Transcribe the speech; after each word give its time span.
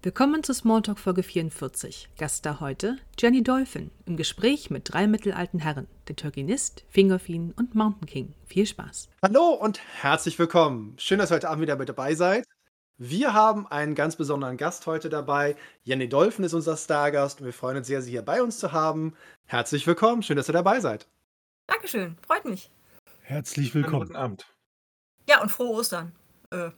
Willkommen 0.00 0.44
zu 0.44 0.54
Smalltalk 0.54 1.00
Folge 1.00 1.24
44. 1.24 2.10
Gast 2.18 2.46
da 2.46 2.60
heute 2.60 2.98
Jenny 3.18 3.42
Dolphin 3.42 3.90
im 4.06 4.16
Gespräch 4.16 4.70
mit 4.70 4.92
drei 4.92 5.08
mittelalten 5.08 5.58
Herren, 5.58 5.88
der 6.06 6.14
Turkinist, 6.14 6.84
Fingerfin 6.88 7.52
und 7.56 7.74
Mountain 7.74 8.06
King. 8.06 8.34
Viel 8.46 8.64
Spaß. 8.64 9.08
Hallo 9.24 9.54
und 9.54 9.80
herzlich 10.00 10.38
willkommen. 10.38 10.94
Schön, 10.98 11.18
dass 11.18 11.32
ihr 11.32 11.34
heute 11.34 11.48
Abend 11.48 11.62
wieder 11.62 11.74
mit 11.74 11.88
dabei 11.88 12.14
seid. 12.14 12.44
Wir 12.96 13.34
haben 13.34 13.66
einen 13.66 13.96
ganz 13.96 14.14
besonderen 14.14 14.56
Gast 14.56 14.86
heute 14.86 15.08
dabei. 15.08 15.56
Jenny 15.82 16.08
Dolphin 16.08 16.44
ist 16.44 16.54
unser 16.54 16.76
Stargast 16.76 17.40
und 17.40 17.46
wir 17.46 17.52
freuen 17.52 17.78
uns 17.78 17.88
sehr, 17.88 18.00
Sie 18.00 18.12
hier 18.12 18.22
bei 18.22 18.40
uns 18.40 18.60
zu 18.60 18.70
haben. 18.70 19.16
Herzlich 19.46 19.84
willkommen. 19.84 20.22
Schön, 20.22 20.36
dass 20.36 20.48
ihr 20.48 20.52
dabei 20.52 20.78
seid. 20.78 21.08
Dankeschön, 21.66 22.16
freut 22.24 22.44
mich. 22.44 22.70
Herzlich 23.22 23.74
willkommen. 23.74 24.06
Guten 24.06 24.16
Abend. 24.16 24.46
Ja, 25.28 25.42
und 25.42 25.50
frohe 25.50 25.70
Ostern. 25.70 26.12
Äh. 26.50 26.70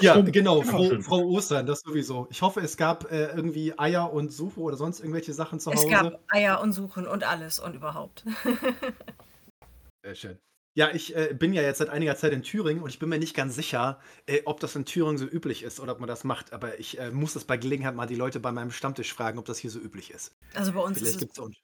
Ja, 0.00 0.20
genau. 0.20 0.62
Froh, 0.62 0.88
schön. 0.88 1.02
frohe 1.02 1.24
Ostern, 1.26 1.66
das 1.66 1.80
sowieso. 1.80 2.26
Ich 2.30 2.42
hoffe, 2.42 2.60
es 2.60 2.76
gab 2.76 3.10
äh, 3.10 3.26
irgendwie 3.26 3.78
Eier 3.78 4.12
und 4.12 4.32
Suche 4.32 4.60
oder 4.60 4.76
sonst 4.76 5.00
irgendwelche 5.00 5.32
Sachen 5.34 5.60
zu 5.60 5.70
Es 5.70 5.80
Hause. 5.80 5.88
gab 5.90 6.20
Eier 6.28 6.60
und 6.60 6.72
Suchen 6.72 7.06
und 7.06 7.24
alles 7.24 7.58
und 7.58 7.74
überhaupt. 7.74 8.24
Sehr 10.02 10.14
schön. 10.14 10.38
Ja, 10.74 10.90
ich 10.90 11.14
äh, 11.14 11.34
bin 11.34 11.52
ja 11.52 11.60
jetzt 11.60 11.78
seit 11.78 11.90
einiger 11.90 12.16
Zeit 12.16 12.32
in 12.32 12.42
Thüringen 12.42 12.82
und 12.82 12.88
ich 12.88 12.98
bin 12.98 13.10
mir 13.10 13.18
nicht 13.18 13.36
ganz 13.36 13.54
sicher, 13.54 14.00
äh, 14.26 14.40
ob 14.46 14.58
das 14.60 14.74
in 14.74 14.86
Thüringen 14.86 15.18
so 15.18 15.26
üblich 15.26 15.62
ist 15.62 15.80
oder 15.80 15.92
ob 15.92 16.00
man 16.00 16.08
das 16.08 16.24
macht. 16.24 16.54
Aber 16.54 16.80
ich 16.80 16.98
äh, 16.98 17.10
muss 17.10 17.34
das 17.34 17.44
bei 17.44 17.58
Gelegenheit 17.58 17.94
mal 17.94 18.06
die 18.06 18.14
Leute 18.14 18.40
bei 18.40 18.52
meinem 18.52 18.70
Stammtisch 18.70 19.12
fragen, 19.12 19.38
ob 19.38 19.44
das 19.44 19.58
hier 19.58 19.70
so 19.70 19.78
üblich 19.78 20.10
ist. 20.10 20.34
Also 20.54 20.72
bei 20.72 20.80
uns, 20.80 20.96
Vielleicht 20.96 21.16
ist 21.16 21.20
gibt 21.20 21.32
es, 21.32 21.38
es 21.38 21.44
uns. 21.44 21.56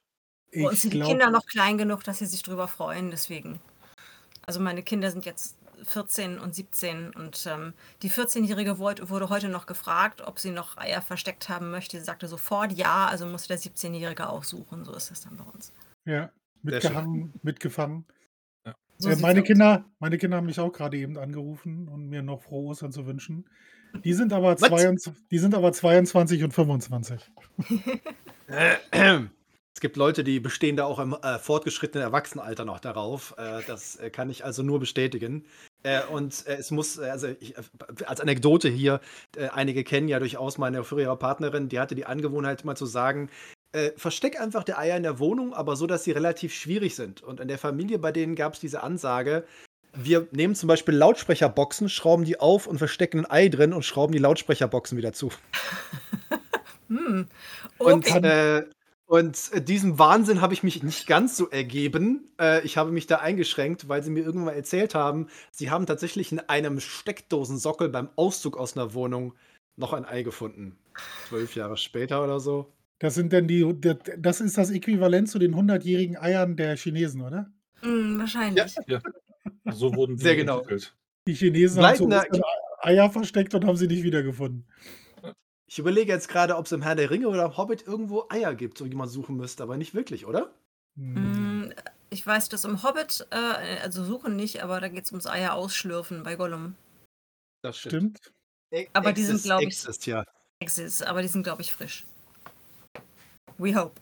bei 0.54 0.68
uns 0.68 0.82
sind 0.82 0.92
die 0.92 1.00
Kinder 1.00 1.30
noch 1.30 1.46
klein 1.46 1.78
genug, 1.78 2.04
dass 2.04 2.18
sie 2.18 2.26
sich 2.26 2.42
drüber 2.42 2.68
freuen, 2.68 3.10
deswegen. 3.10 3.60
Also 4.44 4.60
meine 4.60 4.82
Kinder 4.82 5.10
sind 5.10 5.24
jetzt 5.24 5.56
14 5.84 6.38
und 6.38 6.54
17 6.54 7.14
und 7.14 7.46
ähm, 7.46 7.72
die 8.02 8.10
14-Jährige 8.10 8.78
wollte- 8.78 9.08
wurde 9.10 9.28
heute 9.28 9.48
noch 9.48 9.66
gefragt, 9.66 10.22
ob 10.26 10.38
sie 10.38 10.50
noch 10.50 10.76
Eier 10.76 11.02
versteckt 11.02 11.48
haben 11.48 11.70
möchte. 11.70 11.98
Sie 11.98 12.04
sagte 12.04 12.28
sofort 12.28 12.72
ja, 12.72 13.06
also 13.06 13.26
musste 13.26 13.48
der 13.48 13.58
17-Jährige 13.58 14.28
auch 14.28 14.44
suchen. 14.44 14.84
So 14.84 14.92
ist 14.94 15.10
das 15.10 15.20
dann 15.22 15.36
bei 15.36 15.44
uns. 15.44 15.72
ja, 16.04 16.30
mitgehangen, 16.62 17.32
mitgefangen. 17.42 18.04
So 19.00 19.08
äh, 19.08 19.12
sieht's 19.12 19.22
meine, 19.22 19.40
aus. 19.42 19.46
Kinder, 19.46 19.84
meine 20.00 20.18
Kinder 20.18 20.36
haben 20.38 20.46
mich 20.46 20.58
auch 20.58 20.72
gerade 20.72 20.96
eben 20.96 21.16
angerufen 21.18 21.88
und 21.88 22.08
mir 22.08 22.22
noch 22.22 22.42
frohe 22.42 22.70
Ostern 22.70 22.90
zu 22.92 23.06
wünschen. 23.06 23.48
Die 24.04 24.12
sind 24.12 24.32
aber, 24.32 24.60
Was? 24.60 24.68
22, 24.68 25.12
die 25.30 25.38
sind 25.38 25.54
aber 25.54 25.72
22 25.72 26.42
und 26.44 26.52
25. 26.52 27.30
Es 29.74 29.80
gibt 29.80 29.96
Leute, 29.96 30.24
die 30.24 30.40
bestehen 30.40 30.76
da 30.76 30.86
auch 30.86 30.98
im 30.98 31.12
äh, 31.12 31.38
fortgeschrittenen 31.38 32.02
Erwachsenenalter 32.04 32.64
noch 32.64 32.80
darauf. 32.80 33.34
Äh, 33.38 33.62
das 33.68 33.94
äh, 33.96 34.10
kann 34.10 34.28
ich 34.28 34.44
also 34.44 34.64
nur 34.64 34.80
bestätigen. 34.80 35.44
Äh, 35.82 36.02
und 36.06 36.46
äh, 36.46 36.56
es 36.56 36.70
muss, 36.70 36.98
äh, 36.98 37.08
also 37.10 37.28
ich, 37.40 37.56
äh, 37.56 37.62
als 38.06 38.20
Anekdote 38.20 38.68
hier, 38.68 39.00
äh, 39.36 39.48
einige 39.48 39.84
kennen 39.84 40.08
ja 40.08 40.18
durchaus 40.18 40.58
meine 40.58 40.82
frühere 40.84 41.16
Partnerin, 41.16 41.68
die 41.68 41.78
hatte 41.78 41.94
die 41.94 42.06
Angewohnheit 42.06 42.64
mal 42.64 42.76
zu 42.76 42.86
sagen, 42.86 43.30
äh, 43.72 43.90
versteck 43.96 44.40
einfach 44.40 44.64
die 44.64 44.74
Eier 44.74 44.96
in 44.96 45.02
der 45.02 45.18
Wohnung, 45.18 45.54
aber 45.54 45.76
so, 45.76 45.86
dass 45.86 46.04
sie 46.04 46.12
relativ 46.12 46.54
schwierig 46.54 46.96
sind. 46.96 47.22
Und 47.22 47.38
in 47.40 47.48
der 47.48 47.58
Familie 47.58 47.98
bei 47.98 48.12
denen 48.12 48.34
gab 48.34 48.54
es 48.54 48.60
diese 48.60 48.82
Ansage, 48.82 49.44
wir 49.94 50.28
nehmen 50.32 50.54
zum 50.54 50.68
Beispiel 50.68 50.94
Lautsprecherboxen, 50.94 51.88
schrauben 51.88 52.24
die 52.24 52.38
auf 52.40 52.66
und 52.66 52.78
verstecken 52.78 53.20
ein 53.24 53.30
Ei 53.30 53.48
drin 53.48 53.72
und 53.72 53.84
schrauben 53.84 54.12
die 54.12 54.18
Lautsprecherboxen 54.18 54.98
wieder 54.98 55.12
zu. 55.12 55.30
Hm. 56.88 57.28
Und, 57.76 58.06
Okay. 58.06 58.26
äh, 58.26 58.64
und 59.08 59.50
äh, 59.52 59.60
diesem 59.62 59.98
Wahnsinn 59.98 60.40
habe 60.40 60.54
ich 60.54 60.62
mich 60.62 60.82
nicht 60.82 61.06
ganz 61.06 61.36
so 61.36 61.48
ergeben. 61.50 62.28
Äh, 62.40 62.64
ich 62.64 62.76
habe 62.76 62.92
mich 62.92 63.06
da 63.06 63.16
eingeschränkt, 63.16 63.88
weil 63.88 64.02
sie 64.02 64.10
mir 64.10 64.20
irgendwann 64.20 64.44
mal 64.46 64.52
erzählt 64.56 64.94
haben, 64.94 65.26
sie 65.50 65.70
haben 65.70 65.86
tatsächlich 65.86 66.30
in 66.30 66.38
einem 66.40 66.78
Steckdosensockel 66.78 67.88
beim 67.88 68.10
Auszug 68.16 68.56
aus 68.56 68.76
einer 68.76 68.94
Wohnung 68.94 69.34
noch 69.76 69.92
ein 69.92 70.04
Ei 70.04 70.22
gefunden. 70.22 70.78
Zwölf 71.28 71.54
Jahre 71.56 71.76
später 71.76 72.22
oder 72.22 72.38
so. 72.38 72.72
Das 72.98 73.14
sind 73.14 73.32
denn 73.32 73.46
die, 73.48 73.64
das- 74.18 74.40
ist 74.40 74.58
das 74.58 74.70
Äquivalent 74.70 75.28
zu 75.30 75.38
den 75.38 75.54
100-jährigen 75.54 76.16
Eiern 76.16 76.56
der 76.56 76.76
Chinesen, 76.76 77.22
oder? 77.22 77.50
Hm, 77.80 78.18
wahrscheinlich. 78.18 78.74
Ja, 78.86 79.00
so 79.70 79.94
wurden 79.94 80.16
die 80.16 80.22
Sehr 80.22 80.36
genau. 80.36 80.58
entwickelt. 80.58 80.94
Die 81.26 81.34
Chinesen 81.34 81.82
haben 81.82 81.96
zu 81.96 82.04
Leitender- 82.08 82.24
Ostern 82.30 82.42
Eier 82.80 83.10
versteckt 83.10 83.54
und 83.54 83.64
haben 83.64 83.76
sie 83.76 83.86
nicht 83.86 84.02
wiedergefunden. 84.02 84.66
Ich 85.70 85.78
überlege 85.78 86.10
jetzt 86.12 86.28
gerade, 86.28 86.56
ob 86.56 86.64
es 86.66 86.72
im 86.72 86.82
Herr 86.82 86.94
der 86.94 87.10
Ringe 87.10 87.28
oder 87.28 87.44
im 87.44 87.56
Hobbit 87.56 87.86
irgendwo 87.86 88.26
Eier 88.30 88.54
gibt, 88.54 88.78
so 88.78 88.86
die 88.86 88.96
man 88.96 89.08
suchen 89.08 89.36
müsste, 89.36 89.62
aber 89.62 89.76
nicht 89.76 89.94
wirklich, 89.94 90.24
oder? 90.26 90.50
Hm, 90.98 91.72
Ich 92.10 92.26
weiß, 92.26 92.48
dass 92.48 92.64
im 92.64 92.82
Hobbit, 92.82 93.26
äh, 93.30 93.80
also 93.82 94.02
suchen 94.02 94.34
nicht, 94.34 94.62
aber 94.62 94.80
da 94.80 94.88
geht 94.88 95.04
es 95.04 95.12
ums 95.12 95.26
Eier 95.26 95.52
ausschlürfen 95.54 96.22
bei 96.22 96.36
Gollum. 96.36 96.74
Das 97.62 97.76
Stimmt. 97.76 98.32
E- 98.72 98.86
Aber 98.94 99.12
die 99.12 99.22
sind, 99.22 99.36
Exist- 99.36 99.44
glaub 99.44 99.60
ich- 99.60 99.66
Exist, 99.68 100.06
ja. 100.06 100.24
Exis, 100.60 101.02
aber 101.02 101.20
die 101.22 101.28
sind, 101.28 101.42
glaube 101.42 101.60
ich, 101.62 101.72
frisch. 101.72 102.06
We 103.58 103.74
hope. 103.76 104.00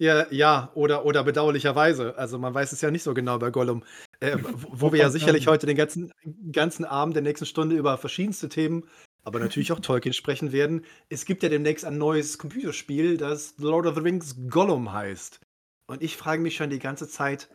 Ja, 0.00 0.26
ja, 0.32 0.70
oder, 0.74 1.04
oder 1.04 1.22
bedauerlicherweise. 1.24 2.16
Also 2.16 2.38
man 2.38 2.54
weiß 2.54 2.72
es 2.72 2.80
ja 2.80 2.90
nicht 2.90 3.02
so 3.02 3.12
genau 3.14 3.38
bei 3.38 3.50
Gollum. 3.50 3.84
Äh, 4.20 4.36
wo 4.42 4.68
wo 4.88 4.92
wir 4.92 5.00
ja 5.00 5.10
sicherlich 5.10 5.46
heute 5.46 5.66
den 5.66 5.76
ganzen, 5.76 6.12
ganzen 6.52 6.84
Abend 6.84 7.14
der 7.14 7.22
nächsten 7.22 7.46
Stunde 7.46 7.76
über 7.76 7.98
verschiedenste 7.98 8.48
Themen, 8.48 8.88
aber 9.22 9.38
natürlich 9.40 9.72
auch 9.72 9.80
Tolkien 9.80 10.12
sprechen 10.12 10.52
werden. 10.52 10.84
Es 11.08 11.24
gibt 11.24 11.42
ja 11.42 11.48
demnächst 11.48 11.84
ein 11.84 11.98
neues 11.98 12.38
Computerspiel, 12.38 13.16
das 13.16 13.54
The 13.56 13.64
Lord 13.64 13.86
of 13.86 13.94
the 13.94 14.00
Rings 14.00 14.36
Gollum 14.48 14.92
heißt. 14.92 15.40
Und 15.86 16.02
ich 16.02 16.16
frage 16.16 16.42
mich 16.42 16.56
schon 16.56 16.70
die 16.70 16.78
ganze 16.78 17.08
Zeit, 17.08 17.48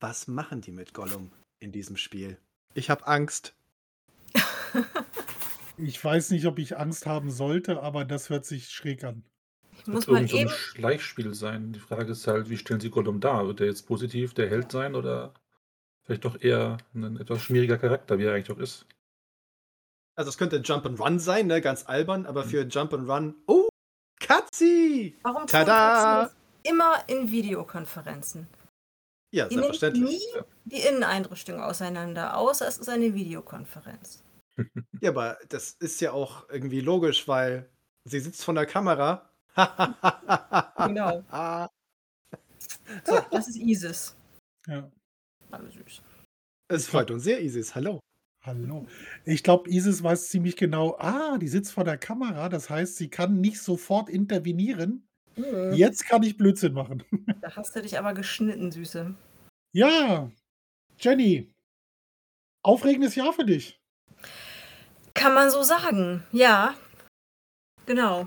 was 0.00 0.28
machen 0.28 0.60
die 0.60 0.72
mit 0.72 0.94
Gollum 0.94 1.32
in 1.60 1.72
diesem 1.72 1.96
Spiel? 1.96 2.38
Ich 2.74 2.90
habe 2.90 3.06
Angst. 3.06 3.54
Ich 5.78 6.04
weiß 6.04 6.30
nicht, 6.30 6.46
ob 6.46 6.58
ich 6.58 6.78
Angst 6.78 7.06
haben 7.06 7.30
sollte, 7.30 7.82
aber 7.82 8.04
das 8.04 8.30
hört 8.30 8.44
sich 8.44 8.68
schräg 8.68 9.04
an. 9.04 9.24
Ich 9.78 9.86
muss 9.86 10.06
Wird 10.06 10.08
mal 10.08 10.16
irgend 10.18 10.30
so 10.30 10.38
ein. 10.38 10.48
Schleichspiel 10.48 11.34
sein. 11.34 11.72
Die 11.72 11.80
Frage 11.80 12.12
ist 12.12 12.26
halt, 12.26 12.50
wie 12.50 12.58
stellen 12.58 12.78
sie 12.78 12.90
Gollum 12.90 13.20
dar? 13.20 13.46
Wird 13.46 13.60
er 13.60 13.66
jetzt 13.66 13.86
positiv 13.86 14.34
der 14.34 14.48
Held 14.48 14.70
sein 14.70 14.94
oder 14.94 15.34
vielleicht 16.02 16.24
doch 16.24 16.40
eher 16.40 16.78
ein 16.94 17.16
etwas 17.16 17.42
schmieriger 17.42 17.78
Charakter, 17.78 18.18
wie 18.18 18.24
er 18.24 18.34
eigentlich 18.34 18.56
auch 18.56 18.60
ist? 18.60 18.86
Also 20.14 20.28
es 20.30 20.38
könnte 20.38 20.56
Jump 20.58 20.84
and 20.86 21.00
Run 21.00 21.18
sein, 21.18 21.46
ne? 21.46 21.60
ganz 21.60 21.86
albern, 21.86 22.26
aber 22.26 22.44
Mhm. 22.44 22.48
für 22.50 22.62
Jump 22.66 22.92
and 22.94 23.08
Run. 23.08 23.34
Oh, 23.46 23.68
Katzi! 24.20 25.16
Warum 25.22 25.42
tun 25.42 25.46
Tada! 25.48 26.22
Katzen 26.24 26.36
das 26.62 26.70
immer 26.70 27.08
in 27.08 27.30
Videokonferenzen? 27.30 28.46
Ja, 29.34 29.48
Die 29.48 29.56
nimmt 29.56 29.74
selbstverständlich. 29.76 30.20
nie 30.36 30.42
die 30.66 30.80
Inneneinrichtung 30.86 31.60
auseinander, 31.62 32.36
außer 32.36 32.68
es 32.68 32.76
ist 32.78 32.88
eine 32.88 33.14
Videokonferenz. 33.14 34.22
Ja, 35.00 35.10
aber 35.10 35.38
das 35.48 35.72
ist 35.80 36.00
ja 36.00 36.12
auch 36.12 36.48
irgendwie 36.50 36.80
logisch, 36.80 37.26
weil 37.26 37.68
sie 38.04 38.20
sitzt 38.20 38.44
von 38.44 38.54
der 38.54 38.66
Kamera. 38.66 39.28
Genau. 40.86 41.22
So, 43.04 43.18
das 43.30 43.48
ist 43.48 43.56
ISIS. 43.56 44.14
Ja. 44.68 44.88
Alle 45.50 45.70
süß. 45.70 46.02
Es 46.68 46.86
freut 46.86 47.10
uns 47.10 47.24
sehr, 47.24 47.40
Isis. 47.42 47.74
Hallo. 47.74 47.98
Hallo. 48.44 48.88
Ich 49.24 49.44
glaube, 49.44 49.70
Isis 49.70 50.02
weiß 50.02 50.30
ziemlich 50.30 50.56
genau, 50.56 50.96
ah, 50.98 51.38
die 51.38 51.46
sitzt 51.46 51.72
vor 51.72 51.84
der 51.84 51.96
Kamera, 51.96 52.48
das 52.48 52.68
heißt, 52.68 52.96
sie 52.96 53.08
kann 53.08 53.40
nicht 53.40 53.60
sofort 53.60 54.08
intervenieren. 54.08 55.06
Mhm. 55.36 55.74
Jetzt 55.74 56.06
kann 56.06 56.24
ich 56.24 56.36
Blödsinn 56.36 56.72
machen. 56.72 57.04
Da 57.40 57.54
hast 57.54 57.76
du 57.76 57.82
dich 57.82 57.98
aber 57.98 58.14
geschnitten, 58.14 58.72
Süße. 58.72 59.14
Ja, 59.72 60.30
Jenny, 60.98 61.52
aufregendes 62.64 63.14
Jahr 63.14 63.32
für 63.32 63.44
dich. 63.44 63.80
Kann 65.14 65.34
man 65.34 65.50
so 65.50 65.62
sagen, 65.62 66.24
ja. 66.32 66.74
Genau. 67.86 68.26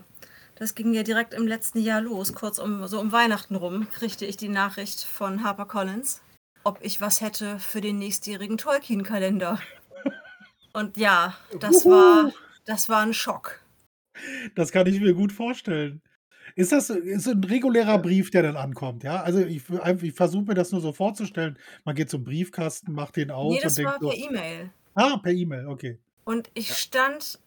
Das 0.55 0.75
ging 0.75 0.93
ja 0.93 1.03
direkt 1.03 1.33
im 1.33 1.47
letzten 1.47 1.79
Jahr 1.79 1.99
los. 1.99 2.33
Kurz 2.33 2.59
um 2.59 2.87
so 2.87 3.01
um 3.01 3.11
Weihnachten 3.11 3.55
rum 3.55 3.89
kriegte 3.89 4.25
ich 4.25 4.37
die 4.37 4.47
Nachricht 4.47 5.03
von 5.03 5.43
HarperCollins, 5.43 6.21
ob 6.63 6.79
ich 6.81 7.01
was 7.01 7.19
hätte 7.19 7.59
für 7.59 7.81
den 7.81 7.97
nächstjährigen 7.97 8.57
Tolkien-Kalender. 8.57 9.59
Und 10.75 10.97
ja, 10.97 11.37
das 11.61 11.85
war, 11.85 12.33
das 12.65 12.89
war 12.89 13.01
ein 13.01 13.13
Schock. 13.13 13.61
Das 14.55 14.73
kann 14.73 14.87
ich 14.87 14.99
mir 14.99 15.13
gut 15.13 15.31
vorstellen. 15.31 16.01
Ist 16.55 16.73
das 16.73 16.89
ist 16.89 17.27
ein 17.27 17.43
regulärer 17.43 17.97
Brief, 17.97 18.29
der 18.29 18.43
dann 18.43 18.57
ankommt, 18.57 19.03
ja? 19.03 19.21
Also 19.21 19.39
ich, 19.39 19.63
ich 20.01 20.13
versuche 20.13 20.43
mir 20.43 20.53
das 20.53 20.71
nur 20.73 20.81
so 20.81 20.91
vorzustellen. 20.91 21.57
Man 21.85 21.95
geht 21.95 22.09
zum 22.09 22.25
Briefkasten, 22.25 22.91
macht 22.91 23.15
den 23.15 23.31
auf 23.31 23.51
Nee, 23.51 23.57
und 23.57 23.63
das 23.65 23.75
denkt 23.75 23.91
war 23.93 23.99
so, 24.01 24.09
per 24.09 24.17
E-Mail. 24.17 24.69
ah, 24.95 25.17
per 25.17 25.31
E-Mail, 25.31 25.67
okay. 25.67 25.97
Und 26.25 26.51
ich 26.53 26.75
stand, 26.75 27.39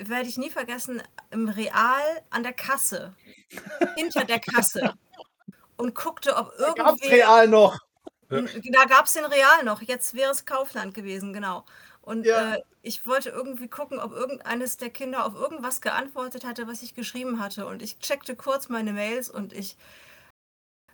werde 0.00 0.28
ich 0.28 0.36
nie 0.36 0.50
vergessen, 0.50 1.00
im 1.30 1.48
Real 1.48 2.02
an 2.30 2.42
der 2.42 2.54
Kasse. 2.54 3.14
hinter 3.96 4.24
der 4.24 4.40
Kasse. 4.40 4.94
Und 5.76 5.94
guckte, 5.94 6.36
ob 6.36 6.52
Gab's 6.76 7.02
irgendwie. 7.02 7.16
real 7.16 7.48
noch. 7.48 7.78
Ja. 8.30 8.42
Da 8.72 8.84
gab 8.84 9.06
es 9.06 9.12
den 9.14 9.24
Real 9.24 9.64
noch. 9.64 9.82
Jetzt 9.82 10.14
wäre 10.14 10.30
es 10.30 10.44
Kaufland 10.44 10.94
gewesen, 10.94 11.32
genau. 11.32 11.64
Und 12.04 12.26
Ja. 12.26 12.54
äh, 12.54 12.60
ich 12.82 13.06
wollte 13.06 13.30
irgendwie 13.30 13.68
gucken, 13.68 13.98
ob 13.98 14.12
irgendeines 14.12 14.76
der 14.76 14.90
Kinder 14.90 15.24
auf 15.26 15.34
irgendwas 15.34 15.80
geantwortet 15.80 16.44
hatte, 16.44 16.66
was 16.66 16.82
ich 16.82 16.94
geschrieben 16.94 17.40
hatte. 17.40 17.66
Und 17.66 17.82
ich 17.82 17.98
checkte 17.98 18.36
kurz 18.36 18.68
meine 18.68 18.92
Mails 18.92 19.30
und 19.30 19.52
ich 19.54 19.76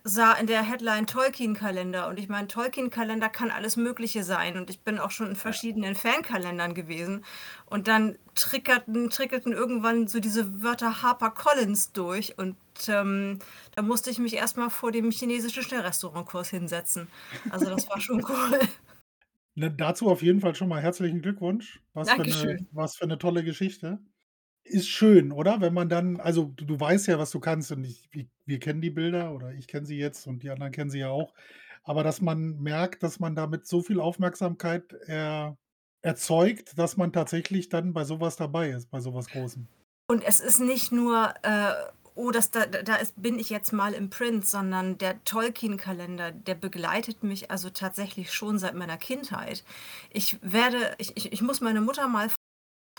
sah 0.03 0.33
in 0.33 0.47
der 0.47 0.63
Headline 0.63 1.05
Tolkien-Kalender 1.05 2.07
und 2.07 2.17
ich 2.19 2.27
meine, 2.27 2.47
Tolkien-Kalender 2.47 3.29
kann 3.29 3.51
alles 3.51 3.77
Mögliche 3.77 4.23
sein 4.23 4.57
und 4.57 4.69
ich 4.71 4.81
bin 4.81 4.97
auch 4.97 5.11
schon 5.11 5.27
in 5.29 5.35
verschiedenen 5.35 5.93
Fankalendern 5.95 6.73
gewesen 6.73 7.23
und 7.67 7.87
dann 7.87 8.17
triggerten, 8.33 9.11
triggerten 9.11 9.53
irgendwann 9.53 10.07
so 10.07 10.19
diese 10.19 10.63
Wörter 10.63 11.03
Harper 11.03 11.29
Collins 11.31 11.91
durch 11.93 12.35
und 12.39 12.57
ähm, 12.87 13.37
da 13.75 13.83
musste 13.83 14.09
ich 14.09 14.17
mich 14.17 14.33
erstmal 14.35 14.71
vor 14.71 14.91
dem 14.91 15.11
chinesischen 15.11 15.61
Schnellrestaurantkurs 15.63 16.49
hinsetzen. 16.49 17.11
Also 17.47 17.69
das 17.69 17.87
war 17.87 18.01
schon 18.01 18.23
cool. 18.29 18.59
Ne, 19.57 19.69
dazu 19.69 20.09
auf 20.09 20.21
jeden 20.21 20.39
Fall 20.39 20.55
schon 20.55 20.69
mal 20.69 20.81
herzlichen 20.81 21.21
Glückwunsch. 21.21 21.81
Was 21.93 22.13
für 22.13 22.23
'ne 22.23 22.55
Dankeschön. 22.55 22.67
was 22.71 22.95
für 22.95 23.05
'ne 23.05 23.17
tolle 23.17 23.43
Geschichte. 23.43 23.99
Ist 24.65 24.87
schön, 24.89 25.31
oder? 25.31 25.59
Wenn 25.59 25.73
man 25.73 25.89
dann 25.89 26.19
also, 26.19 26.45
du 26.55 26.65
du 26.65 26.79
weißt 26.79 27.07
ja, 27.07 27.17
was 27.17 27.31
du 27.31 27.39
kannst 27.39 27.71
und 27.71 27.83
ich 27.83 28.07
wir 28.11 28.27
wir 28.45 28.59
kennen 28.59 28.81
die 28.81 28.91
Bilder 28.91 29.33
oder 29.33 29.53
ich 29.53 29.67
kenne 29.67 29.85
sie 29.87 29.97
jetzt 29.97 30.27
und 30.27 30.43
die 30.43 30.51
anderen 30.51 30.71
kennen 30.71 30.91
sie 30.91 30.99
ja 30.99 31.09
auch. 31.09 31.33
Aber 31.83 32.03
dass 32.03 32.21
man 32.21 32.59
merkt, 32.61 33.01
dass 33.03 33.19
man 33.19 33.35
damit 33.35 33.65
so 33.65 33.81
viel 33.81 33.99
Aufmerksamkeit 33.99 34.93
er 35.07 35.57
erzeugt, 36.03 36.77
dass 36.77 36.95
man 36.97 37.11
tatsächlich 37.11 37.69
dann 37.69 37.93
bei 37.93 38.03
sowas 38.05 38.35
dabei 38.35 38.69
ist, 38.69 38.89
bei 38.91 38.99
sowas 38.99 39.29
Großem. 39.31 39.67
Und 40.09 40.23
es 40.23 40.39
ist 40.39 40.59
nicht 40.59 40.91
nur, 40.91 41.33
äh, 41.43 41.73
oh, 42.15 42.31
das 42.31 42.51
da 42.51 42.65
da 42.65 42.95
ist 42.95 43.21
bin 43.21 43.39
ich 43.39 43.49
jetzt 43.49 43.73
mal 43.73 43.93
im 43.93 44.09
Print, 44.09 44.47
sondern 44.47 44.97
der 44.97 45.23
Tolkien-Kalender, 45.23 46.31
der 46.31 46.55
begleitet 46.55 47.23
mich 47.23 47.51
also 47.51 47.69
tatsächlich 47.69 48.33
schon 48.33 48.59
seit 48.59 48.75
meiner 48.75 48.97
Kindheit. 48.97 49.63
Ich 50.11 50.37
werde 50.41 50.95
ich 50.97 51.15
ich 51.17 51.31
ich 51.31 51.41
muss 51.41 51.61
meine 51.61 51.81
Mutter 51.81 52.07
mal 52.07 52.29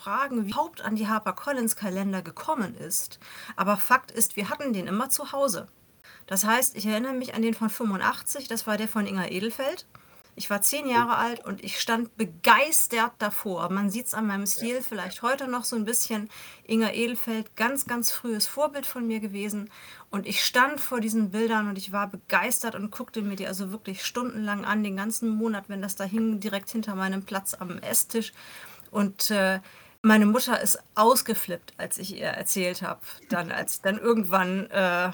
fragen, 0.00 0.47
wie 0.47 0.50
überhaupt 0.50 0.81
an 0.82 0.97
die 0.97 1.09
HarperCollins-Kalender 1.09 2.23
gekommen 2.23 2.75
ist. 2.75 3.19
Aber 3.56 3.76
Fakt 3.76 4.11
ist, 4.11 4.37
wir 4.37 4.49
hatten 4.50 4.73
den 4.73 4.87
immer 4.88 5.11
zu 5.11 5.32
Hause. 5.32 5.69
Das 6.26 6.44
heißt, 6.44 6.76
ich 6.76 6.87
erinnere 6.87 7.12
mich 7.12 7.35
an 7.35 7.43
den 7.43 7.55
von 7.55 7.70
85, 7.70 8.49
das 8.49 8.67
war 8.67 8.76
der 8.76 8.88
von 8.88 9.06
Inger 9.06 9.31
Edelfeld. 9.31 9.87
Ich 10.34 10.49
war 10.49 10.62
10 10.62 10.88
Jahre 10.88 11.17
alt 11.17 11.44
und 11.44 11.62
ich 11.62 11.79
stand 11.79 12.17
begeistert 12.17 13.12
davor. 13.19 13.69
Man 13.70 13.90
sieht's 13.90 14.14
an 14.14 14.26
meinem 14.26 14.46
Stil 14.46 14.81
vielleicht 14.81 15.20
heute 15.20 15.46
noch 15.46 15.64
so 15.64 15.76
'n 15.76 15.84
bisschen. 15.84 16.31
Inger 16.64 16.94
Edelfeld, 16.94 17.55
ganz, 17.55 17.87
ganz 17.87 18.11
frühes 18.12 18.46
Vorbild 18.46 18.87
von 18.87 19.06
mir 19.06 19.20
gewesen. 19.20 19.69
Und 20.11 20.26
ich 20.26 20.43
stand 20.43 20.81
vor 20.81 21.00
diesen 21.00 21.31
Bildern 21.31 21.69
und 21.69 21.76
ich 21.76 21.93
war 21.93 22.06
begeistert 22.08 22.75
und 22.75 22.90
guckte 22.90 23.20
mir 23.20 23.37
die 23.37 23.46
also 23.46 23.73
wirklich 23.73 24.05
stundenlang 24.06 24.64
an, 24.64 24.82
den 24.82 24.96
ganzen 24.96 25.29
Monat, 25.29 25.64
wenn 25.69 25.82
das 25.82 25.96
da 25.96 26.05
hing, 26.05 26.40
direkt 26.40 26.70
hinter 26.70 26.94
meinem 26.94 27.25
Platz 27.25 27.52
am 27.55 27.78
Esstisch. 27.78 28.32
Und, 28.90 29.31
äh, 29.31 29.61
meine 30.05 30.26
Mutter 30.26 30.61
ist 30.61 30.78
ausgeflippt, 30.96 31.75
als 31.76 31.96
ich 31.99 32.17
ihr 32.17 32.26
erzählt 32.26 32.82
habe, 32.82 33.00
dann 33.28 33.52
als 33.52 33.82
dann 33.82 33.99
irgendwann, 33.99 34.69
äh, 34.70 35.11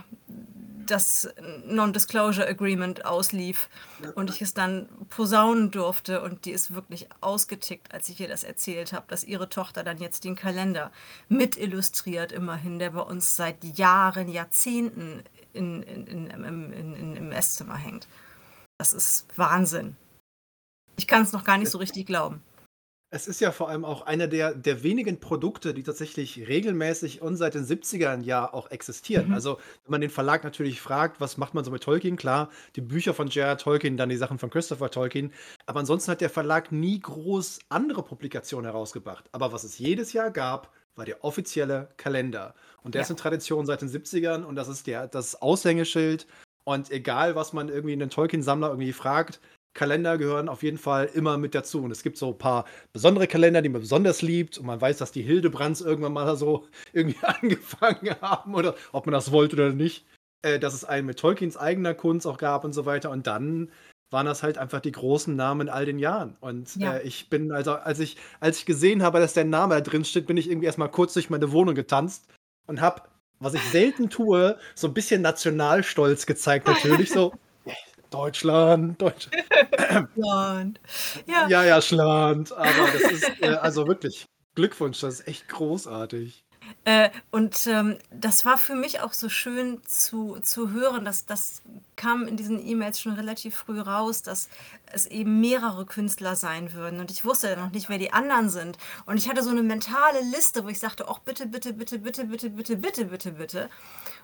das 0.91 1.29
Non-Disclosure 1.67 2.47
Agreement 2.47 3.05
auslief 3.05 3.69
und 4.15 4.31
ich 4.31 4.43
es 4.43 4.55
dann 4.55 4.89
posaunen 5.09 5.71
durfte 5.71 6.23
und 6.23 6.45
die 6.45 6.53
ist 6.53 6.75
wirklich 6.75 7.09
ausgetickt, 7.21 7.93
als 7.93 8.09
ich 8.09 8.21
ihr 8.21 8.29
das 8.29 8.45
erzählt 8.45 8.93
habe, 8.93 9.07
dass 9.09 9.25
ihre 9.25 9.49
Tochter 9.49 9.85
dann 9.85 9.99
jetzt 9.99 10.25
den 10.25 10.35
Kalender 10.35 10.91
mit 11.29 11.57
illustriert 11.57 12.33
immerhin, 12.33 12.79
der 12.79 12.91
bei 12.91 13.03
uns 13.03 13.37
seit 13.37 13.63
Jahren, 13.65 14.29
Jahrzehnten 14.29 15.23
in 15.53 15.83
in 15.83 16.27
in 16.29 17.17
im 17.17 17.33
Esszimmer 17.33 17.77
hängt. 17.77 18.07
Das 18.79 18.93
ist 18.93 19.27
Wahnsinn. 19.37 19.97
Ich 20.97 21.07
kann's 21.07 21.33
noch 21.33 21.45
gar 21.45 21.59
nicht 21.59 21.71
so 21.71 21.79
richtig 21.79 22.07
glauben. 22.07 22.43
Es 23.13 23.27
ist 23.27 23.41
ja 23.41 23.53
vor 23.53 23.71
allem 23.71 23.87
auch 23.87 24.03
einer 24.03 24.27
der 24.29 24.55
der 24.55 24.83
wenigen 24.83 25.19
Produkte, 25.19 25.73
die 25.73 25.83
tatsächlich 25.83 26.47
regelmäßig 26.47 27.23
und 27.23 27.37
seit 27.37 27.55
den 27.55 27.65
70ern 27.65 28.23
ja 28.23 28.53
auch 28.53 28.71
existieren. 28.71 29.31
Mhm. 29.31 29.33
Also, 29.33 29.57
wenn 29.85 29.93
man 29.93 30.01
den 30.03 30.11
Verlag 30.11 30.45
natürlich 30.45 30.83
fragt: 30.83 31.19
„Was 31.19 31.39
macht 31.39 31.55
man 31.55 31.65
so 31.65 31.71
mit 31.71 31.83
Tolkien?“ 31.83 32.17
Klar, 32.19 32.51
die 32.77 32.83
Bücher 32.83 33.15
von 33.15 33.29
J.R.R. 33.29 33.57
Tolkien, 33.57 33.97
dann 33.97 34.11
die 34.11 34.17
Sachen 34.19 34.39
von 34.39 34.51
Christopher 34.51 34.91
Tolkien. 34.91 35.33
Aber 35.65 35.81
ansonsten 35.81 36.11
hat 36.11 36.21
der 36.21 36.29
Verlag 36.29 36.71
nie 36.71 37.01
groß 37.01 37.61
andere 37.71 38.03
Publikationen 38.03 38.67
herausgebracht. 38.71 39.31
Aber 39.33 39.53
was 39.53 39.65
es 39.65 39.79
jedes 39.79 40.13
Jahr 40.13 40.31
gab, 40.31 40.75
war 40.95 41.07
der 41.07 41.25
offizielle 41.25 41.89
Kalender. 41.97 42.55
Und 42.83 42.95
der 42.95 43.01
Ja. 43.01 43.03
ist 43.03 43.09
'ne 43.09 43.17
Tradition 43.17 43.65
seit 43.65 43.81
den 43.81 43.89
70ern 43.89 44.45
und 44.45 44.55
das 44.55 44.69
ist 44.69 44.87
der 44.87 45.09
das 45.09 45.41
Aushängeschild. 45.41 46.27
Und 46.65 46.91
egal, 46.91 47.35
was 47.35 47.55
man 47.55 47.71
irgendwie 47.71 47.97
'nen 47.97 48.11
Tolkien-Sammler 48.11 48.69
irgendwie 48.69 48.93
fragt, 48.93 49.41
Kalender 49.79 50.19
gehören 50.19 50.49
auf 50.49 50.63
jeden 50.63 50.79
Fall 50.79 51.07
immer 51.15 51.39
mit 51.39 51.55
dazu. 51.55 51.83
Und 51.83 51.91
es 51.93 52.03
gibt 52.03 52.19
so 52.19 52.31
'n 52.33 52.39
paar 52.39 52.67
besondere 52.93 53.27
Kalender, 53.29 53.63
die 53.63 53.69
man 53.71 53.81
besonders 53.81 54.23
liebt 54.23 54.59
und 54.59 54.67
man 54.67 54.81
weiß, 54.81 54.99
dass 54.99 55.13
die 55.13 55.23
Hildebrands 55.23 55.81
irgendwann 55.81 56.13
mal 56.13 56.37
so 56.37 56.67
irgendwie 56.93 57.25
angefangen 57.25 58.17
haben 58.21 58.55
oder 58.55 58.75
ob 58.93 59.07
man 59.07 59.13
das 59.13 59.33
wollte 59.33 59.57
oder 59.57 59.73
nicht. 59.73 60.07
Äh, 60.43 60.59
dass 60.61 60.75
es 60.75 60.85
einen 60.85 61.07
mit 61.07 61.19
Tolkiens 61.19 61.57
eigener 61.57 61.95
Kunst 61.95 62.27
auch 62.27 62.39
gab 62.39 62.65
und 62.65 62.73
so 62.73 62.87
weiter. 62.87 63.11
Und 63.11 63.27
dann 63.27 63.71
waren 64.11 64.27
das 64.27 64.43
halt 64.43 64.59
einfach 64.59 64.81
die 64.81 64.93
großen 64.93 65.35
Namen 65.37 65.63
in 65.63 65.69
all 65.69 65.85
den 65.87 65.99
Jahren. 65.99 66.37
Und, 66.41 66.77
Ja. 66.77 66.93
äh, 66.95 67.03
ich 67.03 67.29
bin 67.31 67.53
also 67.53 67.73
als 67.75 67.99
ich 68.01 68.17
als 68.41 68.59
ich 68.59 68.67
gesehen 68.67 69.03
habe, 69.03 69.19
dass 69.21 69.35
der 69.35 69.45
Name 69.45 69.75
da 69.75 69.81
drin 69.81 70.05
steht, 70.05 70.27
bin 70.27 70.37
ich 70.37 70.49
irgendwie 70.51 70.67
erst 70.67 70.79
mal 70.79 70.89
kurz 70.89 71.15
durch 71.15 71.31
meine 71.31 71.53
Wohnung 71.53 71.75
getanzt 71.75 72.27
und 72.67 72.81
habe, 72.81 73.03
was 73.41 73.55
ich 73.55 73.69
selten 73.69 74.11
tue, 74.11 74.59
so 74.75 74.87
'n 74.89 74.95
bisschen 74.95 75.23
Nationalstolz 75.23 76.27
gezeigt 76.27 76.67
natürlich 76.67 77.13
so: 77.13 77.35
„Deutschland, 78.13 79.01
Deutsch“ 79.01 79.29
Land. 80.15 80.81
Ja. 81.27 81.51
Ja, 81.51 81.65
ja, 81.65 81.81
Schland. 81.83 82.53
Aber 82.53 82.89
das 82.89 83.11
ist, 83.11 83.33
äh 83.41 83.55
also 83.55 83.87
wirklich 83.87 84.27
Glückwunsch, 84.55 85.01
das 85.01 85.21
ist 85.21 85.29
echt 85.29 85.49
großartig. 85.49 86.43
Äh, 86.85 87.11
und, 87.31 87.67
ähm, 87.67 87.99
das 88.11 88.45
war 88.45 88.57
für 88.59 88.75
mich 88.75 89.01
auch 89.01 89.13
so 89.13 89.29
schön 89.29 89.81
zu 89.85 90.39
zu 90.41 90.71
hören, 90.71 91.05
dass 91.05 91.27
das 91.27 91.63
kam 91.97 92.27
in 92.27 92.37
diesen 92.37 92.65
E-Mails 92.65 93.01
schon 93.01 93.13
relativ 93.15 93.57
früh 93.57 93.81
raus, 93.81 94.23
dass 94.23 94.49
es 94.93 95.07
eben 95.07 95.41
mehrere 95.41 95.87
Künstler 95.87 96.37
sein 96.37 96.73
würden. 96.73 97.01
Und 97.01 97.11
ich 97.11 97.25
wusste 97.25 97.49
ja 97.51 97.57
noch 97.57 97.73
nicht, 97.73 97.89
wer 97.89 97.99
die 97.99 98.13
anderen 98.13 98.49
sind. 98.49 98.79
Und 99.07 99.17
ich 99.19 99.29
hatte 99.29 99.43
so 99.43 99.51
'ne 99.51 99.63
mentale 99.63 100.21
Liste, 100.35 100.65
wo 100.65 100.69
ich 100.69 100.79
sagte: 100.79 101.09
„Och, 101.09 101.19
bitte, 101.21 101.47
bitte, 101.47 101.73
bitte, 101.75 101.99
bitte, 101.99 102.25
bitte, 102.25 102.51
bitte, 102.51 102.77
bitte, 102.77 103.05
bitte, 103.07 103.33
bitte.“ 103.33 103.71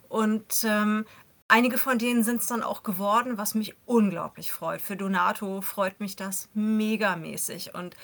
Und, 0.08 0.64
ähm, 0.64 1.06
einige 1.49 1.79
von 1.79 1.99
denen 1.99 2.25
sind's 2.25 2.46
dann 2.46 2.62
auch 2.62 2.82
geworden, 2.82 3.38
was 3.38 3.55
mich 3.55 3.75
unglaublich 3.85 4.52
freut. 4.52 4.81
Für 4.82 4.96
Donato 4.96 5.61
freut 5.61 6.00
mich 6.00 6.17
das 6.17 6.49
megamäßig 6.55 7.75
und 7.75 7.94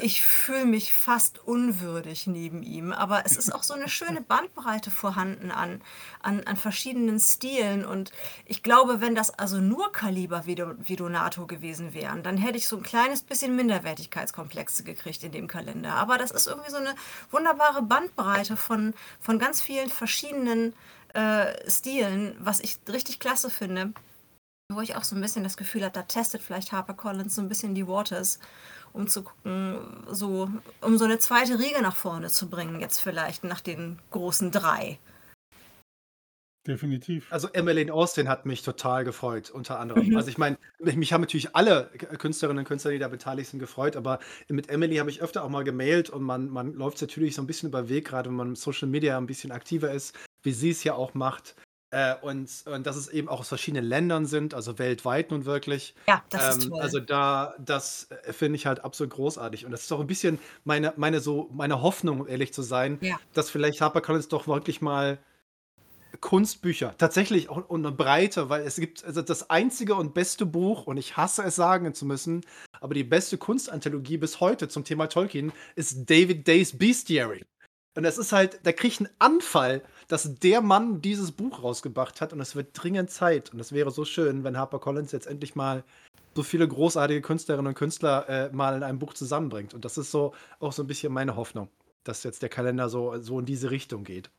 ich 0.00 0.22
fühle 0.22 0.66
mich 0.66 0.94
fast 0.94 1.38
unwürdig 1.46 2.26
neben 2.26 2.62
ihm. 2.62 2.92
Aber 2.92 3.26
es 3.26 3.36
ist 3.36 3.54
auch 3.54 3.62
so 3.64 3.74
'ne 3.76 3.88
schöne 3.88 4.22
Bandbreite 4.22 4.90
vorhanden 4.90 5.50
an 5.52 5.82
an 6.22 6.42
an 6.46 6.56
verschiedenen 6.56 7.20
Stilen. 7.20 7.84
Und 7.84 8.12
ich 8.46 8.62
glaube, 8.62 9.00
wenn 9.02 9.14
das 9.14 9.30
also 9.30 9.58
nur 9.58 9.92
Kaliber 9.92 10.46
wie 10.46 10.56
wie 10.78 10.96
Donato 10.96 11.46
gewesen 11.46 11.94
wären, 11.94 12.22
dann 12.24 12.38
hätte 12.38 12.58
ich 12.58 12.68
so 12.68 12.76
'n 12.78 12.82
kleines 12.84 13.22
bisschen 13.22 13.56
Minderwertigkeitskomplexe 13.56 14.84
gekriegt 14.84 15.24
in 15.24 15.32
dem 15.32 15.48
Kalender. 15.48 15.94
Aber 15.94 16.18
das 16.18 16.30
ist 16.32 16.46
irgendwie 16.48 16.70
so 16.70 16.78
'ne 16.80 16.94
wunderbare 17.30 17.82
Bandbreite 17.82 18.56
von 18.56 18.94
von 19.20 19.38
ganz 19.38 19.60
vielen 19.62 19.90
verschiedenen, 19.90 20.74
äh, 21.14 21.70
Stilen, 21.70 22.36
was 22.40 22.60
ich 22.60 22.78
richtig 22.88 23.20
klasse 23.20 23.50
finde. 23.50 23.92
Wo 24.72 24.80
ich 24.82 24.96
auch 24.96 25.04
so 25.04 25.16
'n 25.16 25.22
bisschen 25.22 25.44
das 25.44 25.56
Gefühl 25.58 25.82
habe, 25.84 25.92
da 25.94 26.02
testet 26.04 26.42
vielleicht 26.42 26.72
HarperCollins 26.72 27.34
so 27.36 27.42
'n 27.42 27.48
bisschen 27.48 27.74
die 27.74 27.88
Waters, 27.88 28.40
um 28.94 29.08
zu 29.08 29.24
gucken, 29.24 30.04
so 30.10 30.50
um 30.82 30.98
so 30.98 31.06
'ne 31.06 31.18
zweite 31.20 31.58
Riege 31.60 31.82
nach 31.82 31.96
vorne 31.96 32.30
zu 32.30 32.50
bringen 32.50 32.80
jetzt 32.80 33.00
vielleicht 33.00 33.44
nach 33.44 33.60
den 33.62 34.00
großen 34.10 34.50
3. 34.52 34.98
Definitiv. 36.66 37.26
Also, 37.30 37.48
Emmeline 37.54 37.90
Austin 37.92 38.28
hat 38.28 38.44
mich 38.44 38.60
total 38.62 39.02
gefreut, 39.04 39.48
unter 39.50 39.80
anderem. 39.80 40.10
Mhm. 40.10 40.14
Also, 40.14 40.28
ich 40.28 40.36
meine, 40.36 40.58
mich 40.78 40.94
mich 40.96 41.12
haben 41.14 41.22
natürlich 41.22 41.56
alle 41.56 41.86
Künstlerinnen 42.18 42.58
und 42.60 42.64
Künstler, 42.68 42.90
die 42.90 42.98
da 42.98 43.08
beteiligt 43.08 43.48
sind, 43.48 43.60
gefreut, 43.60 43.96
aber 43.96 44.18
mit 44.48 44.68
Emily 44.68 44.96
habe 44.96 45.08
ich 45.08 45.22
öfter 45.22 45.42
auch 45.42 45.48
mal 45.48 45.64
gemailt 45.64 46.10
und 46.10 46.22
man 46.22 46.50
man 46.50 46.74
läuft 46.74 47.00
natürlich 47.00 47.34
so 47.34 47.40
'n 47.42 47.46
bisschen 47.46 47.70
über 47.70 47.88
Weg, 47.88 48.08
grade 48.08 48.28
wenn 48.28 48.36
man 48.36 48.48
im 48.48 48.56
Social 48.56 48.88
Media 48.88 49.16
'n 49.16 49.26
bisschen 49.26 49.52
aktiver 49.52 49.90
ist, 49.90 50.14
wie 50.42 50.52
sie 50.52 50.70
es 50.70 50.84
ja 50.84 50.94
auch 50.94 51.14
macht. 51.14 51.56
Äh, 51.92 52.14
und 52.22 52.50
und 52.66 52.86
dass 52.86 52.96
es 52.96 53.08
eben 53.08 53.28
auch 53.28 53.40
aus 53.40 53.48
verschiedenen 53.48 53.84
Ländern 53.84 54.26
sind, 54.26 54.54
also 54.54 54.78
weltweit 54.78 55.30
nun 55.32 55.44
wirklich. 55.44 55.94
Ja, 56.08 56.24
das 56.30 56.48
ist 56.48 56.60
Ähm, 56.60 56.68
toll. 56.68 56.80
also 56.80 57.00
da 57.00 57.54
das, 57.58 58.08
äh, 58.10 58.32
finde 58.32 58.56
ich 58.56 58.66
halt 58.66 58.84
absolut 58.84 59.12
großartig. 59.12 59.64
Und 59.66 59.72
das 59.72 59.82
ist 59.82 59.92
auch 59.92 60.00
'n 60.00 60.06
bisschen 60.06 60.38
meine 60.64 60.94
meine 60.96 61.20
so 61.20 61.48
meine 61.52 61.82
Hoffnung, 61.82 62.20
um 62.20 62.28
ehrlich 62.28 62.52
zu 62.54 62.62
sein, 62.62 63.00
Ja. 63.02 63.20
dass 63.34 63.50
vielleicht 63.50 63.80
HarperCollins 63.80 64.28
doch 64.28 64.46
wirklich 64.46 64.80
mal 64.80 65.18
Kunstbücher 66.20 66.96
tatsächlich 66.98 67.48
auch 67.50 67.68
und 67.70 67.82
'ne 67.82 67.92
Breite, 67.92 68.48
weil 68.50 68.62
es 68.62 68.76
gibt 68.76 69.04
also 69.04 69.22
das 69.22 69.50
einzige 69.50 69.94
und 69.96 70.14
beste 70.14 70.46
Buch, 70.46 70.86
und 70.86 70.96
ich 70.98 71.16
hasse 71.16 71.42
es 71.44 71.56
sagen 71.56 71.94
zu 71.94 72.06
müssen, 72.06 72.42
aber 72.80 72.94
die 72.94 73.04
beste 73.04 73.38
Kunstanthologie 73.38 74.18
bis 74.18 74.40
heute 74.40 74.68
zum 74.68 74.84
Thema 74.84 75.08
Tolkien 75.08 75.52
ist 75.76 76.10
David 76.10 76.48
Day's 76.48 76.76
Bestiary. 76.78 77.44
Und 77.96 78.04
das 78.04 78.18
ist 78.18 78.32
halt 78.32 78.60
da 78.64 78.72
kriege 78.72 78.88
ich 78.94 79.00
'n 79.00 79.10
Anfall, 79.20 79.82
dass 80.10 80.34
der 80.40 80.60
Mann 80.60 81.00
dieses 81.00 81.30
Buch 81.32 81.62
rausgebracht 81.62 82.20
hat 82.20 82.32
und 82.32 82.40
es 82.40 82.56
wird 82.56 82.70
dringend 82.74 83.10
Zeit. 83.10 83.52
Und 83.54 83.60
es 83.60 83.72
wäre 83.72 83.90
so 83.92 84.04
schön, 84.04 84.42
wenn 84.44 84.58
HarperCollins 84.58 85.12
jetzt 85.12 85.26
endlich 85.26 85.54
mal 85.54 85.84
so 86.34 86.42
viele 86.42 86.66
großartige 86.66 87.22
Künstlerinnen 87.22 87.68
und 87.68 87.74
Künstler, 87.74 88.28
äh, 88.28 88.50
mal 88.52 88.76
in 88.76 88.82
einem 88.82 88.98
Buch 88.98 89.14
zusammenbringt. 89.14 89.72
Und 89.74 89.84
das 89.84 89.98
ist 89.98 90.10
so 90.10 90.34
auch 90.58 90.72
so 90.72 90.82
'n 90.82 90.86
bisschen 90.88 91.12
meine 91.12 91.36
Hoffnung, 91.36 91.68
dass 92.04 92.24
jetzt 92.24 92.42
der 92.42 92.48
Kalender 92.48 92.88
so 92.88 93.18
so 93.20 93.38
in 93.38 93.46
diese 93.46 93.70
Richtung 93.70 94.04
geht. 94.04 94.30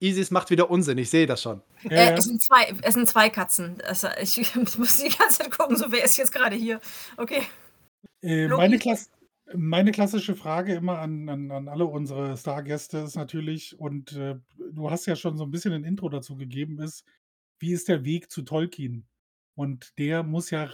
Isis 0.00 0.30
macht 0.30 0.50
wieder 0.50 0.70
Unsinn, 0.70 0.98
ich 0.98 1.10
sehe 1.10 1.26
das 1.26 1.42
schon. 1.42 1.62
Ja, 1.82 1.90
Äh, 1.90 2.10
ja. 2.10 2.16
es, 2.16 2.24
sind 2.24 2.42
zwei, 2.42 2.74
es 2.82 2.94
sind 2.94 3.08
zwei 3.08 3.28
Katzen. 3.30 3.80
Also 3.86 4.08
ich, 4.20 4.38
ich 4.38 4.54
muss 4.78 4.96
die 4.96 5.10
ganze 5.10 5.38
Zeit 5.40 5.50
gucken, 5.56 5.76
so 5.76 5.92
wer 5.92 6.04
ist 6.04 6.16
jetzt 6.16 6.32
gerade 6.32 6.56
hier. 6.56 6.80
Okay. 7.18 7.42
Äh, 8.22 8.48
meine, 8.48 8.78
Klass 8.78 9.10
meine 9.54 9.92
klassische 9.92 10.34
Frage 10.34 10.74
immer 10.74 10.98
an, 10.98 11.28
an, 11.28 11.50
an 11.50 11.68
alle 11.68 11.86
unsere 11.86 12.36
Stargäste 12.36 12.98
ist 12.98 13.16
natürlich, 13.16 13.78
und 13.78 14.12
äh, 14.12 14.36
du 14.72 14.90
hast 14.90 15.06
ja 15.06 15.16
schon 15.16 15.36
so 15.36 15.44
ein 15.44 15.50
bisschen 15.50 15.72
ein 15.72 15.84
Intro 15.84 16.08
dazu 16.08 16.36
gegeben, 16.36 16.80
ist, 16.80 17.04
wie 17.58 17.72
ist 17.72 17.88
der 17.88 18.04
Weg 18.04 18.30
zu 18.30 18.42
Tolkien? 18.42 19.06
Und 19.54 19.98
der 19.98 20.22
muss 20.22 20.50
ja, 20.50 20.68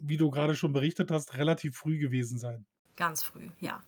wie 0.00 0.16
du 0.16 0.30
gerade 0.30 0.54
schon 0.54 0.72
berichtet 0.72 1.10
hast, 1.10 1.36
relativ 1.36 1.76
früh 1.76 1.98
gewesen 1.98 2.38
sein. 2.38 2.64
Ganz 2.96 3.22
früh, 3.22 3.48
ja. 3.60 3.82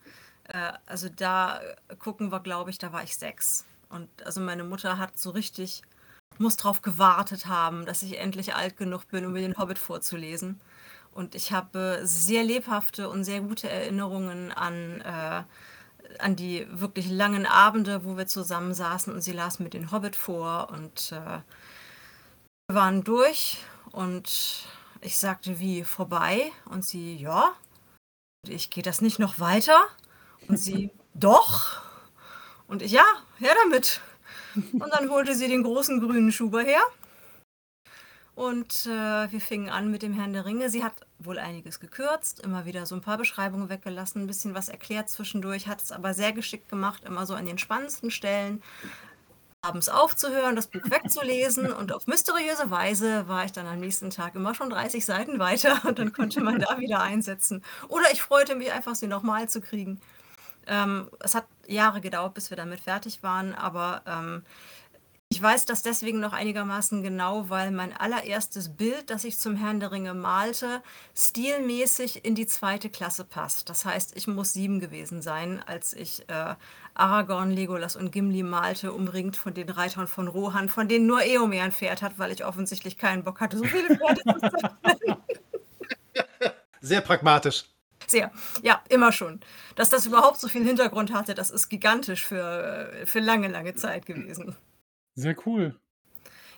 Äh, 0.44 0.72
also 0.86 1.08
da 1.08 1.60
äh, 1.60 1.96
gucken 1.96 2.30
wir, 2.30 2.40
glaube 2.40 2.70
ich, 2.70 2.78
da 2.78 2.92
war 2.92 3.02
ich 3.02 3.16
sechs. 3.16 3.66
Und 3.88 4.08
also 4.24 4.40
meine 4.40 4.64
Mutter 4.64 4.98
hat 4.98 5.18
so 5.18 5.30
richtig, 5.30 5.82
muss 6.38 6.56
drauf 6.56 6.82
gewartet 6.82 7.46
haben, 7.46 7.86
dass 7.86 8.02
ich 8.02 8.18
endlich 8.18 8.54
alt 8.54 8.76
genug 8.76 9.08
bin, 9.08 9.24
um 9.24 9.32
mir 9.32 9.42
den 9.42 9.56
Hobbit 9.56 9.78
vorzulesen. 9.78 10.60
Und 11.12 11.34
ich 11.34 11.52
habe 11.52 12.00
sehr 12.04 12.42
lebhafte 12.42 13.08
und 13.08 13.24
sehr 13.24 13.40
gute 13.40 13.68
Erinnerungen 13.68 14.50
an, 14.50 15.00
äh, 15.02 15.42
an 16.18 16.36
die 16.36 16.66
wirklich 16.70 17.08
langen 17.08 17.46
Abende, 17.46 18.04
wo 18.04 18.16
wir 18.16 18.26
zusammen 18.26 18.74
saßen 18.74 19.12
und 19.12 19.20
sie 19.20 19.32
las 19.32 19.58
mir 19.58 19.68
den 19.68 19.92
Hobbit 19.92 20.16
vor 20.16 20.70
und 20.70 21.12
äh, 21.12 21.40
wir 22.68 22.74
waren 22.76 23.04
durch 23.04 23.58
und 23.90 24.66
ich 25.02 25.18
sagte, 25.18 25.58
wie 25.58 25.84
vorbei? 25.84 26.52
Und 26.64 26.84
sie, 26.84 27.16
ja. 27.16 27.52
Und 28.44 28.52
ich, 28.52 28.70
geht 28.70 28.86
das 28.86 29.00
nicht 29.00 29.18
noch 29.18 29.38
weiter? 29.38 29.78
Und 30.48 30.56
sie, 30.58 30.90
doch. 31.14 31.82
Und 32.66 32.82
ich, 32.82 32.92
ja, 32.92 33.04
her 33.38 33.54
damit. 33.64 34.00
Und 34.54 34.90
dann 34.92 35.10
holte 35.10 35.34
sie 35.34 35.48
den 35.48 35.62
großen 35.62 36.00
grünen 36.00 36.32
Schuber 36.32 36.62
her. 36.62 36.80
Und 38.34 38.86
äh, 38.86 39.30
wir 39.30 39.40
fingen 39.40 39.68
an 39.68 39.90
mit 39.90 40.02
dem 40.02 40.14
Herrn 40.14 40.32
der 40.32 40.46
Ringe. 40.46 40.70
Sie 40.70 40.82
hat 40.82 40.94
wohl 41.18 41.38
einiges 41.38 41.80
gekürzt, 41.80 42.40
immer 42.40 42.64
wieder 42.64 42.86
so 42.86 42.94
ein 42.94 43.02
paar 43.02 43.18
Beschreibungen 43.18 43.68
weggelassen, 43.68 44.22
ein 44.22 44.26
bisschen 44.26 44.54
was 44.54 44.68
erklärt 44.68 45.10
zwischendurch, 45.10 45.68
hat 45.68 45.82
es 45.82 45.92
aber 45.92 46.14
sehr 46.14 46.32
geschickt 46.32 46.68
gemacht, 46.68 47.04
immer 47.04 47.26
so 47.26 47.34
an 47.34 47.46
den 47.46 47.58
spannendsten 47.58 48.10
Stellen 48.10 48.62
abends 49.64 49.88
aufzuhören, 49.88 50.56
das 50.56 50.66
Buch 50.66 50.82
wegzulesen 50.90 51.72
und 51.72 51.92
auf 51.92 52.08
mysteriöse 52.08 52.70
Weise 52.70 53.28
war 53.28 53.44
ich 53.44 53.52
dann 53.52 53.66
am 53.66 53.78
nächsten 53.78 54.10
Tag 54.10 54.34
immer 54.34 54.54
schon 54.54 54.70
30 54.70 55.04
Seiten 55.04 55.38
weiter 55.38 55.80
und 55.84 56.00
dann 56.00 56.12
konnte 56.12 56.40
man 56.40 56.58
da 56.58 56.78
wieder 56.78 57.00
einsetzen. 57.00 57.62
Oder 57.88 58.10
ich 58.12 58.22
freute 58.22 58.56
mich 58.56 58.72
einfach, 58.72 58.96
sie 58.96 59.06
nochmal 59.06 59.48
zu 59.48 59.60
kriegen. 59.60 60.00
Ähm, 60.66 61.08
es 61.20 61.34
hat 61.34 61.46
Jahre 61.66 62.00
gedauert, 62.00 62.34
bis 62.34 62.50
wir 62.50 62.56
damit 62.56 62.80
fertig 62.80 63.22
waren, 63.22 63.54
aber 63.54 64.02
ähm, 64.06 64.44
ich 65.32 65.40
weiß 65.40 65.64
das 65.64 65.80
deswegen 65.80 66.20
noch 66.20 66.34
einigermaßen 66.34 67.02
genau, 67.02 67.48
weil 67.48 67.70
mein 67.70 67.96
allererstes 67.96 68.76
Bild, 68.76 69.08
das 69.08 69.24
ich 69.24 69.38
zum 69.38 69.56
Herrn 69.56 69.80
der 69.80 69.90
Ringe 69.90 70.12
malte, 70.12 70.82
stilmäßig 71.16 72.26
in 72.26 72.34
die 72.34 72.46
zweite 72.46 72.90
Klasse 72.90 73.24
passt. 73.24 73.70
Das 73.70 73.86
heißt, 73.86 74.14
ich 74.14 74.26
muss 74.26 74.52
sieben 74.52 74.78
gewesen 74.78 75.22
sein, 75.22 75.62
als 75.64 75.94
ich 75.94 76.28
äh, 76.28 76.54
Aragorn, 76.92 77.50
Legolas 77.50 77.96
und 77.96 78.12
Gimli 78.12 78.42
malte, 78.42 78.92
umringt 78.92 79.38
von 79.38 79.54
den 79.54 79.70
Reitern 79.70 80.06
von 80.06 80.28
Rohan, 80.28 80.68
von 80.68 80.86
denen 80.86 81.06
nur 81.06 81.22
Eomer 81.22 81.62
ein 81.62 81.72
Pferd 81.72 82.02
hat, 82.02 82.18
weil 82.18 82.30
ich 82.30 82.44
offensichtlich 82.44 82.98
keinen 82.98 83.24
Bock 83.24 83.40
hatte, 83.40 83.56
so 83.56 83.64
viele 83.64 83.96
Pferde 83.96 84.20
zu. 84.26 85.16
Sehr 86.82 87.00
pragmatisch. 87.00 87.64
Sehr, 88.06 88.30
ja, 88.60 88.82
immer 88.90 89.12
schon. 89.12 89.40
Dass 89.76 89.88
das 89.88 90.04
überhaupt 90.04 90.38
so 90.38 90.48
viel 90.48 90.66
Hintergrund 90.66 91.10
hatte, 91.14 91.34
das 91.34 91.48
ist 91.48 91.70
gigantisch 91.70 92.26
für, 92.26 92.92
äh, 92.92 93.06
für 93.06 93.20
lange, 93.20 93.48
lange 93.48 93.74
Zeit 93.76 94.04
gewesen. 94.04 94.54
Sehr 95.14 95.36
cool. 95.46 95.78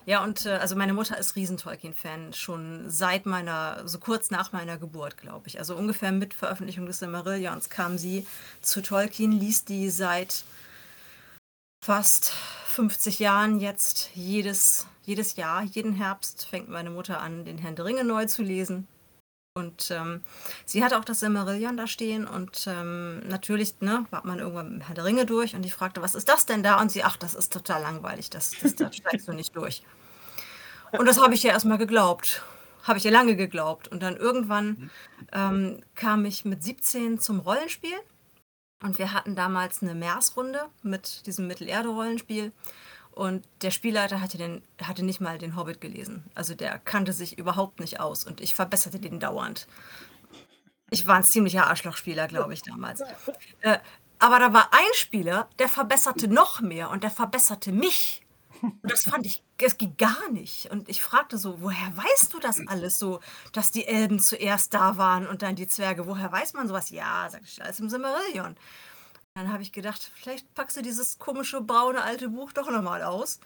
Ja, 0.05 0.23
und 0.23 0.45
äh, 0.45 0.51
also 0.51 0.75
meine 0.75 0.93
Mutter 0.93 1.17
ist 1.17 1.35
riesen 1.35 1.57
Tolkien-Fan, 1.57 2.33
schon 2.33 2.89
seit 2.89 3.25
meiner, 3.25 3.87
so 3.87 3.97
kurz 3.99 4.29
nach 4.29 4.53
meiner 4.53 4.77
Geburt, 4.77 5.17
glaube 5.17 5.47
ich. 5.47 5.57
Also 5.57 5.75
ungefähr 5.75 6.11
mit 6.11 6.33
Veröffentlichung 6.33 6.85
des 6.85 6.99
Silmarillions 6.99 7.69
kam 7.69 7.97
sie 7.97 8.27
zu 8.61 8.81
Tolkien, 8.81 9.31
liest 9.31 9.69
die 9.69 9.89
seit 9.89 10.43
fast 11.83 12.33
50 12.67 13.19
Jahren 13.19 13.59
jetzt 13.59 14.11
jedes, 14.13 14.85
jedes 15.03 15.37
Jahr, 15.37 15.63
jeden 15.63 15.93
Herbst 15.93 16.45
fängt 16.45 16.69
meine 16.69 16.91
Mutter 16.91 17.19
an, 17.21 17.45
den 17.45 17.57
Herrn 17.57 17.75
der 17.75 17.85
Ringe 17.85 18.03
neu 18.03 18.25
zu 18.25 18.43
lesen. 18.43 18.87
Und 19.57 19.89
ähm, 19.89 20.21
sie 20.65 20.83
hat 20.83 20.93
auch 20.93 21.05
das 21.05 21.21
Silmarillion 21.21 21.77
da 21.77 21.87
stehen 21.87 22.27
und 22.27 22.67
ähm, 22.67 23.25
natürlich 23.25 23.79
ne, 23.79 24.05
war 24.09 24.25
man 24.27 24.39
irgendwann 24.39 24.73
mit 24.73 24.87
Herr 24.89 24.95
der 24.95 25.05
Ringe 25.05 25.25
durch 25.25 25.55
und 25.55 25.65
ich 25.65 25.73
fragte, 25.73 26.01
was 26.01 26.13
ist 26.13 26.27
das 26.27 26.45
denn 26.45 26.61
da? 26.61 26.81
Und 26.81 26.91
sie, 26.91 27.05
ach, 27.05 27.15
das 27.15 27.33
ist 27.33 27.53
total 27.53 27.81
langweilig, 27.81 28.29
das, 28.29 28.51
das, 28.61 28.75
da 28.75 28.91
steigst 28.91 29.29
du 29.29 29.31
nicht 29.31 29.55
durch. 29.55 29.81
Und 30.91 31.05
das 31.05 31.21
habe 31.21 31.33
ich 31.33 31.43
ja 31.43 31.51
erstmal 31.51 31.77
geglaubt. 31.77 32.43
Habe 32.83 32.97
ich 32.97 33.05
ja 33.05 33.11
lange 33.11 33.37
geglaubt. 33.37 33.87
Und 33.87 34.03
dann 34.03 34.17
irgendwann 34.17 34.91
ähm, 35.31 35.81
kam 35.95 36.25
ich 36.25 36.43
mit 36.43 36.61
17 36.61 37.19
zum 37.19 37.39
Rollenspiel. 37.39 37.95
Und 38.83 38.99
wir 38.99 39.13
hatten 39.13 39.37
damals 39.37 39.81
eine 39.81 39.95
Mers-Runde 39.95 40.65
mit 40.83 41.25
diesem 41.27 41.47
Mittelerde-Rollenspiel. 41.47 42.51
Und 43.15 43.47
der 43.61 43.71
Spielleiter 43.71 44.19
hatte, 44.19 44.37
den, 44.37 44.61
hatte 44.83 45.03
nicht 45.03 45.21
mal 45.21 45.37
den 45.37 45.55
Hobbit 45.55 45.79
gelesen. 45.79 46.25
Also 46.35 46.53
der 46.53 46.79
kannte 46.79 47.13
sich 47.13 47.37
überhaupt 47.37 47.79
nicht 47.79 48.01
aus. 48.01 48.25
Und 48.25 48.41
ich 48.41 48.53
verbesserte 48.53 48.99
den 48.99 49.21
dauernd. 49.21 49.67
Ich 50.89 51.07
war 51.07 51.15
ein 51.15 51.23
ziemlicher 51.23 51.67
Arschlochspieler, 51.67 52.27
glaube 52.27 52.53
ich, 52.53 52.61
damals. 52.61 53.01
Äh, 53.61 53.79
aber 54.19 54.39
da 54.39 54.53
war 54.53 54.69
ein 54.73 54.93
Spieler, 54.93 55.47
der 55.59 55.69
verbesserte 55.69 56.27
noch 56.27 56.59
mehr 56.59 56.89
und 56.89 57.03
der 57.03 57.09
verbesserte 57.09 57.71
mich. 57.71 58.21
Und 58.61 58.91
das 58.91 59.03
fand 59.03 59.25
ich, 59.25 59.43
es 59.61 59.77
ging 59.77 59.95
gar 59.97 60.29
nicht. 60.31 60.69
Und 60.71 60.89
ich 60.89 61.01
fragte 61.01 61.37
so, 61.37 61.61
woher 61.61 61.95
weißt 61.95 62.33
du 62.33 62.39
das 62.39 62.59
alles 62.67 62.99
so, 62.99 63.21
dass 63.53 63.71
die 63.71 63.85
Elben 63.85 64.19
zuerst 64.19 64.73
da 64.73 64.97
waren 64.97 65.25
und 65.27 65.41
dann 65.41 65.55
die 65.55 65.67
Zwerge? 65.67 66.07
Woher 66.07 66.31
weiß 66.31 66.53
man 66.53 66.67
sowas? 66.67 66.89
Ja, 66.89 67.27
sag 67.29 67.43
ich, 67.43 67.63
alles 67.63 67.79
im 67.79 67.89
Silmarillion. 67.89 68.55
Dann 69.35 69.51
habe 69.51 69.63
ich 69.63 69.73
gedacht, 69.73 70.11
vielleicht 70.15 70.53
packst 70.53 70.77
du 70.77 70.81
dieses 70.81 71.19
komische 71.19 71.59
braune 71.59 72.01
alte 72.01 72.29
Buch 72.29 72.53
doch 72.53 72.71
nochmal 72.71 73.03
aus. 73.03 73.41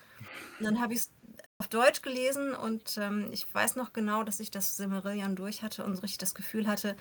Und 0.60 0.66
dann 0.66 0.80
habe 0.80 0.94
ich 0.94 1.00
es 1.00 1.12
auf 1.58 1.68
Deutsch 1.68 2.04
gelesen 2.04 2.54
und 2.54 2.98
ähm, 2.98 3.30
ich 3.32 3.54
weiß 3.54 3.76
noch 3.76 3.92
genau, 3.92 4.24
dass 4.24 4.40
ich 4.40 4.52
das 4.52 4.78
Silmarillion 4.78 5.36
durch 5.36 5.64
hatte 5.64 5.84
und 5.84 6.02
richtig 6.04 6.20
das 6.20 6.36
Gefühl 6.36 6.68
hatte, 6.68 6.96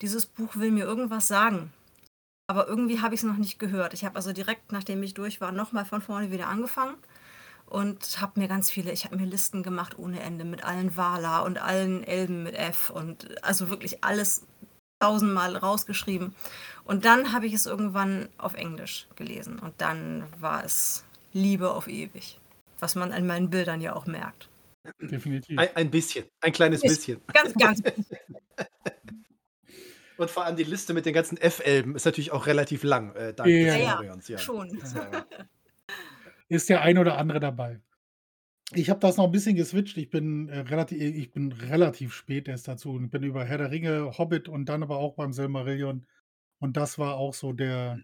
dieses 0.00 0.24
Buch 0.24 0.56
will 0.56 0.70
mir 0.70 0.84
irgendwas 0.84 1.28
sagen. 1.28 1.72
Aber 2.46 2.68
irgendwie 2.68 3.02
habe 3.02 3.14
ich 3.14 3.20
es 3.20 3.26
noch 3.26 3.36
nicht 3.36 3.58
gehört. 3.58 3.92
Ich 3.92 4.04
habe 4.04 4.16
also 4.16 4.32
direkt, 4.32 4.72
nachdem 4.72 5.02
ich 5.02 5.14
durch 5.14 5.40
war, 5.40 5.52
nochmal 5.52 5.84
von 5.84 6.00
vorne 6.00 6.30
wieder 6.30 6.46
angefangen 6.46 6.94
und 7.66 8.20
habe 8.20 8.40
mir 8.40 8.48
ganz 8.48 8.70
viele, 8.70 8.92
ich 8.92 9.04
habe 9.04 9.16
mir 9.16 9.26
Listen 9.26 9.62
gemacht 9.62 9.98
ohne 9.98 10.20
Ende 10.20 10.44
mit 10.44 10.64
allen 10.64 10.96
Wala 10.96 11.40
und 11.40 11.58
allen 11.58 12.04
Elben 12.04 12.44
mit 12.44 12.54
F 12.54 12.88
und 12.88 13.44
also 13.44 13.68
wirklich 13.68 14.04
alles 14.04 14.46
tausendmal 15.00 15.56
rausgeschrieben. 15.56 16.34
Und 16.84 17.04
dann 17.04 17.32
habe 17.32 17.46
ich 17.46 17.54
es 17.54 17.66
irgendwann 17.66 18.28
auf 18.38 18.54
Englisch 18.54 19.06
gelesen 19.16 19.58
und 19.58 19.74
dann 19.78 20.24
war 20.38 20.64
es 20.64 21.04
Liebe 21.32 21.70
auf 21.70 21.88
ewig, 21.88 22.38
was 22.80 22.94
man 22.94 23.12
an 23.12 23.26
meinen 23.26 23.50
Bildern 23.50 23.80
ja 23.80 23.94
auch 23.94 24.06
merkt. 24.06 24.48
Definitiv. 25.00 25.58
Ein, 25.58 25.68
ein 25.74 25.90
bisschen, 25.90 26.24
ein 26.40 26.52
kleines 26.52 26.80
bisschen. 26.80 27.20
Ganz, 27.32 27.54
ganz. 27.54 27.82
Und 30.16 30.30
vor 30.30 30.44
allem 30.44 30.56
die 30.56 30.64
Liste 30.64 30.94
mit 30.94 31.06
den 31.06 31.14
ganzen 31.14 31.38
F-Elben 31.38 31.94
ist 31.94 32.04
natürlich 32.04 32.32
auch 32.32 32.46
relativ 32.46 32.82
lang, 32.82 33.14
äh, 33.14 33.32
dank 33.32 33.48
Ja, 33.48 33.56
ja, 33.56 33.74
Szenarions, 33.74 34.28
ja. 34.28 34.38
schon. 34.38 34.82
Ist 36.48 36.68
der 36.68 36.82
ein 36.82 36.98
oder 36.98 37.18
andere 37.18 37.38
dabei. 37.38 37.80
Ich 38.74 38.90
habe 38.90 39.00
das 39.00 39.16
noch 39.16 39.24
ein 39.24 39.32
bisschen 39.32 39.56
geswitcht. 39.56 39.96
Ich 39.96 40.10
bin, 40.10 40.48
äh, 40.50 40.58
relativ 40.60 41.00
ich 41.00 41.32
bin 41.32 41.52
relativ 41.52 42.12
spät 42.12 42.48
erst 42.48 42.68
dazu 42.68 43.00
ich 43.02 43.10
bin 43.10 43.22
über 43.22 43.44
Herr 43.44 43.58
der 43.58 43.70
Ringe, 43.70 44.18
Hobbit 44.18 44.48
und 44.48 44.66
dann 44.68 44.82
aber 44.82 44.98
auch 44.98 45.14
beim 45.14 45.32
Silmarillion. 45.32 46.06
Und 46.60 46.76
das 46.76 46.98
war 46.98 47.16
auch 47.16 47.32
so 47.34 47.52
der 47.52 48.02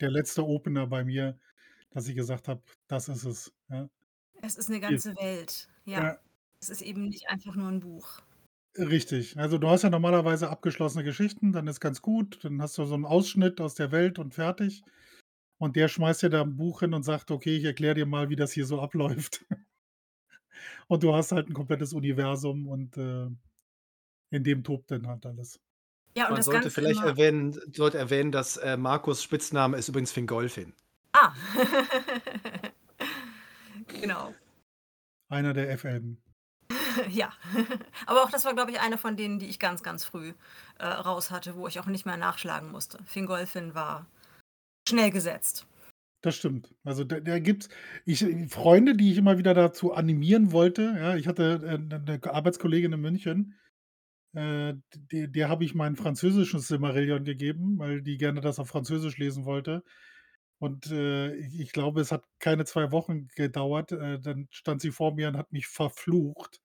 der 0.00 0.10
letzte 0.10 0.46
Opener 0.46 0.86
bei 0.86 1.04
mir, 1.04 1.38
dass 1.90 2.08
ich 2.08 2.14
gesagt 2.16 2.48
habe: 2.48 2.62
„Das 2.88 3.08
ist 3.08 3.24
es“, 3.24 3.52
ja. 3.70 3.88
Es 4.42 4.56
ist 4.56 4.68
eine 4.68 4.80
ganze 4.80 5.16
Welt. 5.16 5.68
Ja. 5.84 6.04
Ja. 6.04 6.20
Es 6.60 6.68
ist 6.68 6.82
eben 6.82 7.08
nicht 7.08 7.28
einfach 7.28 7.54
nur 7.56 7.68
ein 7.68 7.80
Buch. 7.80 8.20
Richtig. 8.76 9.38
Also, 9.38 9.58
du 9.58 9.68
hast 9.68 9.82
ja 9.82 9.90
normalerweise 9.90 10.48
abgeschlossene 10.50 11.04
Geschichten, 11.04 11.52
dann 11.52 11.68
ist 11.68 11.78
ganz 11.80 12.02
gut. 12.02 12.44
Dann 12.44 12.60
hast 12.60 12.76
du 12.78 12.84
so 12.84 12.94
einen 12.94 13.04
Ausschnitt 13.04 13.60
aus 13.60 13.74
der 13.76 13.92
Welt 13.92 14.18
und 14.18 14.34
fertig. 14.34 14.82
Und 15.58 15.76
der 15.76 15.88
schmeißt 15.88 16.22
dir 16.24 16.30
da 16.30 16.42
ein 16.42 16.56
Buch 16.56 16.80
hin 16.80 16.94
und 16.94 17.04
sagt: 17.04 17.30
„Okay, 17.30 17.56
ich 17.58 17.64
erkläre 17.64 17.94
dir 17.96 18.06
mal, 18.06 18.30
wie 18.30 18.36
das 18.36 18.52
hier 18.52 18.66
so 18.66 18.80
abläuft.“ 18.82 19.46
Und 20.88 21.02
du 21.02 21.14
hast 21.14 21.32
halt 21.32 21.48
ein 21.48 21.54
komplettes 21.54 21.92
Universum 21.92 22.68
und, 22.68 22.96
äh, 22.96 23.28
in 24.30 24.44
dem 24.44 24.64
tobt 24.64 24.90
dann 24.90 25.06
halt 25.06 25.24
alles. 25.26 25.60
Ja, 26.16 26.24
und 26.24 26.30
Man 26.30 26.36
das 26.36 26.46
sollte 26.46 26.60
Ganze 26.60 26.70
vielleicht 26.70 27.00
immer 27.00 27.08
erwähnen, 27.08 27.60
sollte 27.72 27.98
erwähnen, 27.98 28.32
dass 28.32 28.56
äh, 28.56 28.76
Markus 28.76 29.22
Spitzname 29.22 29.76
ist 29.76 29.88
übrigens 29.88 30.12
Fingolfin. 30.12 30.72
Ah. 31.12 31.32
genau. 34.00 34.34
Einer 35.28 35.54
der 35.54 35.70
F-Elben. 35.72 36.20
Ja. 37.10 37.32
Aber 38.06 38.22
auch 38.22 38.30
das 38.30 38.44
war, 38.44 38.54
glaube 38.54 38.70
ich, 38.70 38.80
eine 38.80 38.98
von 38.98 39.16
denen, 39.16 39.40
die 39.40 39.46
ich 39.46 39.58
ganz, 39.58 39.82
ganz 39.82 40.04
früh 40.04 40.32
äh, 40.78 40.86
raus 40.86 41.32
hatte, 41.32 41.56
wo 41.56 41.66
ich 41.66 41.80
auch 41.80 41.86
nicht 41.86 42.06
mehr 42.06 42.16
nachschlagen 42.16 42.70
musste. 42.70 42.98
Fingolfin 43.04 43.74
war 43.74 44.06
schnell 44.88 45.10
gesetzt. 45.10 45.66
Das 46.24 46.36
stimmt. 46.36 46.74
Also 46.84 47.04
da, 47.04 47.20
da 47.20 47.38
gibt's 47.38 47.68
ich, 48.06 48.24
Freunde, 48.48 48.96
die 48.96 49.12
ich 49.12 49.18
immer 49.18 49.36
wieder 49.36 49.52
dazu 49.52 49.92
animieren 49.92 50.52
wollte. 50.52 50.94
Ja, 50.96 51.16
ich 51.16 51.28
hatte 51.28 51.60
äh, 51.62 51.74
eine 51.74 52.20
Arbeitskollegin 52.24 52.94
in 52.94 53.00
München, 53.00 53.54
äh, 54.32 54.72
der, 55.12 55.28
der 55.28 55.48
habe 55.50 55.64
ich 55.64 55.74
mein 55.74 55.96
französisches 55.96 56.66
Silmarillion 56.68 57.24
gegeben, 57.24 57.78
weil 57.78 58.00
die 58.00 58.16
gerne 58.16 58.40
das 58.40 58.58
auf 58.58 58.68
Französisch 58.68 59.18
lesen 59.18 59.44
wollte. 59.44 59.84
Und 60.58 60.90
äh, 60.90 61.34
ich, 61.34 61.60
ich 61.60 61.72
glaube, 61.72 62.00
es 62.00 62.10
hat 62.10 62.24
keine 62.38 62.64
zwei 62.64 62.90
Wochen 62.90 63.28
gedauert. 63.36 63.92
Äh, 63.92 64.18
dann 64.20 64.48
stand 64.50 64.80
sie 64.80 64.92
vor 64.92 65.14
mir 65.14 65.28
und 65.28 65.36
hat 65.36 65.52
mich 65.52 65.66
verflucht, 65.66 66.62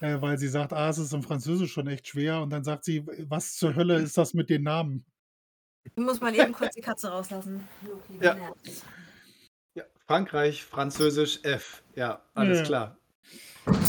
äh, 0.00 0.20
weil 0.20 0.38
sie 0.38 0.48
sagt, 0.48 0.72
ah, 0.72 0.88
es 0.90 0.98
ist 0.98 1.12
im 1.14 1.24
Französisch 1.24 1.72
schon 1.72 1.88
echt 1.88 2.08
schwer. 2.08 2.42
Und 2.42 2.50
dann 2.50 2.64
sagt 2.64 2.84
sie, 2.84 3.04
was 3.28 3.56
zur 3.56 3.74
Hölle 3.74 3.96
ist 3.98 4.18
das 4.18 4.34
mit 4.34 4.50
den 4.50 4.62
Namen? 4.62 5.04
Ich 5.96 6.02
muss 6.02 6.20
mal 6.20 6.34
eben 6.34 6.52
kurz 6.52 6.74
die 6.74 6.80
Katze 6.80 7.08
rauslassen. 7.08 7.66
Loki, 7.86 8.24
Ja. 8.24 8.36
Ja, 9.74 9.84
Frankreich, 10.06 10.64
Französisch, 10.64 11.40
F. 11.42 11.82
Ja, 11.94 12.22
alles 12.34 12.58
Ja. 12.60 12.64
klar. 12.64 12.98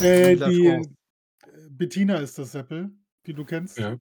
Äh, 0.02 0.36
die 0.36 0.68
äh, 0.68 0.86
Bettina 1.70 2.18
ist 2.18 2.38
das 2.38 2.52
Seppel, 2.52 2.92
die 3.26 3.34
du 3.34 3.46
kennst. 3.46 3.78
Ja. 3.80 3.98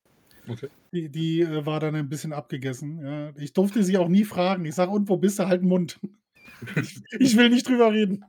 Okay. 0.49 0.69
Die, 0.93 1.09
die 1.09 1.41
äh, 1.43 1.65
war 1.67 1.79
dann 1.81 1.95
ein 1.95 2.09
bisschen 2.09 2.33
abgegessen. 2.33 3.05
Ja. 3.05 3.33
Ich 3.37 3.53
durfte 3.53 3.83
sie 3.85 3.97
auch 3.99 4.09
nie 4.09 4.25
fragen. 4.25 4.65
Ich 4.65 4.75
sage, 4.75 4.91
und 4.91 5.09
wo 5.09 5.17
bist 5.17 5.39
du? 5.39 5.47
Halt 5.47 5.63
den 5.63 5.69
Mund. 5.69 5.99
Ich, 6.75 7.01
ich 7.21 7.37
will 7.37 7.51
nicht 7.51 7.69
drüber 7.69 7.93
reden. 7.93 8.25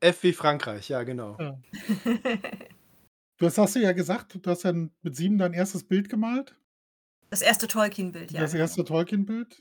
F 0.00 0.22
wie 0.22 0.34
Frankreich, 0.34 0.90
ja, 0.90 1.02
genau. 1.02 1.38
Ja. 1.40 1.58
Du 3.38 3.46
hast, 3.46 3.56
hast 3.56 3.76
du 3.76 3.80
ja 3.80 3.92
gesagt, 3.92 4.38
du 4.44 4.50
hast 4.50 4.64
ja 4.64 4.72
mit 4.74 5.16
sieben 5.16 5.38
dein 5.38 5.54
erstes 5.54 5.84
Bild 5.84 6.10
gemalt. 6.10 6.54
Das 7.34 7.42
erste 7.42 7.66
Tolkien-Bild, 7.66 8.30
ja. 8.30 8.40
das 8.40 8.52
genau. 8.52 8.62
erste 8.62 8.84
Tolkien-Bild. 8.84 9.60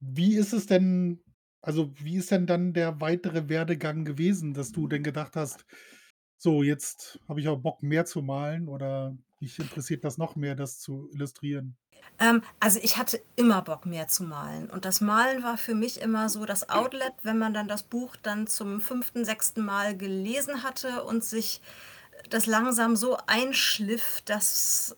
Wie 0.00 0.34
ist 0.34 0.54
es 0.54 0.64
denn, 0.64 1.22
also 1.60 1.92
wie 1.98 2.16
ist 2.16 2.30
denn 2.30 2.46
dann 2.46 2.72
der 2.72 3.02
weitere 3.02 3.50
Werdegang 3.50 4.06
gewesen, 4.06 4.54
dass 4.54 4.72
du 4.72 4.88
denn 4.88 5.02
gedacht 5.02 5.36
hast, 5.36 5.66
so, 6.38 6.62
jetzt 6.62 7.20
habe 7.28 7.38
ich 7.38 7.48
auch 7.48 7.58
Bock 7.58 7.82
mehr 7.82 8.06
zu 8.06 8.22
malen 8.22 8.66
oder 8.66 9.14
mich 9.40 9.58
interessiert 9.58 10.04
das 10.04 10.16
noch 10.16 10.36
mehr, 10.36 10.54
das 10.54 10.78
zu 10.78 11.10
illustrieren? 11.12 11.76
Ähm, 12.18 12.40
also 12.60 12.80
ich 12.82 12.96
hatte 12.96 13.20
immer 13.36 13.60
Bock, 13.60 13.84
mehr 13.84 14.08
zu 14.08 14.24
malen. 14.24 14.70
Und 14.70 14.86
das 14.86 15.02
Malen 15.02 15.42
war 15.42 15.58
für 15.58 15.74
mich 15.74 16.00
immer 16.00 16.30
so 16.30 16.46
das 16.46 16.70
Outlet, 16.70 17.12
wenn 17.24 17.36
man 17.36 17.52
dann 17.52 17.68
das 17.68 17.82
Buch 17.82 18.16
dann 18.16 18.46
zum 18.46 18.80
fünften, 18.80 19.26
sechsten 19.26 19.66
Mal 19.66 19.98
gelesen 19.98 20.62
hatte 20.62 21.04
und 21.04 21.24
sich 21.24 21.60
das 22.30 22.46
langsam 22.46 22.96
so 22.96 23.18
einschliff, 23.26 24.22
dass 24.24 24.96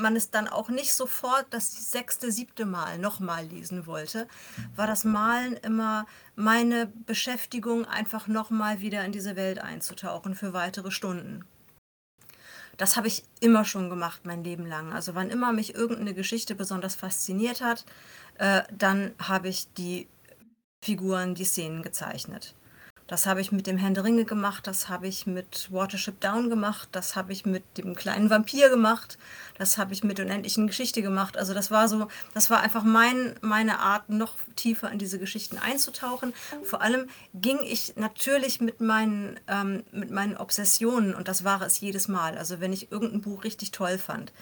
man 0.00 0.16
es 0.16 0.30
dann 0.30 0.48
auch 0.48 0.68
nicht 0.68 0.92
sofort 0.92 1.46
das 1.50 1.90
sechste, 1.90 2.30
siebte 2.30 2.66
Mal 2.66 2.98
nochmal 2.98 3.46
lesen 3.46 3.86
wollte, 3.86 4.28
war 4.74 4.86
das 4.86 5.04
Malen 5.04 5.54
immer 5.54 6.06
meine 6.34 6.86
Beschäftigung, 7.06 7.84
einfach 7.84 8.26
nochmal 8.26 8.80
wieder 8.80 9.04
in 9.04 9.12
diese 9.12 9.36
Welt 9.36 9.58
einzutauchen 9.58 10.34
für 10.34 10.52
weitere 10.52 10.90
Stunden. 10.90 11.44
Das 12.76 12.96
habe 12.96 13.06
ich 13.06 13.24
immer 13.40 13.64
schon 13.64 13.88
gemacht, 13.88 14.22
mein 14.24 14.44
Leben 14.44 14.66
lang. 14.66 14.92
Also 14.92 15.14
wann 15.14 15.30
immer 15.30 15.52
mich 15.52 15.74
irgendeine 15.74 16.14
Geschichte 16.14 16.54
besonders 16.54 16.94
fasziniert 16.94 17.62
hat, 17.62 17.86
äh, 18.38 18.62
dann 18.70 19.14
habe 19.18 19.48
ich 19.48 19.72
die 19.74 20.08
Figuren, 20.84 21.34
die 21.34 21.44
Szenen 21.44 21.82
gezeichnet. 21.82 22.54
Das 23.06 23.26
habe 23.26 23.40
ich 23.40 23.52
mit 23.52 23.68
dem 23.68 23.78
Herrn 23.78 23.94
der 23.94 24.02
Ringe 24.02 24.24
gemacht, 24.24 24.66
das 24.66 24.88
habe 24.88 25.06
ich 25.06 25.26
mit 25.26 25.70
Watership 25.70 26.20
Down 26.20 26.50
gemacht, 26.50 26.88
das 26.90 27.14
habe 27.14 27.32
ich 27.32 27.46
mit 27.46 27.62
dem 27.78 27.94
kleinen 27.94 28.30
Vampir 28.30 28.68
gemacht, 28.68 29.16
das 29.58 29.78
habe 29.78 29.92
ich 29.92 30.02
mit 30.02 30.18
unendlichen 30.18 30.66
Geschichte 30.66 31.02
gemacht. 31.02 31.36
Also 31.36 31.54
das 31.54 31.70
war 31.70 31.88
so, 31.88 32.08
das 32.34 32.50
war 32.50 32.60
einfach 32.60 32.82
mein, 32.82 33.36
meine 33.42 33.78
Art, 33.78 34.08
noch 34.08 34.34
tiefer 34.56 34.90
in 34.90 34.98
diese 34.98 35.20
Geschichten 35.20 35.56
einzutauchen. 35.58 36.34
Vor 36.64 36.82
allem 36.82 37.08
ging 37.32 37.58
ich 37.62 37.94
natürlich 37.94 38.60
mit 38.60 38.80
meinen, 38.80 39.38
ähm, 39.46 39.84
mit 39.92 40.10
meinen 40.10 40.36
Obsessionen, 40.36 41.14
und 41.14 41.28
das 41.28 41.44
war 41.44 41.62
es 41.62 41.78
jedes 41.78 42.08
Mal. 42.08 42.36
Also 42.36 42.60
wenn 42.60 42.72
ich 42.72 42.90
irgendein 42.90 43.20
Buch 43.20 43.44
richtig 43.44 43.70
toll 43.70 43.98
fand, 43.98 44.32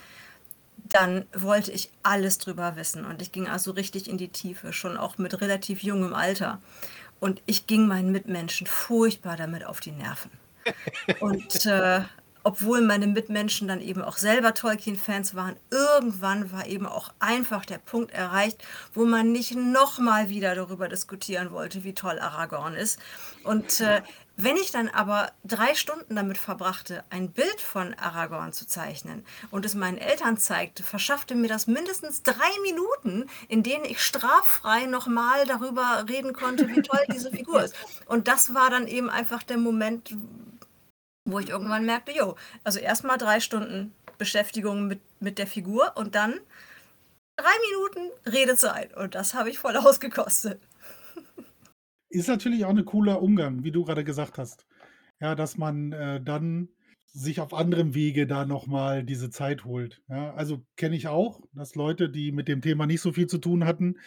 dann 0.76 1.24
wollte 1.34 1.72
ich 1.72 1.90
alles 2.02 2.38
drüber 2.38 2.76
wissen. 2.76 3.04
Und 3.04 3.20
ich 3.20 3.32
ging 3.32 3.48
also 3.48 3.72
richtig 3.72 4.08
in 4.08 4.18
die 4.18 4.28
Tiefe, 4.28 4.72
schon 4.72 4.96
auch 4.96 5.18
mit 5.18 5.40
relativ 5.40 5.82
jungem 5.82 6.14
Alter. 6.14 6.60
Und 7.20 7.42
ich 7.46 7.66
ging 7.66 7.86
meinen 7.86 8.12
Mitmenschen 8.12 8.66
furchtbar 8.66 9.36
damit 9.36 9.64
auf 9.64 9.80
die 9.80 9.92
Nerven. 9.92 10.30
Und 11.20 11.66
äh, 11.66 12.02
obwohl 12.42 12.82
meine 12.82 13.06
Mitmenschen 13.06 13.68
dann 13.68 13.80
eben 13.80 14.02
auch 14.02 14.18
selber 14.18 14.52
Tolkien-Fans 14.52 15.34
waren, 15.34 15.56
irgendwann 15.70 16.52
war 16.52 16.66
eben 16.66 16.86
auch 16.86 17.12
einfach 17.18 17.64
der 17.64 17.78
Punkt 17.78 18.12
erreicht, 18.12 18.62
wo 18.92 19.06
man 19.06 19.32
nicht 19.32 19.56
nochmal 19.56 20.28
wieder 20.28 20.54
darüber 20.54 20.88
diskutieren 20.88 21.50
wollte, 21.52 21.84
wie 21.84 21.94
toll 21.94 22.18
Aragorn 22.18 22.74
ist. 22.74 23.00
Und 23.44 23.80
äh, 23.80 24.02
wenn 24.36 24.56
ich 24.56 24.72
dann 24.72 24.88
aber 24.88 25.32
drei 25.44 25.74
Stunden 25.74 26.16
damit 26.16 26.38
verbrachte, 26.38 27.04
ein 27.08 27.30
Bild 27.30 27.60
von 27.60 27.94
Aragorn 27.94 28.52
zu 28.52 28.66
zeichnen 28.66 29.24
und 29.50 29.64
es 29.64 29.74
meinen 29.74 29.98
Eltern 29.98 30.38
zeigte, 30.38 30.82
verschaffte 30.82 31.36
mir 31.36 31.48
das 31.48 31.68
mindestens 31.68 32.22
drei 32.22 32.50
Minuten, 32.62 33.30
in 33.48 33.62
denen 33.62 33.84
ich 33.84 34.02
straffrei 34.02 34.86
nochmal 34.86 35.46
darüber 35.46 36.06
reden 36.08 36.32
konnte, 36.32 36.68
wie 36.68 36.82
toll 36.82 37.04
diese 37.12 37.30
Figur 37.30 37.62
ist. 37.62 37.76
Und 38.06 38.26
das 38.26 38.54
war 38.54 38.70
dann 38.70 38.88
eben 38.88 39.08
einfach 39.08 39.44
der 39.44 39.58
Moment, 39.58 40.16
wo 41.24 41.38
ich 41.38 41.48
irgendwann 41.48 41.86
merkte, 41.86 42.12
jo, 42.12 42.36
also 42.64 42.80
erstmal 42.80 43.18
drei 43.18 43.38
Stunden 43.38 43.94
Beschäftigung 44.18 44.86
mit, 44.86 45.00
mit 45.20 45.38
der 45.38 45.46
Figur 45.46 45.92
und 45.96 46.14
dann 46.14 46.40
drei 47.36 47.52
Minuten 47.70 48.10
Redezeit. 48.30 48.96
Und 48.96 49.14
das 49.14 49.34
habe 49.34 49.50
ich 49.50 49.58
voll 49.58 49.76
ausgekostet. 49.76 50.60
Ist 52.14 52.28
natürlich 52.28 52.64
auch 52.64 52.70
ein 52.70 52.84
cooler 52.84 53.20
Umgang, 53.22 53.64
wie 53.64 53.72
du 53.72 53.84
gerade 53.84 54.04
gesagt 54.04 54.38
hast. 54.38 54.66
Ja, 55.20 55.34
dass 55.34 55.56
man 55.58 55.92
äh, 55.92 56.22
dann 56.22 56.68
sich 57.06 57.40
auf 57.40 57.54
anderem 57.54 57.94
Wege 57.94 58.26
da 58.26 58.44
nochmal 58.46 59.04
diese 59.04 59.30
Zeit 59.30 59.64
holt. 59.64 60.02
Ja, 60.08 60.34
also 60.34 60.64
kenne 60.76 60.96
ich 60.96 61.08
auch, 61.08 61.40
dass 61.52 61.74
Leute, 61.76 62.10
die 62.10 62.32
mit 62.32 62.48
dem 62.48 62.62
Thema 62.62 62.86
nicht 62.86 63.00
so 63.00 63.12
viel 63.12 63.26
zu 63.28 63.38
tun 63.38 63.64
hatten, 63.64 63.98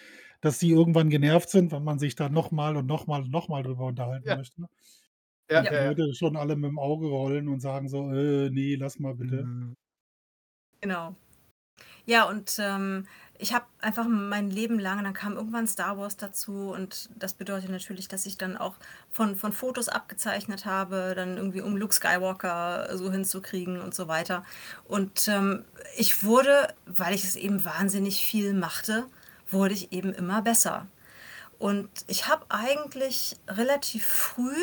dass 0.42 0.60
sie 0.60 0.70
irgendwann 0.72 1.10
genervt 1.10 1.50
sind, 1.50 1.72
wenn 1.74 1.84
man 1.84 2.00
sich 2.00 2.16
da 2.16 2.30
nochmal 2.30 2.78
und 2.78 2.86
nochmal 2.88 3.24
und 3.24 3.32
nochmal 3.32 3.64
drüber 3.64 3.86
unterhalten 3.88 4.28
Ja. 4.28 4.36
möchte. 4.36 4.62
Ja, 5.50 5.62
Und 5.62 5.66
ja, 5.66 5.72
die 5.72 5.76
ja. 5.76 5.86
Leute 5.88 6.14
schon 6.16 6.38
alle 6.38 6.56
mit 6.56 6.70
dem 6.70 6.80
Auge 6.80 7.08
rollen 7.08 7.48
und 7.50 7.62
sagen 7.62 7.90
so, 7.90 8.12
äh, 8.14 8.50
nee, 8.52 8.76
lass 8.76 9.00
mal 9.00 9.16
bitte. 9.16 9.44
Mhm. 9.44 9.76
Genau. 10.82 11.16
Ja, 12.06 12.26
und 12.26 12.58
ähm, 12.60 13.08
ich 13.40 13.54
habe 13.54 13.66
einfach 13.82 14.08
mein 14.08 14.50
Leben 14.50 14.80
lang, 14.80 15.04
dann 15.04 15.14
kam 15.14 15.36
irgendwann 15.36 15.68
Star 15.68 15.98
Wars 15.98 16.18
dazu 16.18 16.72
und 16.72 17.10
das 17.16 17.34
bedeutet 17.34 17.70
natürlich, 17.70 18.08
dass 18.08 18.26
ich 18.26 18.38
dann 18.38 18.58
auch 18.58 18.76
von, 19.12 19.36
von 19.36 19.54
Fotos 19.54 19.90
abgezeichnet 19.90 20.66
habe, 20.66 21.14
dann 21.16 21.38
irgendwie 21.38 21.62
um 21.62 21.78
Luke 21.78 21.94
Skywalker 21.94 22.98
so 22.98 23.12
hinzukriegen 23.12 23.80
und 23.80 23.94
so 23.94 24.08
weiter. 24.08 24.44
Und 24.86 25.28
ähm, 25.28 25.66
ich 25.96 26.24
wurde, 26.24 26.74
weil 26.86 27.14
ich 27.14 27.24
es 27.24 27.36
eben 27.36 27.64
wahnsinnig 27.64 28.24
viel 28.24 28.54
machte, 28.54 29.06
wurde 29.50 29.74
ich 29.74 29.92
eben 29.92 30.14
immer 30.14 30.42
besser. 30.42 30.88
Und 31.60 31.90
ich 32.08 32.28
habe 32.28 32.46
eigentlich 32.50 33.38
relativ 33.48 34.06
früh, 34.06 34.58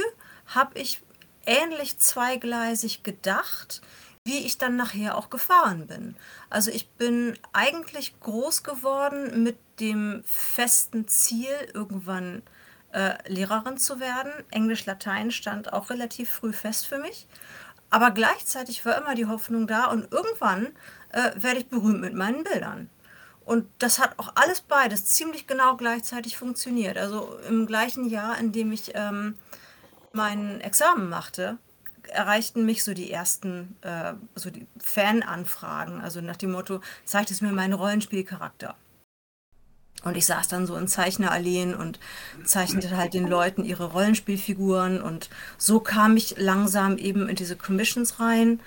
habe 0.46 0.78
ich 0.78 1.02
ähnlich 1.46 1.98
zweigleisig 1.98 3.02
gedacht, 3.02 3.82
wie 4.24 4.38
ich 4.38 4.56
dann 4.56 4.76
nachher 4.76 5.18
auch 5.18 5.28
gefahren 5.28 5.86
bin. 5.86 6.16
Also 6.48 6.70
ich 6.70 6.88
bin 6.88 7.38
eigentlich 7.52 8.18
groß 8.20 8.62
geworden 8.62 9.42
mit 9.42 9.58
dem 9.80 10.22
festen 10.24 11.06
Ziel, 11.08 11.52
irgendwann 11.74 12.42
äh, 12.92 13.16
Lehrerin 13.30 13.76
zu 13.76 14.00
werden. 14.00 14.32
Englisch, 14.50 14.86
Latein 14.86 15.30
stand 15.30 15.74
auch 15.74 15.90
relativ 15.90 16.30
früh 16.30 16.54
fest 16.54 16.86
für 16.86 16.98
mich. 16.98 17.26
Aber 17.90 18.12
gleichzeitig 18.12 18.84
war 18.86 18.96
immer 18.96 19.14
die 19.14 19.26
Hoffnung 19.26 19.66
da 19.66 19.86
und 19.86 20.10
irgendwann 20.10 20.68
äh, 21.10 21.30
werde 21.36 21.60
ich 21.60 21.68
berühmt 21.68 22.00
mit 22.00 22.14
meinen 22.14 22.44
Bildern. 22.44 22.88
Und 23.44 23.66
das 23.78 23.98
hat 23.98 24.18
auch 24.18 24.32
alles 24.36 24.62
beides 24.62 25.04
ziemlich 25.04 25.46
genau 25.46 25.76
gleichzeitig 25.76 26.38
funktioniert. 26.38 26.96
Also 26.96 27.38
im 27.46 27.66
gleichen 27.66 28.08
Jahr, 28.08 28.38
in 28.38 28.52
dem 28.52 28.72
ich 28.72 28.92
ähm, 28.94 29.36
mein 30.12 30.62
Examen 30.62 31.10
machte, 31.10 31.58
erreichten 32.08 32.66
mich 32.66 32.84
so 32.84 32.94
die 32.94 33.10
ersten 33.10 33.76
äh, 33.82 34.14
so 34.34 34.50
die 34.50 34.66
Fananfragen. 34.78 36.00
Also 36.00 36.20
nach 36.20 36.36
dem 36.36 36.52
Motto, 36.52 36.80
zeigt 37.04 37.30
es 37.30 37.40
mir 37.40 37.52
meinen 37.52 37.74
Rollenspielcharakter. 37.74 38.76
Und 40.04 40.16
ich 40.16 40.26
saß 40.26 40.48
dann 40.48 40.66
so 40.66 40.76
in 40.76 40.86
Zeichneralleen 40.86 41.74
und 41.74 41.98
zeichnete 42.44 42.96
halt 42.96 43.14
den 43.14 43.26
Leuten 43.26 43.64
ihre 43.64 43.92
Rollenspielfiguren. 43.92 45.00
Und 45.00 45.30
so 45.56 45.80
kam 45.80 46.16
ich 46.16 46.34
langsam 46.36 46.98
eben 46.98 47.28
in 47.28 47.36
diese 47.36 47.56
Commissions 47.56 48.20
rein. 48.20 48.60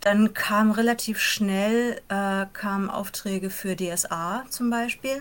Dann 0.00 0.32
kam 0.32 0.70
relativ 0.70 1.20
schnell 1.20 2.00
äh, 2.08 2.46
kamen 2.52 2.88
Aufträge 2.88 3.50
für 3.50 3.74
DSA 3.76 4.44
zum 4.48 4.70
Beispiel 4.70 5.20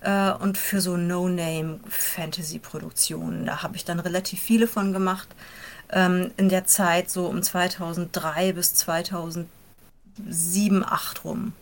äh, 0.00 0.32
und 0.32 0.56
für 0.56 0.80
so 0.80 0.96
No-Name-Fantasy-Produktionen. 0.96 3.44
Da 3.44 3.62
habe 3.62 3.76
ich 3.76 3.84
dann 3.84 4.00
relativ 4.00 4.40
viele 4.40 4.68
von 4.68 4.94
gemacht. 4.94 5.28
Ähm, 5.90 6.32
in 6.36 6.48
der 6.48 6.64
Zeit 6.66 7.10
so 7.10 7.26
um 7.26 7.42
2003 7.42 8.52
bis 8.52 8.74
2007, 8.74 9.48
2008 10.16 11.24
rum. 11.24 11.52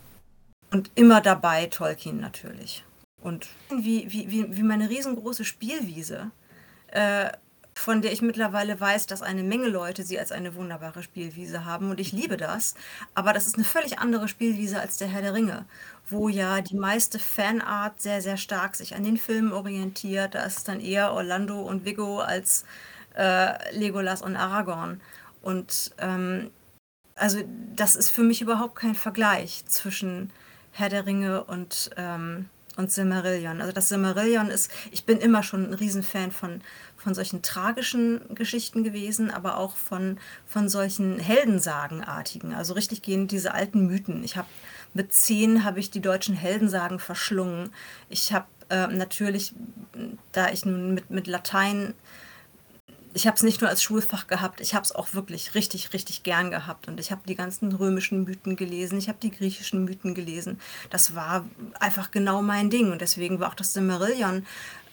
Und 0.71 0.91
immer 0.95 1.21
dabei 1.21 1.67
Tolkien 1.67 2.21
natürlich. 2.21 2.85
Und 3.21 3.49
wie, 3.71 4.11
wie, 4.11 4.55
wie, 4.55 4.63
meine 4.63 4.91
riesengroße 4.91 5.45
Spielwiese, 5.45 6.31
äh, 6.89 7.31
von 7.77 8.03
der 8.03 8.13
ich 8.13 8.23
mittlerweile 8.23 8.79
weiß, 8.79 9.07
dass 9.07 9.23
eine 9.23 9.43
Menge 9.43 9.69
Leute 9.69 10.05
sie 10.05 10.19
als 10.19 10.31
eine 10.31 10.55
wunderbare 10.55 11.03
Spielwiese 11.03 11.65
haben. 11.65 11.91
Und 11.91 12.01
ich 12.01 12.13
liebe 12.13 12.37
das. 12.37 12.75
Aber 13.15 13.33
das 13.33 13.47
ist 13.47 13.57
eine 13.57 13.65
völlig 13.65 13.99
andere 13.99 14.29
Spielwiese 14.29 14.81
als 14.81 14.97
der 14.97 15.09
Herr 15.09 15.23
der 15.23 15.35
Ringe, 15.35 15.65
wo 16.09 16.29
ja 16.29 16.61
die 16.61 16.77
meiste 16.77 17.19
Fanart 17.19 18.01
sehr, 18.01 18.21
sehr 18.21 18.37
stark 18.37 18.77
sich 18.77 18.95
an 18.95 19.05
den 19.05 19.17
Filmen 19.17 19.53
orientiert. 19.53 20.35
Da 20.35 20.45
ist 20.45 20.69
dann 20.69 20.81
eher 20.81 21.13
Orlando 21.13 21.63
und 21.63 21.85
Vigo 21.85 22.21
als 22.21 22.65
äh, 23.15 23.77
Legolas 23.77 24.23
und 24.23 24.37
Aragorn. 24.37 25.01
Und 25.43 25.93
ähm, 25.99 26.51
also 27.17 27.41
das 27.75 27.97
ist 27.97 28.11
für 28.11 28.23
mich 28.23 28.41
überhaupt 28.41 28.77
kein 28.77 28.95
Vergleich 28.95 29.65
zwischen 29.67 30.31
Herr 30.73 30.89
der 30.89 31.07
Ringe 31.07 31.45
und, 31.45 31.91
ähm, 31.97 32.49
und 32.77 32.91
Silmarillion. 32.91 33.61
Also 33.61 33.73
das 33.73 33.89
Silmarillion 33.89 34.49
ist, 34.49 34.71
ich 34.91 35.05
bin 35.05 35.19
immer 35.19 35.43
schon 35.43 35.71
ein 35.71 35.75
Riesenfan 35.75 36.33
von, 36.33 36.61
von 36.97 37.15
solchen 37.15 37.43
tragischen 37.43 38.35
Geschichten 38.35 38.83
gewesen, 38.83 39.31
aber 39.31 39.59
auch 39.59 39.77
von, 39.77 40.19
von 40.47 40.69
solchen 40.69 41.21
Heldensagenartigen. 41.21 42.55
Also 42.55 42.75
richtig 42.75 43.03
gehen 43.03 43.29
diese 43.29 43.55
alten 43.55 43.87
Mythen. 43.87 44.25
Ich 44.25 44.37
habe 44.37 44.49
mit 44.95 45.13
zehn 45.13 45.65
habe 45.65 45.81
ich 45.81 45.91
die 45.91 46.01
deutschen 46.01 46.35
Heldensagen 46.37 46.99
verschlungen. 47.01 47.71
Ich 48.09 48.33
habe 48.33 48.47
äh, 48.71 48.87
natürlich, 48.87 49.53
da 50.33 50.51
ich 50.51 50.65
nun 50.65 50.95
mit, 50.95 51.11
mit 51.11 51.27
Latein 51.27 51.95
ich 53.15 53.29
habe 53.29 53.37
es 53.37 53.45
nicht 53.45 53.61
nur 53.61 53.71
als 53.71 53.83
Schulfach 53.83 54.27
gehabt, 54.27 54.61
ich 54.61 54.75
habe 54.75 54.85
es 54.85 54.93
auch 54.93 55.15
wirklich 55.15 55.55
richtig, 55.55 55.93
richtig 55.93 56.25
gern 56.25 56.51
gehabt. 56.51 56.89
Und 56.89 56.99
ich 56.99 57.13
habe 57.13 57.23
die 57.27 57.37
ganzen 57.37 57.73
römischen 57.73 58.25
Mythen 58.25 58.57
gelesen, 58.57 58.99
ich 58.99 59.09
habe 59.09 59.19
die 59.23 59.31
griechischen 59.31 59.85
Mythen 59.85 60.15
gelesen. 60.15 60.61
Das 60.91 61.15
war 61.15 61.49
einfach 61.79 62.11
genau 62.11 62.43
mein 62.43 62.71
Ding. 62.71 62.91
Und 62.91 63.01
deswegen 63.01 63.39
war 63.39 63.49
auch 63.49 63.55
das 63.55 63.73
Silmarillion 63.73 64.45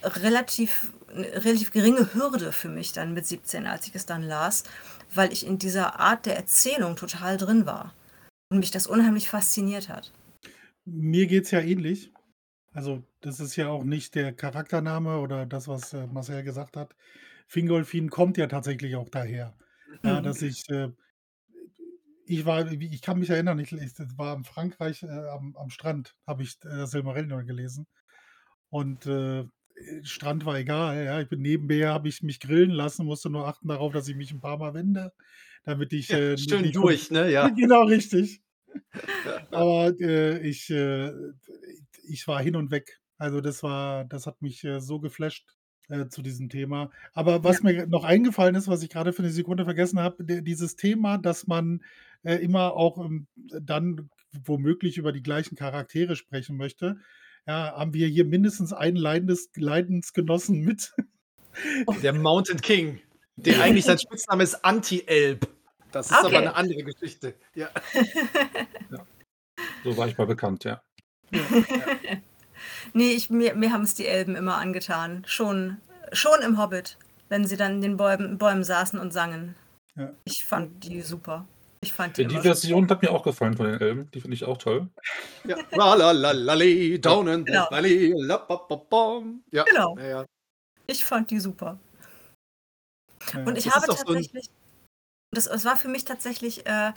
relativ, 0.03 0.93
eine 1.09 1.43
relativ 1.43 1.71
geringe 1.71 2.13
Hürde 2.13 2.51
für 2.51 2.69
mich 2.69 2.93
dann 2.93 3.13
mit 3.13 3.25
17, 3.25 3.65
als 3.65 3.87
ich 3.87 3.95
es 3.95 4.05
dann 4.05 4.21
las, 4.21 4.63
weil 5.13 5.33
ich 5.33 5.45
in 5.45 5.57
dieser 5.57 5.99
Art 5.99 6.27
der 6.27 6.37
Erzählung 6.37 6.95
total 6.95 7.37
drin 7.37 7.65
war. 7.65 7.93
Und 8.49 8.59
mich 8.59 8.71
das 8.71 8.85
unheimlich 8.85 9.29
fasziniert 9.29 9.89
hat. 9.89 10.11
Mir 10.85 11.25
geht 11.25 11.45
es 11.45 11.51
ja 11.51 11.61
ähnlich. 11.61 12.11
Also, 12.73 13.03
das 13.21 13.39
ist 13.39 13.55
ja 13.55 13.69
auch 13.69 13.83
nicht 13.83 14.13
der 14.15 14.31
Charaktername 14.33 15.19
oder 15.19 15.45
das, 15.45 15.67
was 15.67 15.93
äh, 15.93 16.07
Marcel 16.07 16.43
gesagt 16.43 16.77
hat. 16.77 16.95
Fingolfin 17.51 18.09
kommt 18.09 18.37
ja 18.37 18.47
tatsächlich 18.47 18.95
auch 18.95 19.09
daher. 19.09 19.57
Ja, 20.05 20.21
Mhm. 20.21 20.21
dass 20.21 20.41
ich, 20.41 20.63
äh, 20.69 20.89
ich 22.25 22.45
war, 22.45 22.71
ich 22.71 23.01
kann 23.01 23.19
mich 23.19 23.29
erinnern, 23.29 23.59
ich, 23.59 23.73
ich 23.73 23.91
war 24.17 24.35
in 24.35 24.43
Frankreich 24.43 25.03
äh, 25.03 25.07
am, 25.07 25.55
am 25.57 25.69
Strand, 25.69 26.15
habe 26.25 26.43
ich 26.43 26.57
äh, 26.63 26.85
Silmarillion 26.85 27.45
gelesen. 27.45 27.87
Und 28.69 29.05
äh, 29.07 29.45
Strand 30.03 30.45
war 30.45 30.57
egal, 30.59 31.03
ja. 31.05 31.21
Ich 31.21 31.29
bin 31.29 31.41
nebenher, 31.41 31.93
habe 31.93 32.09
ich 32.09 32.23
mich 32.23 32.39
grillen 32.39 32.71
lassen, 32.71 33.05
musste 33.05 33.29
nur 33.29 33.47
achten 33.47 33.67
darauf, 33.69 33.93
dass 33.93 34.07
ich 34.07 34.15
mich 34.15 34.31
ein 34.31 34.41
paar 34.41 34.57
Mal 34.57 34.73
wende, 34.73 35.13
damit 35.65 35.93
ich 35.93 36.09
Ja, 36.09 36.15
äh, 36.15 36.37
schön 36.37 36.63
nicht 36.63 36.75
durch, 36.75 37.11
ne? 37.11 37.31
Ja. 37.31 37.49
Genau, 37.57 37.83
richtig. 37.83 38.41
Aber 39.51 39.93
äh, 39.99 40.39
ich, 40.47 40.69
äh, 40.69 41.11
ich 42.03 42.27
war 42.27 42.41
hin 42.41 42.55
und 42.55 42.71
weg. 42.71 42.99
Also 43.17 43.41
das 43.41 43.63
war, 43.63 44.05
das 44.05 44.25
hat 44.27 44.41
mich 44.41 44.65
so 44.79 44.99
geflasht 44.99 45.57
äh, 45.91 46.07
zu 46.07 46.21
diesem 46.21 46.49
Thema. 46.49 46.89
Aber 47.13 47.43
was 47.43 47.61
mir 47.61 47.85
noch 47.85 48.03
eingefallen 48.03 48.55
ist, 48.55 48.67
was 48.67 48.81
ich 48.81 48.89
gerade 48.89 49.13
für 49.13 49.23
eine 49.23 49.31
Sekunde 49.31 49.65
vergessen 49.65 49.99
habe, 49.99 50.23
dieses 50.41 50.75
Thema, 50.75 51.17
dass 51.17 51.47
man 51.47 51.83
äh, 52.23 52.35
immer 52.35 52.73
auch 52.73 52.97
ähm, 52.97 53.27
dann 53.35 54.09
womöglich 54.45 54.97
über 54.97 55.11
die 55.11 55.21
gleichen 55.21 55.55
Charaktere 55.55 56.15
sprechen 56.15 56.57
möchte. 56.57 56.97
Ja, 57.45 57.73
haben 57.75 57.93
wir 57.93 58.07
hier 58.07 58.25
mindestens 58.25 58.71
einen 58.71 58.95
Leidendes, 58.95 59.49
Leidensgenossen 59.55 60.61
mit. 60.61 60.93
Der 62.01 62.13
Mountain 62.13 62.61
King. 62.61 63.01
Der 63.35 63.61
eigentlich 63.61 63.83
sein 63.85 63.99
Spitzname 63.99 64.43
ist 64.43 64.63
Anti-Elb. 64.63 65.47
Das 65.91 66.05
ist 66.07 66.13
aber 66.13 66.27
Okay. 66.27 66.37
eine 66.37 66.55
andere 66.55 66.83
Geschichte. 66.83 67.35
Ja. 67.53 67.69
So 69.83 69.95
war 69.97 70.07
ich 70.07 70.17
mal 70.17 70.25
bekannt, 70.25 70.63
ja. 70.63 70.81
Nee, 72.93 73.11
ich, 73.11 73.29
mir, 73.29 73.55
mir 73.55 73.71
haben 73.71 73.83
es 73.83 73.93
die 73.95 74.07
Elben 74.07 74.35
immer 74.35 74.57
angetan. 74.57 75.23
Schon, 75.27 75.77
schon 76.11 76.41
im 76.41 76.57
Hobbit, 76.57 76.97
wenn 77.29 77.45
sie 77.45 77.57
dann 77.57 77.73
in 77.75 77.81
den 77.81 77.97
Bäumen, 77.97 78.37
Bäumen 78.37 78.63
saßen 78.63 78.99
und 78.99 79.11
sangen. 79.11 79.55
Ja. 79.95 80.11
Ich 80.25 80.45
fand 80.45 80.83
die 80.83 81.01
super. 81.01 81.45
Ich 81.83 81.93
fand 81.93 82.15
die 82.17 82.25
Die 82.27 82.33
immer 82.35 82.43
Version 82.43 82.87
hat 82.89 83.01
mir 83.01 83.09
auch 83.11 83.23
gefallen 83.23 83.57
von 83.57 83.65
den 83.65 83.81
Elben. 83.81 84.09
Die 84.11 84.21
finde 84.21 84.35
ich 84.35 84.45
auch 84.45 84.57
toll. 84.57 84.87
ja. 85.45 85.57
Ralalalali, 85.71 86.99
down 87.01 87.27
in 87.27 87.39
the 87.39 87.45
Genau. 87.45 87.67
valley. 87.71 88.13
lapapapam. 88.15 89.43
Ja. 89.51 89.63
Genau. 89.63 89.97
Ja, 89.97 90.05
ja. 90.07 90.25
Ich 90.87 91.03
fand 91.05 91.31
die 91.31 91.39
super. 91.39 91.79
Ja. 93.33 93.43
Und 93.43 93.57
ich 93.57 93.65
Das 93.65 93.75
habe 93.75 93.91
auch 93.91 93.97
so 93.97 94.03
tatsächlich, 94.03 94.49
das, 95.31 95.45
das 95.45 95.65
war 95.65 95.75
für 95.77 95.87
mich 95.87 96.05
tatsächlich, 96.05 96.65
äh, 96.67 96.91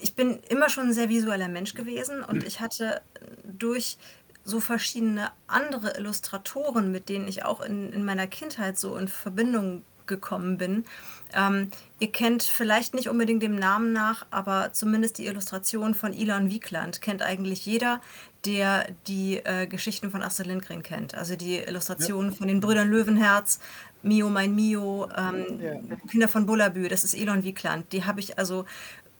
ich 0.00 0.14
bin 0.14 0.40
immer 0.48 0.68
schon 0.68 0.88
ein 0.88 0.92
sehr 0.92 1.08
visueller 1.08 1.48
Mensch 1.48 1.74
gewesen 1.74 2.22
und 2.22 2.44
ich 2.44 2.60
hatte 2.60 3.00
durch 3.44 3.96
so 4.44 4.60
verschiedene 4.60 5.30
andere 5.46 5.96
Illustratoren, 5.96 6.92
mit 6.92 7.08
denen 7.08 7.26
ich 7.28 7.44
auch 7.44 7.60
in, 7.60 7.92
in 7.92 8.04
meiner 8.04 8.26
Kindheit 8.26 8.78
so 8.78 8.96
in 8.96 9.08
Verbindung 9.08 9.84
gekommen 10.06 10.58
bin. 10.58 10.84
Ähm, 11.32 11.70
ihr 11.98 12.12
kennt 12.12 12.42
vielleicht 12.42 12.94
nicht 12.94 13.08
unbedingt 13.08 13.42
dem 13.42 13.56
Namen 13.56 13.92
nach, 13.92 14.26
aber 14.30 14.72
zumindest 14.72 15.18
die 15.18 15.26
Illustration 15.26 15.94
von 15.94 16.12
Elon 16.12 16.50
Wiegland 16.50 17.00
kennt 17.00 17.22
eigentlich 17.22 17.64
jeder, 17.66 18.00
der 18.44 18.86
die 19.06 19.38
äh, 19.38 19.66
Geschichten 19.66 20.10
von 20.10 20.22
Astrid 20.22 20.46
Lindgren 20.46 20.82
kennt. 20.82 21.14
Also 21.14 21.36
die 21.36 21.56
Illustrationen 21.56 22.32
von 22.32 22.48
den 22.48 22.60
Brüdern 22.60 22.90
Löwenherz, 22.90 23.58
Mio 24.02 24.28
mein 24.28 24.54
Mio, 24.54 25.08
ähm, 25.16 25.60
Ja. 25.60 25.96
Kinder 26.10 26.28
von 26.28 26.44
Bullabü, 26.44 26.88
das 26.88 27.04
ist 27.04 27.14
Elon 27.14 27.42
Wiegland. 27.42 27.90
Die 27.92 28.04
habe 28.04 28.20
ich 28.20 28.38
also 28.38 28.66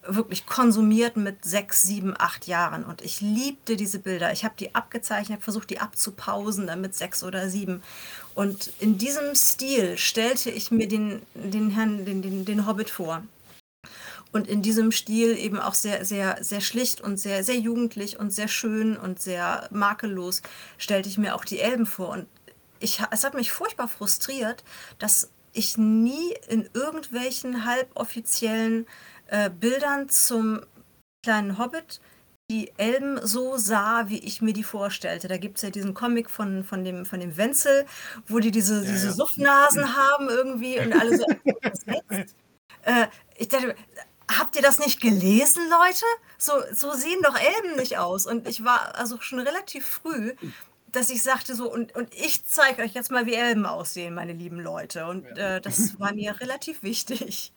wirklich 0.06 0.46
konsumiert 0.46 1.16
mit 1.16 1.44
sechs, 1.44 1.82
sieben, 1.82 2.14
acht 2.16 2.46
Jahren. 2.46 2.84
Und 2.84 3.02
ich 3.02 3.20
liebte 3.20 3.76
diese 3.76 3.98
Bilder. 3.98 4.32
Ich 4.32 4.44
habe 4.44 4.54
die 4.58 4.74
abgezeichnet, 4.74 5.42
versucht 5.42 5.70
die 5.70 5.80
abzupausen, 5.80 6.66
damit 6.66 6.94
sechs 6.94 7.22
oder 7.22 7.48
sieben. 7.48 7.82
Und 8.34 8.72
in 8.80 8.98
diesem 8.98 9.34
Stil 9.34 9.96
stellte 9.96 10.50
ich 10.50 10.70
mir 10.70 10.88
den, 10.88 11.22
den 11.34 11.70
Herrn, 11.70 12.04
den, 12.04 12.22
den, 12.22 12.44
den 12.44 12.66
Hobbit 12.66 12.90
vor. 12.90 13.22
Und 14.32 14.48
in 14.48 14.62
diesem 14.62 14.90
Stil 14.90 15.38
eben 15.38 15.60
auch 15.60 15.74
sehr, 15.74 16.04
sehr, 16.04 16.38
sehr 16.42 16.60
schlicht 16.60 17.00
und 17.00 17.18
sehr, 17.18 17.44
sehr 17.44 17.56
jugendlich 17.56 18.18
und 18.18 18.32
sehr 18.32 18.48
schön 18.48 18.96
und 18.96 19.22
sehr 19.22 19.68
makellos 19.70 20.42
stellte 20.76 21.08
ich 21.08 21.18
mir 21.18 21.36
auch 21.36 21.44
die 21.44 21.60
Elben 21.60 21.86
vor. 21.86 22.08
Und 22.08 22.26
ich, 22.80 23.00
es 23.12 23.22
hat 23.22 23.34
mich 23.34 23.52
furchtbar 23.52 23.86
frustriert, 23.86 24.64
dass 24.98 25.30
ich 25.52 25.78
nie 25.78 26.34
in 26.48 26.68
irgendwelchen 26.74 27.64
halboffiziellen 27.64 28.86
äh, 29.28 29.50
Bildern 29.50 30.08
zum 30.08 30.60
kleinen 31.22 31.58
Hobbit 31.58 32.00
die 32.50 32.72
Elben 32.76 33.26
so 33.26 33.56
sah, 33.56 34.08
wie 34.08 34.18
ich 34.18 34.42
mir 34.42 34.52
die 34.52 34.64
vorstellte. 34.64 35.28
Da 35.28 35.38
gibt 35.38 35.56
es 35.56 35.62
ja 35.62 35.70
diesen 35.70 35.94
Comic 35.94 36.28
von, 36.28 36.62
von, 36.62 36.84
dem, 36.84 37.06
von 37.06 37.20
dem 37.20 37.37
Wenzel, 37.37 37.87
wo 38.26 38.38
die 38.38 38.50
diese, 38.50 38.84
Ja, 38.84 38.92
diese 38.92 39.06
ja. 39.08 39.12
Suffnasen 39.12 39.96
haben 39.96 40.28
irgendwie 40.28 40.78
und 40.78 40.92
alle 40.92 41.18
so. 41.18 41.26
Äh, 42.87 43.06
ich 43.38 43.48
dachte, 43.48 43.74
habt 44.28 44.56
ihr 44.56 44.60
das 44.60 44.78
nicht 44.78 45.00
gelesen, 45.00 45.62
Leute? 45.70 46.04
So, 46.37 46.52
so 46.70 46.92
sehen 46.92 47.18
doch 47.22 47.34
Elben 47.34 47.76
nicht 47.76 47.96
aus. 47.96 48.26
Und 48.26 48.46
ich 48.46 48.62
war 48.62 48.94
also 48.96 49.18
schon 49.22 49.38
relativ 49.40 49.87
früh, 49.87 50.34
dass 50.92 51.08
ich 51.08 51.22
sagte 51.22 51.54
so, 51.54 51.72
und, 51.72 51.94
und 51.94 52.12
ich 52.14 52.44
zeige 52.44 52.82
euch 52.82 52.92
jetzt 52.92 53.10
mal, 53.10 53.24
wie 53.24 53.32
Elben 53.32 53.64
aussehen, 53.64 54.14
meine 54.14 54.34
lieben 54.34 54.60
Leute. 54.60 55.06
Und 55.06 55.24
äh, 55.38 55.62
das 55.62 55.98
war 55.98 56.12
mir 56.12 56.38
relativ 56.40 56.82
wichtig. 56.82 57.54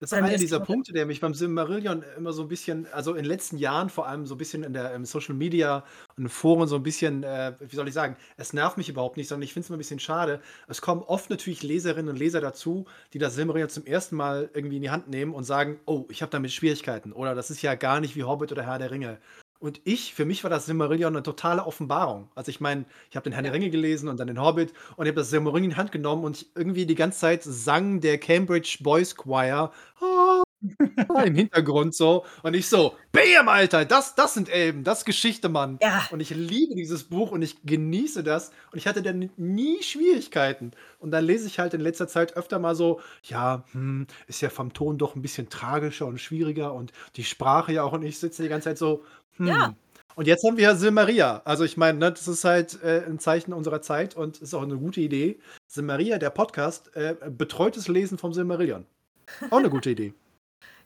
Das 0.00 0.10
ist 0.10 0.12
Oder 0.12 0.22
einer 0.22 0.32
mir 0.32 0.38
dieser 0.38 0.60
ist- 0.60 0.66
Punkte, 0.66 0.92
der 0.92 1.06
mich 1.06 1.20
beim 1.20 1.34
Silmarillion 1.34 2.04
immer 2.16 2.32
so 2.32 2.42
ein 2.42 2.48
bisschen, 2.48 2.86
also 2.92 3.10
in 3.12 3.16
den 3.16 3.24
letzten 3.24 3.58
Jahren 3.58 3.88
vor 3.90 4.06
allem 4.06 4.26
so 4.26 4.36
ein 4.36 4.38
bisschen 4.38 4.62
in 4.62 4.72
der 4.72 4.94
im 4.94 5.04
Social 5.04 5.34
Media 5.34 5.84
und 6.16 6.28
Foren 6.28 6.68
so 6.68 6.76
ein 6.76 6.84
bisschen, 6.84 7.24
äh, 7.24 7.54
wie 7.58 7.74
soll 7.74 7.88
ich 7.88 7.94
sagen, 7.94 8.16
es 8.36 8.52
nervt 8.52 8.76
mich 8.78 8.88
überhaupt 8.88 9.16
nicht, 9.16 9.26
sondern 9.28 9.42
ich 9.42 9.52
finde 9.52 9.64
es 9.64 9.70
immer 9.70 9.76
ein 9.76 9.80
bisschen 9.80 9.98
schade. 9.98 10.40
Es 10.68 10.80
kommen 10.80 11.02
oft 11.02 11.30
natürlich 11.30 11.64
Leserinnen 11.64 12.10
und 12.10 12.16
Leser 12.18 12.40
dazu, 12.40 12.86
die 13.12 13.18
das 13.18 13.34
Silmarillion 13.34 13.70
zum 13.70 13.84
ersten 13.86 14.14
Mal 14.14 14.48
irgendwie 14.54 14.76
in 14.76 14.82
die 14.82 14.90
Hand 14.90 15.08
nehmen 15.08 15.34
und 15.34 15.42
sagen, 15.44 15.80
oh, 15.86 16.06
ich 16.10 16.22
habe 16.22 16.30
damit 16.30 16.52
Schwierigkeiten 16.52 17.12
oder 17.12 17.34
das 17.34 17.50
ist 17.50 17.62
ja 17.62 17.74
gar 17.74 18.00
nicht 18.00 18.14
wie 18.14 18.22
Hobbit 18.22 18.52
oder 18.52 18.62
Herr 18.64 18.78
der 18.78 18.92
Ringe. 18.92 19.18
Und 19.60 19.80
ich, 19.84 20.14
für 20.14 20.24
mich 20.24 20.44
war 20.44 20.50
das 20.50 20.66
Silmarillion 20.66 21.14
eine 21.16 21.22
totale 21.24 21.64
Offenbarung. 21.66 22.28
Also 22.36 22.50
ich 22.50 22.60
meine, 22.60 22.84
ich 23.10 23.16
habe 23.16 23.24
den 23.24 23.32
Herr 23.32 23.42
der 23.42 23.52
Ringe 23.52 23.70
gelesen 23.70 24.08
und 24.08 24.18
dann 24.20 24.28
den 24.28 24.40
Hobbit 24.40 24.72
und 24.96 25.06
ich 25.06 25.10
habe 25.10 25.20
das 25.20 25.30
Silmarillion 25.30 25.64
in 25.64 25.70
die 25.70 25.76
Hand 25.76 25.90
genommen 25.90 26.24
und 26.24 26.36
ich 26.42 26.46
irgendwie 26.54 26.86
die 26.86 26.94
ganze 26.94 27.18
Zeit 27.18 27.42
sang 27.42 28.00
der 28.00 28.18
Cambridge 28.18 28.78
Boys 28.82 29.16
Choir 29.16 29.72
"Ah", 30.00 30.42
im 31.24 31.34
Hintergrund 31.34 31.94
so 31.94 32.24
und 32.42 32.54
ich 32.54 32.68
so, 32.68 32.94
Bam, 33.12 33.48
Alter, 33.48 33.84
das, 33.84 34.14
das 34.14 34.34
sind 34.34 34.48
Elben, 34.48 34.84
das 34.84 35.00
ist 35.00 35.04
Geschichte, 35.04 35.48
Mann. 35.48 35.78
Ja. 35.80 36.08
Und 36.10 36.20
ich 36.20 36.30
liebe 36.30 36.74
dieses 36.74 37.04
Buch 37.04 37.30
und 37.30 37.42
ich 37.42 37.62
genieße 37.64 38.24
das 38.24 38.50
und 38.72 38.78
ich 38.78 38.86
hatte 38.86 39.02
dann 39.02 39.30
nie 39.36 39.82
Schwierigkeiten. 39.82 40.72
Und 40.98 41.12
dann 41.12 41.24
lese 41.24 41.46
ich 41.46 41.58
halt 41.58 41.74
in 41.74 41.80
letzter 41.80 42.08
Zeit 42.08 42.36
öfter 42.36 42.58
mal 42.58 42.74
so, 42.74 43.00
ja, 43.22 43.64
hm, 43.72 44.06
ist 44.26 44.40
ja 44.40 44.50
vom 44.50 44.72
Ton 44.72 44.98
doch 44.98 45.14
ein 45.14 45.22
bisschen 45.22 45.48
tragischer 45.48 46.06
und 46.06 46.20
schwieriger 46.20 46.74
und 46.74 46.92
die 47.16 47.24
Sprache 47.24 47.72
ja 47.72 47.84
auch 47.84 47.92
und 47.92 48.02
ich 48.02 48.18
sitze 48.18 48.42
die 48.42 48.48
ganze 48.48 48.70
Zeit 48.70 48.78
so, 48.78 49.04
hm. 49.36 49.46
Ja. 49.46 49.74
Und 50.16 50.26
jetzt 50.26 50.44
haben 50.44 50.56
wir 50.56 50.74
Silmaria. 50.74 51.42
Also 51.44 51.62
ich 51.62 51.76
meine, 51.76 51.96
ne, 51.96 52.10
das 52.10 52.26
ist 52.26 52.42
halt 52.42 52.82
äh, 52.82 53.04
ein 53.06 53.20
Zeichen 53.20 53.52
unserer 53.52 53.82
Zeit 53.82 54.16
und 54.16 54.38
ist 54.38 54.52
auch 54.52 54.62
eine 54.62 54.76
gute 54.76 55.00
Idee. 55.00 55.38
Silmaria, 55.68 56.18
der 56.18 56.30
Podcast, 56.30 56.90
äh, 56.96 57.14
betreutes 57.30 57.86
Lesen 57.86 58.18
vom 58.18 58.32
Silmarillion. 58.32 58.84
Auch 59.50 59.58
eine 59.58 59.70
gute 59.70 59.90
Idee. 59.90 60.14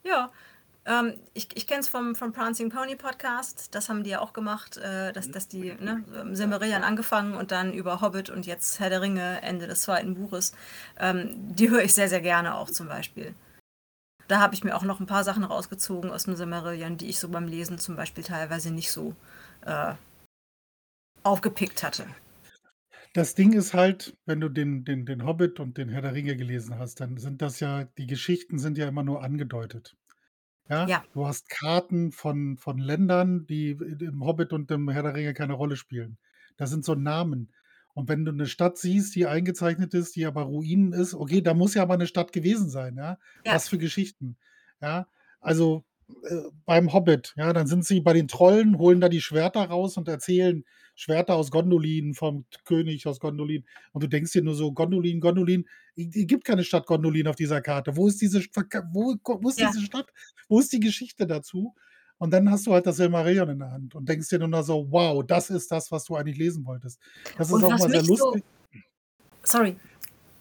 Ja, 0.04 0.30
ähm, 0.84 1.14
ich 1.32 1.48
ich 1.56 1.66
kenne 1.66 1.80
es 1.80 1.88
vom, 1.88 2.14
vom 2.16 2.32
Prancing 2.32 2.70
Pony 2.70 2.96
Podcast. 2.96 3.74
Das 3.74 3.88
haben 3.88 4.02
die 4.02 4.10
ja 4.10 4.20
auch 4.20 4.32
gemacht, 4.32 4.78
äh, 4.78 5.12
dass, 5.12 5.30
dass 5.30 5.46
die 5.46 5.74
ne, 5.74 6.04
ähm, 6.16 6.34
Silmarillion 6.34 6.82
angefangen 6.82 7.34
und 7.34 7.52
dann 7.52 7.72
über 7.72 8.00
Hobbit 8.00 8.30
und 8.30 8.46
jetzt 8.46 8.80
Herr 8.80 8.90
der 8.90 9.00
Ringe, 9.00 9.40
Ende 9.42 9.68
des 9.68 9.82
zweiten 9.82 10.14
Buches. 10.14 10.52
Ähm, 10.98 11.54
die 11.54 11.70
höre 11.70 11.82
ich 11.82 11.94
sehr, 11.94 12.08
sehr 12.08 12.20
gerne 12.20 12.56
auch 12.56 12.70
zum 12.70 12.88
Beispiel. 12.88 13.34
Da 14.26 14.40
habe 14.40 14.54
ich 14.54 14.64
mir 14.64 14.74
auch 14.76 14.82
noch 14.82 14.98
ein 14.98 15.06
paar 15.06 15.24
Sachen 15.24 15.44
rausgezogen 15.44 16.10
aus 16.10 16.24
dem 16.24 16.36
Silmarillion, 16.36 16.96
die 16.96 17.08
ich 17.08 17.20
so 17.20 17.28
beim 17.28 17.46
Lesen 17.46 17.78
zum 17.78 17.96
Beispiel 17.96 18.24
teilweise 18.24 18.72
nicht 18.72 18.90
so 18.90 19.14
äh, 19.64 19.94
aufgepickt 21.22 21.82
hatte. 21.82 22.06
Das 23.12 23.34
Ding 23.34 23.52
ist 23.52 23.74
halt, 23.74 24.16
wenn 24.24 24.40
du 24.40 24.48
den, 24.48 24.84
den, 24.84 25.04
den 25.04 25.24
Hobbit 25.24 25.60
und 25.60 25.76
den 25.76 25.90
Herr 25.90 26.02
der 26.02 26.14
Ringe 26.14 26.36
gelesen 26.36 26.78
hast, 26.78 27.00
dann 27.00 27.18
sind 27.18 27.42
das 27.42 27.60
ja, 27.60 27.84
die 27.84 28.06
Geschichten 28.06 28.58
sind 28.58 28.78
ja 28.78 28.88
immer 28.88 29.02
nur 29.02 29.22
angedeutet. 29.22 29.96
Ja, 30.68 30.86
Ja, 30.86 31.04
du 31.12 31.26
hast 31.26 31.50
Karten 31.50 32.12
von, 32.12 32.56
von 32.56 32.78
Ländern, 32.78 33.46
die 33.46 33.70
im 33.70 34.24
Hobbit 34.24 34.52
und 34.52 34.70
im 34.70 34.88
Herr 34.88 35.02
der 35.02 35.14
Ringe 35.14 35.34
keine 35.34 35.52
Rolle 35.54 35.76
spielen. 35.76 36.18
Das 36.56 36.70
sind 36.70 36.84
so 36.84 36.94
Namen. 36.94 37.52
Und 37.94 38.08
wenn 38.08 38.24
du 38.24 38.32
eine 38.32 38.46
Stadt 38.46 38.78
siehst, 38.78 39.14
die 39.14 39.26
eingezeichnet 39.26 39.92
ist, 39.92 40.16
die 40.16 40.24
aber 40.24 40.42
Ruinen 40.42 40.92
ist, 40.92 41.14
okay, 41.14 41.42
da 41.42 41.52
muss 41.52 41.74
ja 41.74 41.82
aber 41.82 41.94
eine 41.94 42.06
Stadt 42.06 42.32
gewesen 42.32 42.70
sein, 42.70 42.96
ja. 42.96 43.18
ja, 43.44 43.54
Was 43.54 43.68
für 43.68 43.78
Geschichten. 43.78 44.38
Ja, 44.80 45.06
also 45.40 45.84
beim 46.66 46.92
Hobbit, 46.92 47.34
ja, 47.36 47.52
dann 47.52 47.66
sind 47.66 47.84
sie 47.84 48.00
bei 48.00 48.12
den 48.12 48.28
Trollen, 48.28 48.78
holen 48.78 49.00
da 49.00 49.08
die 49.08 49.20
Schwerter 49.20 49.64
raus 49.64 49.96
und 49.96 50.08
erzählen 50.08 50.64
Schwerter 50.94 51.34
aus 51.34 51.50
Gondolin 51.50 52.14
vom 52.14 52.44
König 52.64 53.06
aus 53.06 53.18
Gondolin. 53.18 53.64
Und 53.92 54.02
du 54.02 54.08
denkst 54.08 54.32
dir 54.32 54.42
nur 54.42 54.54
so, 54.54 54.72
Gondolin, 54.72 55.20
Gondolin, 55.20 55.66
es 55.96 56.26
gibt 56.26 56.44
keine 56.44 56.64
Stadt 56.64 56.86
Gondolin 56.86 57.28
auf 57.28 57.36
dieser 57.36 57.60
Karte. 57.60 57.96
Wo 57.96 58.08
ist 58.08 58.20
diese, 58.20 58.40
wo, 58.40 59.16
wo 59.24 59.48
ist 59.48 59.60
ja. 59.60 59.70
diese 59.72 59.84
Stadt? 59.84 60.10
Wo 60.48 60.60
ist 60.60 60.72
die 60.72 60.80
Geschichte 60.80 61.26
dazu? 61.26 61.74
Und 62.18 62.30
dann 62.30 62.48
hast 62.50 62.66
du 62.66 62.72
halt 62.72 62.86
das 62.86 62.98
Silmarillion 62.98 63.48
in 63.48 63.58
der 63.58 63.72
Hand 63.72 63.94
und 63.94 64.08
denkst 64.08 64.28
dir 64.28 64.38
nur 64.38 64.48
noch 64.48 64.62
so, 64.62 64.86
wow, 64.90 65.24
das 65.26 65.50
ist 65.50 65.72
das, 65.72 65.90
was 65.90 66.04
du 66.04 66.14
eigentlich 66.14 66.38
lesen 66.38 66.64
wolltest. 66.64 67.00
Das 67.36 67.48
ist 67.48 67.54
Und 67.54 67.64
auch 67.64 67.70
mal 67.70 67.90
sehr 67.90 68.00
mich 68.00 68.06
so, 68.06 68.32
lustig. 68.32 68.44
sorry, 69.42 69.76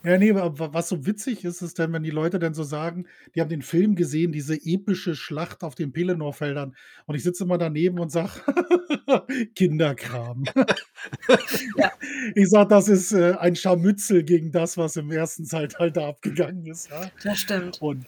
Ja, 0.04 0.18
ne, 0.18 0.32
aber 0.42 0.74
was 0.74 0.90
so 0.90 1.06
witzig 1.06 1.46
ist, 1.46 1.62
ist 1.62 1.78
dann, 1.78 1.94
wenn 1.94 2.02
die 2.02 2.10
Leute 2.10 2.40
dann 2.40 2.56
so 2.56 2.64
sagen, 2.64 3.06
die 3.36 3.42
haben 3.42 3.50
den 3.50 3.62
Film 3.62 3.96
gesehen, 3.96 4.32
diese 4.32 4.56
epische 4.56 5.16
Schlacht 5.16 5.64
auf 5.64 5.76
den 5.76 5.94
Pelennor-Feldern. 5.94 6.76
Und 7.06 7.16
ich 7.16 7.24
sitze 7.24 7.44
immer 7.44 7.60
daneben 7.60 8.00
und 8.00 8.12
sage, 8.12 8.32
Kinderkram. 9.56 10.46
ja, 11.78 11.92
Ich 12.34 12.50
sage, 12.50 12.70
das 12.70 12.88
ist 12.88 13.12
äh, 13.12 13.34
ein 13.34 13.56
Scharmützel 13.56 14.24
gegen 14.24 14.52
das, 14.52 14.76
was 14.76 14.96
im 14.96 15.12
ersten 15.12 15.46
Zeitalter 15.46 16.08
abgegangen 16.08 16.66
ist. 16.66 16.90
Ja? 16.90 17.12
das 17.24 17.40
stimmt. 17.40 17.80
Und, 17.80 18.06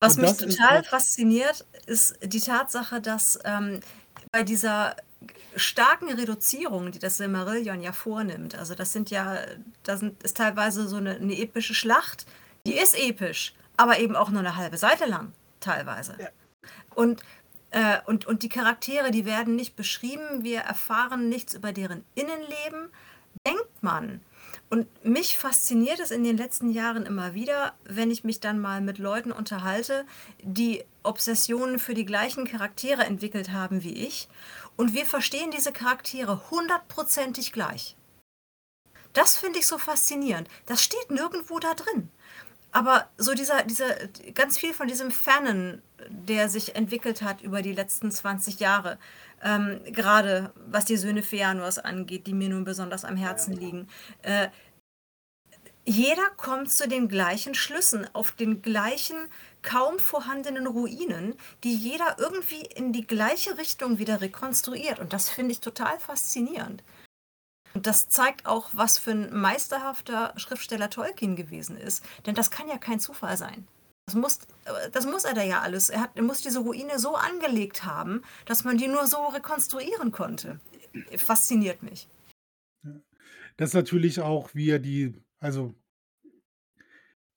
Was 0.00 0.16
und 0.16 0.22
mich 0.22 0.30
das 0.32 0.42
ist 0.42 0.58
total 0.58 0.76
halt, 0.76 0.86
fasziniert, 0.86 1.64
ist 1.86 2.18
die 2.22 2.40
Tatsache, 2.40 3.00
dass 3.00 3.38
ähm, 3.46 3.80
bei 4.32 4.42
dieser 4.42 4.96
starken 5.56 6.10
Reduzierung, 6.10 6.92
die 6.92 6.98
das 6.98 7.16
Silmarillion 7.16 7.82
ja 7.82 7.92
vornimmt, 7.92 8.54
also 8.54 8.74
das 8.74 8.92
sind 8.92 9.10
ja, 9.10 9.38
da 9.82 10.00
ist 10.22 10.36
teilweise 10.36 10.88
so 10.88 10.96
eine, 10.96 11.16
eine 11.16 11.38
epische 11.38 11.74
Schlacht, 11.74 12.26
die 12.66 12.74
ist 12.74 12.98
episch, 12.98 13.54
aber 13.76 13.98
eben 13.98 14.16
auch 14.16 14.30
nur 14.30 14.40
eine 14.40 14.56
halbe 14.56 14.76
Seite 14.76 15.06
lang, 15.06 15.32
teilweise. 15.60 16.16
Ja. 16.18 16.28
Und, 16.94 17.22
äh, 17.70 17.98
und, 18.06 18.26
und 18.26 18.42
die 18.42 18.48
Charaktere, 18.48 19.10
die 19.10 19.24
werden 19.24 19.56
nicht 19.56 19.76
beschrieben, 19.76 20.42
wir 20.44 20.60
erfahren 20.60 21.28
nichts 21.28 21.54
über 21.54 21.72
deren 21.72 22.04
Innenleben, 22.14 22.90
denkt 23.46 23.82
man. 23.82 24.20
Und 24.68 24.86
mich 25.04 25.36
fasziniert 25.36 25.98
es 25.98 26.12
in 26.12 26.22
den 26.22 26.36
letzten 26.36 26.70
Jahren 26.70 27.04
immer 27.04 27.34
wieder, 27.34 27.74
wenn 27.84 28.10
ich 28.10 28.22
mich 28.22 28.38
dann 28.38 28.60
mal 28.60 28.80
mit 28.80 28.98
Leuten 28.98 29.32
unterhalte, 29.32 30.04
die 30.42 30.84
Obsessionen 31.02 31.78
für 31.78 31.94
die 31.94 32.04
gleichen 32.04 32.46
Charaktere 32.46 33.02
entwickelt 33.02 33.50
haben 33.50 33.82
wie 33.82 33.94
ich. 33.94 34.28
Und 34.80 34.94
wir 34.94 35.04
verstehen 35.04 35.50
diese 35.50 35.72
Charaktere 35.72 36.50
hundertprozentig 36.50 37.52
gleich. 37.52 37.96
Das 39.12 39.36
finde 39.36 39.58
ich 39.58 39.66
so 39.66 39.76
faszinierend. 39.76 40.48
Das 40.64 40.82
steht 40.82 41.10
nirgendwo 41.10 41.58
da 41.58 41.74
drin. 41.74 42.08
Aber 42.72 43.10
so 43.18 43.34
dieser, 43.34 43.62
dieser, 43.64 43.94
ganz 44.32 44.56
viel 44.56 44.72
von 44.72 44.88
diesem 44.88 45.10
Fanon, 45.10 45.82
der 46.08 46.48
sich 46.48 46.76
entwickelt 46.76 47.20
hat 47.20 47.42
über 47.42 47.60
die 47.60 47.74
letzten 47.74 48.10
20 48.10 48.58
Jahre, 48.58 48.98
ähm, 49.42 49.82
gerade 49.84 50.50
was 50.54 50.86
die 50.86 50.96
Söhne 50.96 51.22
Feanors 51.22 51.78
angeht, 51.78 52.26
die 52.26 52.32
mir 52.32 52.48
nun 52.48 52.64
besonders 52.64 53.04
am 53.04 53.18
Herzen 53.18 53.52
liegen, 53.52 53.86
äh, 54.22 54.48
jeder 55.84 56.30
kommt 56.38 56.70
zu 56.70 56.88
den 56.88 57.08
gleichen 57.08 57.54
Schlüssen, 57.54 58.08
auf 58.14 58.32
den 58.32 58.62
gleichen 58.62 59.28
kaum 59.62 59.98
vorhandenen 59.98 60.66
Ruinen, 60.66 61.34
die 61.64 61.74
jeder 61.74 62.16
irgendwie 62.18 62.62
in 62.62 62.92
die 62.92 63.06
gleiche 63.06 63.58
Richtung 63.58 63.98
wieder 63.98 64.20
rekonstruiert. 64.20 64.98
Und 64.98 65.12
das 65.12 65.28
finde 65.28 65.52
ich 65.52 65.60
total 65.60 65.98
faszinierend. 65.98 66.82
Und 67.74 67.86
das 67.86 68.08
zeigt 68.08 68.46
auch, 68.46 68.70
was 68.72 68.98
für 68.98 69.12
ein 69.12 69.32
meisterhafter 69.32 70.32
Schriftsteller 70.36 70.90
Tolkien 70.90 71.36
gewesen 71.36 71.76
ist. 71.76 72.04
Denn 72.26 72.34
das 72.34 72.50
kann 72.50 72.68
ja 72.68 72.78
kein 72.78 73.00
Zufall 73.00 73.36
sein. 73.36 73.66
Das 74.06 74.16
muss, 74.16 74.38
das 74.92 75.06
muss 75.06 75.24
er 75.24 75.34
da 75.34 75.42
ja 75.42 75.60
alles. 75.60 75.88
Er, 75.88 76.00
hat, 76.00 76.10
er 76.16 76.22
muss 76.22 76.42
diese 76.42 76.58
Ruine 76.58 76.98
so 76.98 77.14
angelegt 77.14 77.84
haben, 77.84 78.22
dass 78.44 78.64
man 78.64 78.76
die 78.76 78.88
nur 78.88 79.06
so 79.06 79.24
rekonstruieren 79.26 80.10
konnte. 80.10 80.58
Fasziniert 81.16 81.84
mich. 81.84 82.08
das 83.56 83.70
ist 83.70 83.74
natürlich 83.74 84.20
auch, 84.20 84.50
wie 84.52 84.70
er 84.70 84.80
die, 84.80 85.14
also 85.38 85.74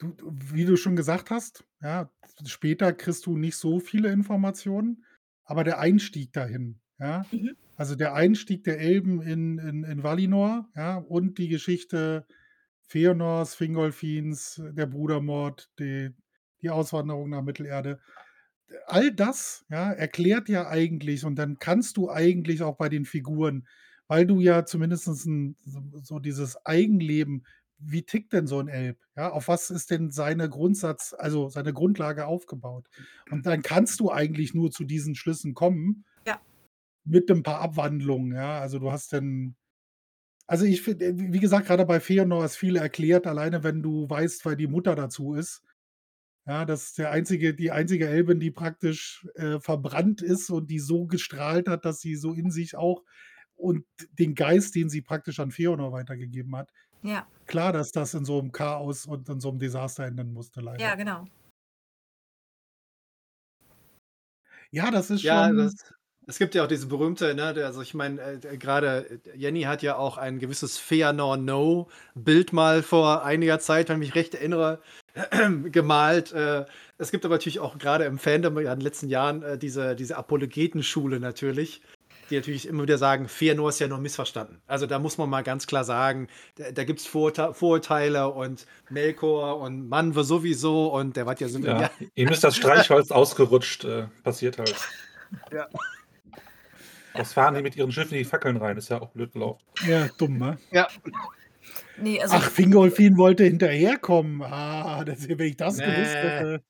du, 0.04 0.32
wie 0.32 0.66
du 0.66 0.76
schon 0.78 0.96
gesagt 0.96 1.30
hast, 1.32 1.66
ja, 1.82 2.12
später 2.46 2.94
kriegst 2.94 3.26
du 3.26 3.38
nicht 3.38 3.56
so 3.58 3.80
viele 3.80 4.12
Informationen, 4.12 5.06
aber 5.46 5.64
der 5.64 5.80
Einstieg 5.80 6.34
dahin, 6.34 6.80
ja, 7.00 7.26
Mhm. 7.32 7.56
also 7.76 7.96
der 7.96 8.14
Einstieg 8.14 8.64
der 8.64 8.80
Elben 8.80 9.22
in, 9.22 9.58
in, 9.58 9.84
in 9.84 10.04
Valinor, 10.04 10.70
ja, 10.76 10.98
und 10.98 11.38
die 11.38 11.48
Geschichte 11.50 12.26
Feanors, 12.88 13.56
Fingolfins, 13.56 14.62
der 14.74 14.86
Brudermord, 14.86 15.70
die, 15.80 16.12
die 16.62 16.70
Auswanderung 16.70 17.30
nach 17.30 17.42
Mittelerde, 17.42 18.00
all 18.88 19.12
das, 19.12 19.66
ja, 19.70 19.92
erklärt 19.92 20.50
ja 20.50 20.68
eigentlich 20.68 21.26
und 21.26 21.36
dann 21.36 21.60
kannst 21.60 21.98
du 21.98 22.10
eigentlich 22.10 22.62
auch 22.64 22.78
bei 22.78 22.90
den 22.90 23.06
Figuren, 23.06 23.68
weil 24.08 24.26
du 24.26 24.40
ja 24.40 24.66
zumindest 24.66 25.08
ein, 25.08 25.56
so, 25.66 25.82
so 26.02 26.20
dieses 26.20 26.66
Eigenleben, 26.66 27.46
wie 27.86 28.04
tickt 28.04 28.34
denn 28.34 28.48
so 28.48 28.60
ein 28.60 28.68
Elb? 28.68 28.98
Ja, 29.16 29.32
auf 29.32 29.48
was 29.48 29.70
ist 29.70 29.92
denn 29.92 30.12
seine 30.12 30.50
Grundsatz, 30.50 31.14
also 31.18 31.50
seine 31.50 31.74
Grundlage 31.74 32.26
aufgebaut? 32.26 32.88
Und 33.32 33.46
dann 33.46 33.62
kannst 33.62 34.00
du 34.00 34.12
eigentlich 34.12 34.54
nur 34.54 34.72
zu 34.72 34.84
diesen 34.84 35.16
Schlüssen 35.16 35.54
kommen 35.54 36.06
Ja. 36.28 36.42
mit 37.06 37.30
ein 37.32 37.44
paar 37.44 37.62
Abwandlungen, 37.62 38.34
ja. 38.34 38.60
Also 38.60 38.80
du 38.80 38.92
hast 38.92 39.14
dann, 39.14 39.56
also 40.48 40.66
ich 40.66 40.82
finde, 40.82 41.18
wie 41.18 41.40
gesagt, 41.40 41.68
gerade 41.68 41.86
bei 41.86 42.00
Feanor 42.00 42.46
ist 42.46 42.58
viel 42.58 42.76
erklärt, 42.78 43.28
alleine 43.28 43.64
wenn 43.64 43.82
du 43.84 44.10
weißt, 44.10 44.46
weil 44.46 44.56
die 44.58 44.68
Mutter 44.68 44.96
dazu 44.96 45.34
ist. 45.36 45.64
Ja, 46.46 46.66
das 46.66 46.86
ist 46.88 46.98
der 46.98 47.12
einzige, 47.12 47.54
die 47.54 47.72
einzige 47.72 48.08
Elbin, 48.10 48.40
die 48.40 48.52
praktisch 48.52 49.28
äh, 49.36 49.60
verbrannt 49.60 50.22
ist 50.22 50.50
und 50.50 50.70
die 50.70 50.80
so 50.80 51.06
gestrahlt 51.08 51.70
hat, 51.70 51.86
dass 51.86 52.02
sie 52.02 52.16
so 52.16 52.34
in 52.34 52.52
sich 52.52 52.76
auch 52.76 53.04
und 53.56 53.86
den 54.20 54.36
Geist, 54.36 54.76
den 54.76 54.90
sie 54.90 55.02
praktisch 55.02 55.40
an 55.40 55.52
Feanor 55.52 55.94
weitergegeben 55.94 56.56
hat. 56.58 56.72
Ja, 57.04 57.28
Klar, 57.46 57.74
dass 57.74 57.92
das 57.92 58.14
in 58.14 58.24
so 58.26 58.40
einem 58.40 58.52
Chaos 58.54 59.06
und 59.06 59.28
in 59.30 59.40
so 59.42 59.50
einem 59.50 59.60
Desaster 59.60 60.06
enden 60.06 60.32
musste, 60.34 60.62
ja, 60.62 60.66
leider. 60.66 60.96
genau. 60.96 61.26
Ja, 64.72 64.90
das 64.92 65.10
ist 65.12 65.22
Ja, 65.24 65.48
schon. 65.48 65.58
das, 65.58 65.76
es 66.26 66.40
gibt 66.40 66.56
ja 66.56 66.64
auch 66.64 66.68
diese 66.68 66.88
berühmte, 66.88 67.36
ne, 67.36 67.54
der- 67.54 67.66
also 67.68 67.82
ich 67.82 67.94
meine, 67.94 68.22
äh, 68.22 68.58
gerade 68.58 69.20
Jenny 69.36 69.64
hat 69.64 69.82
ja 69.84 69.98
auch 69.98 70.18
ein 70.18 70.40
gewisses 70.40 70.78
Feanor 70.78 71.38
No 71.38 71.90
Bild 72.16 72.54
mal 72.54 72.82
vor 72.82 73.24
einiger 73.24 73.60
Zeit, 73.60 73.90
wenn 73.90 74.02
ich 74.02 74.08
mich 74.10 74.16
recht 74.16 74.34
erinnere, 74.36 74.82
gemalt. 75.72 76.32
Äh, 76.32 76.66
es 76.98 77.12
gibt 77.12 77.26
aber 77.26 77.36
natürlich 77.36 77.60
auch 77.60 77.78
gerade 77.78 78.06
im 78.06 78.18
Fandom 78.18 78.58
ja, 78.60 78.72
in 78.74 78.80
den 78.80 78.86
letzten 78.86 79.10
Jahren 79.10 79.44
äh, 79.44 79.58
diese, 79.58 79.96
diese 79.96 80.18
Apologetenschule 80.18 81.20
natürlich, 81.20 81.82
die 82.30 82.36
natürlich 82.36 82.68
immer 82.68 82.84
wieder 82.84 82.98
sagen, 82.98 83.28
Feanor 83.28 83.70
ist 83.70 83.80
ja 83.80 83.88
nur 83.88 83.98
missverstanden. 83.98 84.62
Also 84.68 84.86
da 84.88 85.00
muss 85.00 85.18
man 85.18 85.30
mal 85.30 85.42
ganz 85.44 85.68
klar 85.68 85.84
sagen, 85.84 86.28
da, 86.56 86.72
da 86.72 86.84
gibt 86.84 87.00
es 87.00 87.06
Vorurte 87.08 87.54
Vorurteile 87.54 88.30
und 88.30 88.66
Melkor 88.90 89.60
und 89.60 89.88
Mann 89.90 90.16
war 90.16 90.24
sowieso 90.24 90.88
und 90.94 91.16
der 91.18 91.26
war 91.26 91.40
ja 91.40 91.48
so. 91.48 91.60
Ja, 91.60 91.82
Ja, 91.82 91.90
ihm 92.16 92.30
ist 92.30 92.44
das 92.44 92.56
Streichholz 92.56 93.12
ausgerutscht, 93.12 93.84
äh, 93.86 94.08
passiert 94.24 94.58
halt. 94.58 94.76
ja. 95.52 95.68
Was 97.16 97.34
fahren 97.34 97.54
die 97.56 97.62
mit 97.62 97.76
ihren 97.76 97.92
Schiffen 97.92 98.14
in 98.14 98.20
die 98.20 98.26
Fackeln 98.26 98.58
rein? 98.58 98.76
Ist 98.78 98.90
ja 98.90 99.00
auch 99.02 99.10
blöd 99.12 99.34
gelaufen. 99.34 99.62
Ja, 99.88 100.08
dumm, 100.18 100.38
ne? 100.38 100.58
ja. 100.72 100.88
Nee, 101.98 102.20
also 102.20 102.36
Ach, 102.38 102.50
Fingolfin 102.50 103.18
wollte 103.18 103.44
hinterherkommen. 103.44 104.42
Ah, 104.42 105.04
das, 105.06 105.28
wenn 105.30 105.40
ich 105.42 105.58
das 105.58 105.78
gewusst 105.78 105.96
Nee. 106.16 106.22
hätte. 106.22 106.64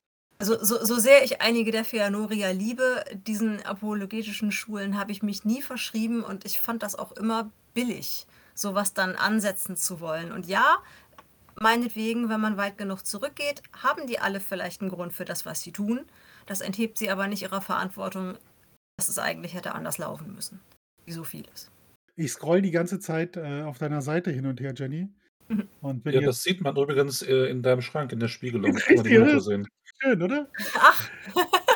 Also 0.43 0.61
so, 0.61 0.83
so 0.83 0.99
sehr 0.99 1.23
ich 1.23 1.41
einige 1.41 1.71
der 1.71 1.85
Feanoria 1.85 2.51
liebe, 2.51 3.05
diesen 3.13 3.65
apologetischen 3.65 4.51
Schulen 4.51 4.99
habe 4.99 5.13
ich 5.13 5.23
mich 5.23 5.45
nie 5.45 5.61
verschrieben 5.61 6.21
und 6.21 6.43
ich 6.43 6.59
fand 6.59 6.83
das 6.83 6.95
auch 6.95 7.13
immer 7.13 7.49
billig, 7.73 8.27
sowas 8.53 8.93
dann 8.93 9.15
ansetzen 9.15 9.77
zu 9.77 10.01
wollen. 10.01 10.33
Und 10.33 10.45
ja, 10.45 10.79
meinetwegen, 11.55 12.27
wenn 12.27 12.41
man 12.41 12.57
weit 12.57 12.77
genug 12.77 13.05
zurückgeht, 13.05 13.63
haben 13.71 14.05
die 14.05 14.19
alle 14.19 14.41
vielleicht 14.41 14.81
einen 14.81 14.89
Grund 14.89 15.13
für 15.13 15.23
das, 15.23 15.45
was 15.45 15.61
sie 15.61 15.71
tun. 15.71 16.01
Das 16.45 16.59
enthebt 16.59 16.97
sie 16.97 17.09
aber 17.09 17.27
nicht 17.27 17.43
ihrer 17.43 17.61
Verantwortung, 17.61 18.37
dass 18.97 19.07
es 19.07 19.19
eigentlich 19.19 19.53
hätte 19.53 19.73
anders 19.73 19.97
laufen 19.97 20.35
müssen. 20.35 20.59
Wie 21.05 21.13
so 21.13 21.23
vieles. 21.23 21.71
Ich 22.17 22.33
scroll 22.33 22.61
die 22.61 22.71
ganze 22.71 22.99
Zeit 22.99 23.37
äh, 23.37 23.61
auf 23.61 23.77
deiner 23.77 24.01
Seite 24.01 24.29
hin 24.29 24.45
und 24.45 24.59
her, 24.59 24.73
Jenny. 24.75 25.07
Mhm. 25.47 25.69
Und 25.79 26.05
Ja, 26.05 26.19
das 26.19 26.43
sieht 26.43 26.59
man 26.59 26.75
übrigens 26.75 27.21
äh, 27.21 27.45
in 27.45 27.61
deinem 27.61 27.81
Schrank 27.81 28.11
in 28.11 28.19
der 28.19 28.27
Spiegelung. 28.27 28.75
Kann 28.75 28.95
man 28.97 29.05
die 29.05 29.17
Note 29.17 29.39
sehen. 29.39 29.67
Schön, 30.03 30.21
oder? 30.21 30.49
Ach, 30.75 31.09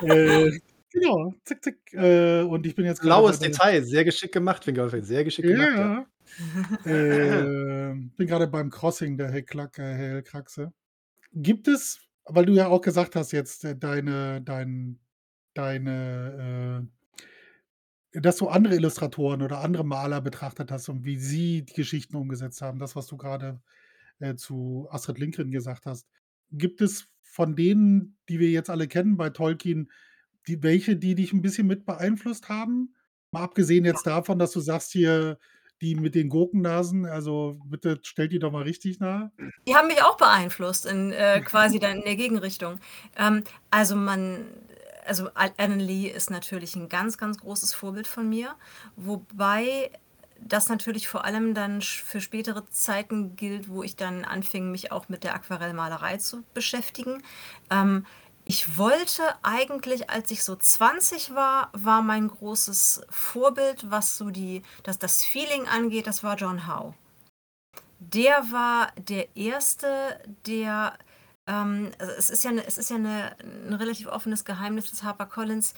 Äh, 0.03 0.59
genau, 0.91 1.33
zick, 1.45 1.63
zick. 1.63 1.77
Äh, 1.93 2.41
und 2.41 2.65
ich 2.65 2.75
bin 2.75 2.85
jetzt 2.85 3.01
Blaues 3.01 3.39
Detail, 3.39 3.83
sehr 3.83 4.03
geschickt 4.03 4.33
gemacht, 4.33 4.65
Fingerwürfel. 4.65 5.03
Sehr 5.03 5.23
geschickt 5.23 5.47
gemacht, 5.47 5.77
ja. 5.77 5.91
Ja. 5.99 6.07
Äh, 6.85 7.93
bin 8.17 8.27
gerade 8.27 8.47
beim 8.47 8.69
Crossing 8.69 9.17
der 9.17 9.31
Hellklack, 9.31 9.79
äh, 9.79 9.93
Hellkraxe. 9.93 10.73
Gibt 11.33 11.67
es, 11.69 12.01
weil 12.25 12.45
du 12.45 12.53
ja 12.53 12.67
auch 12.67 12.81
gesagt 12.81 13.15
hast 13.15 13.31
jetzt, 13.31 13.63
äh, 13.65 13.77
deine, 13.77 14.41
dein, 14.41 14.99
deine, 15.53 16.87
äh, 18.13 18.19
dass 18.21 18.37
du 18.37 18.49
andere 18.49 18.75
Illustratoren 18.75 19.41
oder 19.41 19.61
andere 19.61 19.85
Maler 19.85 20.21
betrachtet 20.21 20.69
hast 20.71 20.89
und 20.89 21.05
wie 21.05 21.17
sie 21.17 21.63
die 21.63 21.73
Geschichten 21.73 22.17
umgesetzt 22.17 22.61
haben, 22.61 22.79
das, 22.79 22.95
was 22.95 23.07
du 23.07 23.17
gerade 23.17 23.61
äh, 24.19 24.35
zu 24.35 24.87
Astrid 24.91 25.19
Lindgren 25.19 25.51
gesagt 25.51 25.85
hast. 25.85 26.07
Gibt 26.51 26.81
es 26.81 27.07
von 27.21 27.55
denen, 27.55 28.17
die 28.29 28.39
wir 28.39 28.49
jetzt 28.49 28.69
alle 28.69 28.87
kennen 28.87 29.17
bei 29.17 29.29
Tolkien, 29.29 29.91
die, 30.47 30.63
welche, 30.63 30.95
die 30.95 31.15
dich 31.15 31.33
ein 31.33 31.41
bisschen 31.41 31.67
mit 31.67 31.85
beeinflusst 31.85 32.49
haben? 32.49 32.95
Mal 33.31 33.43
abgesehen 33.43 33.85
jetzt 33.85 34.07
davon, 34.07 34.39
dass 34.39 34.51
du 34.51 34.59
sagst 34.59 34.91
hier, 34.91 35.37
die 35.81 35.95
mit 35.95 36.15
den 36.15 36.29
Gurkennasen, 36.29 37.05
also 37.05 37.59
bitte 37.65 37.99
stellt 38.01 38.31
die 38.31 38.39
doch 38.39 38.51
mal 38.51 38.63
richtig 38.63 38.99
nah. 38.99 39.31
Die 39.67 39.75
haben 39.75 39.87
mich 39.87 40.01
auch 40.01 40.17
beeinflusst, 40.17 40.85
in, 40.85 41.11
äh, 41.11 41.41
quasi 41.45 41.79
dann 41.79 41.97
in 41.97 42.03
der 42.03 42.15
Gegenrichtung. 42.15 42.79
Ähm, 43.15 43.43
also 43.69 43.95
man, 43.95 44.45
also 45.05 45.29
Al- 45.35 45.53
Alan 45.57 45.79
Lee 45.79 46.07
ist 46.07 46.31
natürlich 46.31 46.75
ein 46.75 46.89
ganz, 46.89 47.17
ganz 47.17 47.37
großes 47.37 47.73
Vorbild 47.73 48.07
von 48.07 48.27
mir, 48.27 48.55
wobei 48.95 49.91
das 50.41 50.69
natürlich 50.69 51.07
vor 51.07 51.25
allem 51.25 51.53
dann 51.53 51.81
für 51.81 52.21
spätere 52.21 52.65
Zeiten 52.69 53.35
gilt, 53.35 53.69
wo 53.69 53.83
ich 53.83 53.95
dann 53.95 54.25
anfing, 54.25 54.71
mich 54.71 54.91
auch 54.91 55.09
mit 55.09 55.23
der 55.23 55.35
Aquarellmalerei 55.35 56.17
zu 56.17 56.43
beschäftigen. 56.53 57.23
Ähm, 57.69 58.05
ich 58.49 58.77
wollte 58.77 59.23
eigentlich, 59.43 60.09
als 60.09 60.31
ich 60.31 60.41
so 60.43 60.55
20 60.55 61.35
war, 61.35 61.69
war 61.73 62.01
mein 62.01 62.29
großes 62.29 63.01
Vorbild, 63.09 63.91
was 63.91 64.17
so 64.17 64.29
die, 64.29 64.63
das, 64.83 64.99
das 64.99 65.25
Feeling 65.25 65.67
angeht, 65.67 66.07
das 66.07 66.23
war 66.23 66.37
John 66.37 66.65
Howe. 66.65 66.93
Der 67.99 68.51
war 68.51 68.93
der 68.95 69.35
Erste, 69.35 69.87
der, 70.45 70.97
ähm, 71.45 71.91
es 71.97 72.29
ist 72.29 72.45
ja, 72.45 72.51
eine, 72.51 72.65
es 72.65 72.77
ist 72.77 72.89
ja 72.89 72.95
eine, 72.95 73.35
ein 73.41 73.73
relativ 73.73 74.07
offenes 74.07 74.45
Geheimnis, 74.45 74.89
dass 74.91 75.03
HarperCollins 75.03 75.73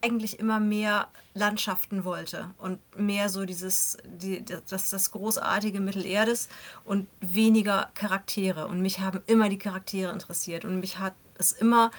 eigentlich 0.00 0.38
immer 0.38 0.60
mehr 0.60 1.08
Landschaften 1.34 2.04
wollte 2.04 2.50
und 2.58 2.78
mehr 2.96 3.28
so 3.28 3.44
dieses, 3.44 3.98
die, 4.04 4.44
das, 4.44 4.90
das 4.90 5.10
großartige 5.10 5.80
Mittelerdes 5.80 6.48
und 6.84 7.08
weniger 7.20 7.90
Charaktere. 7.94 8.66
Und 8.66 8.80
mich 8.80 9.00
haben 9.00 9.22
immer 9.26 9.48
die 9.48 9.58
Charaktere 9.58 10.12
interessiert 10.12 10.64
und 10.64 10.80
mich 10.80 10.98
hat 10.98 11.14
es 11.38 11.52
immer 11.52 11.90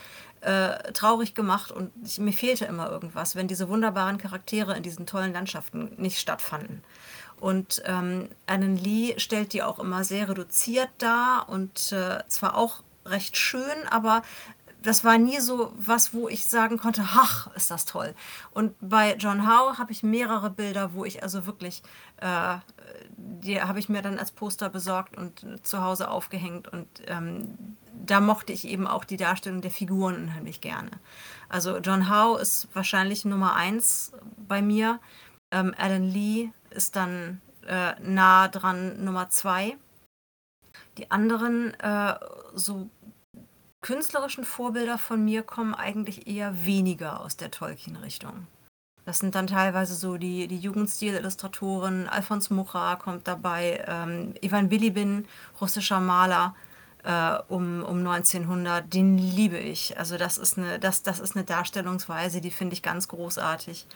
äh, 0.41 0.91
traurig 0.93 1.33
gemacht 1.33 1.71
und 1.71 1.91
ich, 2.03 2.19
mir 2.19 2.31
fehlte 2.31 2.65
immer 2.65 2.89
irgendwas, 2.89 3.35
wenn 3.35 3.47
diese 3.47 3.69
wunderbaren 3.69 4.17
Charaktere 4.17 4.75
in 4.75 4.83
diesen 4.83 5.05
tollen 5.05 5.33
Landschaften 5.33 5.91
nicht 5.97 6.19
stattfanden. 6.19 6.83
Und 7.39 7.81
ähm, 7.85 8.29
Alan 8.47 8.75
Lee 8.75 9.15
stellt 9.17 9.53
die 9.53 9.63
auch 9.63 9.79
immer 9.79 10.03
sehr 10.03 10.27
reduziert 10.27 10.89
dar 10.97 11.47
und 11.47 11.91
äh, 11.91 12.19
zwar 12.27 12.55
auch 12.55 12.83
recht 13.05 13.37
schön, 13.37 13.87
aber 13.89 14.23
das 14.81 15.03
war 15.03 15.17
nie 15.17 15.39
so 15.39 15.73
was, 15.77 16.13
wo 16.13 16.29
ich 16.29 16.45
sagen 16.45 16.77
konnte, 16.77 17.03
ach, 17.05 17.53
ist 17.55 17.71
das 17.71 17.85
toll. 17.85 18.15
Und 18.51 18.75
bei 18.79 19.15
John 19.15 19.47
Howe 19.47 19.77
habe 19.77 19.91
ich 19.91 20.03
mehrere 20.03 20.49
Bilder, 20.49 20.93
wo 20.93 21.05
ich 21.05 21.21
also 21.21 21.45
wirklich, 21.45 21.83
äh, 22.17 22.57
die 23.17 23.61
habe 23.61 23.79
ich 23.79 23.89
mir 23.89 24.01
dann 24.01 24.17
als 24.17 24.31
Poster 24.31 24.69
besorgt 24.69 25.17
und 25.17 25.45
zu 25.63 25.83
Hause 25.83 26.09
aufgehängt. 26.09 26.67
Und 26.67 26.87
ähm, 27.07 27.75
da 27.93 28.21
mochte 28.21 28.53
ich 28.53 28.67
eben 28.67 28.87
auch 28.87 29.03
die 29.03 29.17
Darstellung 29.17 29.61
der 29.61 29.71
Figuren 29.71 30.15
unheimlich 30.15 30.61
gerne. 30.61 30.91
Also 31.49 31.77
John 31.79 32.09
Howe 32.09 32.39
ist 32.39 32.69
wahrscheinlich 32.73 33.25
Nummer 33.25 33.55
eins 33.55 34.13
bei 34.47 34.61
mir. 34.61 34.99
Ähm, 35.51 35.73
Alan 35.77 36.03
Lee 36.03 36.51
ist 36.69 36.95
dann 36.95 37.41
äh, 37.67 37.99
nah 38.01 38.47
dran 38.47 39.03
Nummer 39.03 39.29
zwei. 39.29 39.75
Die 40.97 41.11
anderen 41.11 41.73
äh, 41.79 42.15
so 42.53 42.89
künstlerischen 43.81 44.43
Vorbilder 44.43 44.97
von 44.97 45.23
mir 45.23 45.43
kommen 45.43 45.73
eigentlich 45.73 46.27
eher 46.27 46.65
weniger 46.65 47.21
aus 47.21 47.37
der 47.37 47.51
Tolkien-Richtung. 47.51 48.47
Das 49.05 49.19
sind 49.19 49.33
dann 49.33 49.47
teilweise 49.47 49.95
so 49.95 50.17
die, 50.17 50.47
die 50.47 50.59
Jugendstil-Illustratoren. 50.59 52.07
Alfons 52.07 52.49
Mucha 52.49 52.95
kommt 52.95 53.27
dabei, 53.27 53.83
ähm, 53.87 54.35
Ivan 54.41 54.69
Bilibin, 54.69 55.25
russischer 55.59 55.99
Maler 55.99 56.53
äh, 57.03 57.37
um, 57.47 57.83
um 57.83 58.05
1900, 58.05 58.93
den 58.93 59.17
liebe 59.17 59.57
ich. 59.57 59.97
Also 59.97 60.17
das 60.17 60.37
ist 60.37 60.57
eine, 60.57 60.79
das, 60.79 61.01
das 61.01 61.19
ist 61.19 61.35
eine 61.35 61.45
Darstellungsweise, 61.45 62.41
die 62.41 62.51
finde 62.51 62.73
ich 62.73 62.83
ganz 62.83 63.07
großartig. 63.07 63.87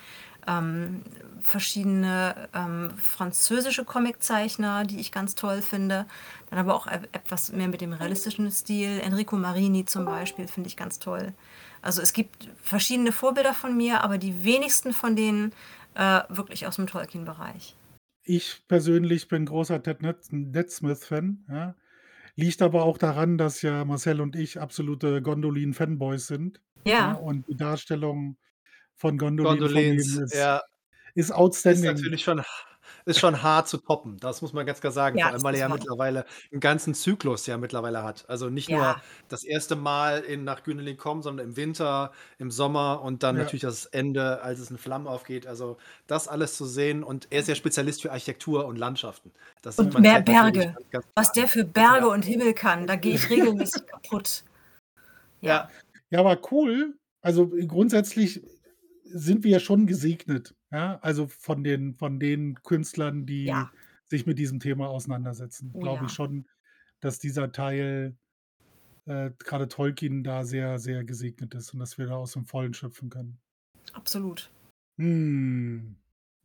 Ähm, 0.47 1.03
verschiedene 1.41 2.49
ähm, 2.53 2.91
französische 2.97 3.85
Comiczeichner, 3.85 4.85
die 4.85 4.99
ich 4.99 5.11
ganz 5.11 5.35
toll 5.35 5.61
finde. 5.61 6.05
Dann 6.49 6.59
aber 6.59 6.75
auch 6.75 6.87
e- 6.87 7.07
etwas 7.11 7.51
mehr 7.51 7.67
mit 7.67 7.81
dem 7.81 7.93
realistischen 7.93 8.49
Stil. 8.51 8.99
Enrico 9.01 9.35
Marini 9.37 9.85
zum 9.85 10.05
Beispiel 10.05 10.47
finde 10.47 10.67
ich 10.69 10.77
ganz 10.77 10.99
toll. 10.99 11.33
Also 11.81 12.01
es 12.01 12.13
gibt 12.13 12.49
verschiedene 12.61 13.11
Vorbilder 13.11 13.53
von 13.53 13.75
mir, 13.75 14.03
aber 14.03 14.17
die 14.17 14.43
wenigsten 14.43 14.93
von 14.93 15.15
denen 15.15 15.51
äh, 15.95 16.21
wirklich 16.29 16.65
aus 16.65 16.77
dem 16.77 16.87
Tolkien-Bereich. 16.87 17.75
Ich 18.23 18.63
persönlich 18.67 19.27
bin 19.27 19.45
großer 19.45 19.83
Ted 19.83 20.01
Net 20.01 20.31
Netsmith-Fan. 20.31 21.45
Ja. 21.49 21.75
Liegt 22.35 22.61
aber 22.61 22.83
auch 22.83 22.97
daran, 22.97 23.37
dass 23.37 23.61
ja 23.61 23.85
Marcel 23.85 24.21
und 24.21 24.35
ich 24.35 24.59
absolute 24.59 25.21
Gondolin-Fanboys 25.21 26.27
sind. 26.27 26.61
Ja, 26.85 27.11
Ja, 27.11 27.13
und 27.13 27.47
die 27.47 27.55
Darstellung 27.55 28.37
von 28.95 29.17
Gondolin 29.17 29.57
Gondolins, 29.59 30.17
ist, 30.17 30.33
ja, 30.33 30.61
ist 31.15 31.25
ist 31.25 31.31
outstanding. 31.31 31.85
natürlich 31.85 32.23
schon, 32.23 32.41
ist 33.05 33.19
schon 33.19 33.41
hart 33.43 33.67
zu 33.67 33.77
toppen. 33.77 34.17
Das 34.19 34.41
muss 34.41 34.53
man 34.53 34.65
ganz 34.65 34.79
klar 34.81 34.91
sagen. 34.93 35.17
ja, 35.17 35.25
Vor 35.25 35.33
allem, 35.33 35.43
weil 35.43 35.55
er 35.55 35.57
ist 35.57 35.61
ja 35.61 35.69
mittlerweile 35.69 36.25
einen 36.51 36.61
ganzen 36.61 36.93
Zyklus 36.93 37.45
ja 37.47 37.57
mittlerweile 37.57 38.03
hat. 38.03 38.25
Also 38.29 38.49
nicht 38.49 38.71
nur 38.71 38.79
Ja, 38.81 39.01
das 39.27 39.43
erste 39.43 39.75
Mal 39.75 40.21
in, 40.21 40.43
nach 40.43 40.63
Gündeling 40.63 40.97
kommen, 40.97 41.21
sondern 41.21 41.47
im 41.49 41.57
Winter, 41.57 42.11
im 42.37 42.51
Sommer 42.51 43.01
und 43.01 43.23
dann 43.23 43.35
Ja. 43.35 43.43
natürlich 43.43 43.61
das 43.63 43.85
Ende, 43.87 44.41
als 44.41 44.59
es 44.59 44.71
in 44.71 44.77
Flammen 44.77 45.07
aufgeht. 45.07 45.47
Also 45.47 45.77
das 46.07 46.27
alles 46.27 46.55
zu 46.57 46.65
sehen. 46.65 47.03
Und 47.03 47.27
er 47.31 47.39
ist 47.41 47.47
ja 47.49 47.55
Spezialist 47.55 48.01
für 48.01 48.11
Architektur 48.11 48.65
und 48.65 48.77
Landschaften. 48.77 49.31
Das 49.61 49.75
sieht 49.77 49.93
und 49.93 49.99
mehr 50.01 50.13
halt 50.13 50.25
Berge. 50.25 50.75
Was 51.15 51.31
der 51.33 51.47
für 51.47 51.65
Berge 51.65 52.07
Ja, 52.07 52.13
und 52.13 52.23
Himmel 52.25 52.53
kann, 52.53 52.87
da 52.87 52.95
gehe 52.95 53.15
ich 53.15 53.29
regelmäßig 53.29 53.85
kaputt. 53.87 54.43
Ja, 55.41 55.49
ja, 55.49 55.69
Ja, 56.09 56.19
aber 56.19 56.39
cool. 56.51 56.95
Also 57.21 57.47
grundsätzlich 57.67 58.41
sind 59.13 59.43
wir 59.43 59.51
ja 59.51 59.59
schon 59.59 59.87
gesegnet. 59.87 60.55
Ja, 60.71 60.99
also 61.01 61.27
von 61.27 61.63
den, 61.63 61.93
von 61.93 62.19
den 62.19 62.61
Künstlern, 62.63 63.25
die 63.25 63.45
ja, 63.45 63.71
sich 64.05 64.25
mit 64.25 64.39
diesem 64.39 64.59
Thema 64.59 64.89
auseinandersetzen, 64.89 65.71
oh 65.73 65.79
glaube 65.79 66.05
ich 66.05 66.11
ja. 66.11 66.15
schon, 66.15 66.47
dass 66.99 67.19
dieser 67.19 67.51
Teil, 67.51 68.15
äh, 69.05 69.31
gerade 69.39 69.67
Tolkien, 69.67 70.23
da 70.23 70.43
sehr, 70.43 70.79
sehr 70.79 71.03
gesegnet 71.03 71.53
ist 71.53 71.73
und 71.73 71.79
dass 71.79 71.97
wir 71.97 72.07
da 72.07 72.15
aus 72.15 72.33
dem 72.33 72.45
Vollen 72.45 72.73
schöpfen 72.73 73.09
können. 73.09 73.39
Absolut. 73.93 74.49
Hm. 74.97 75.95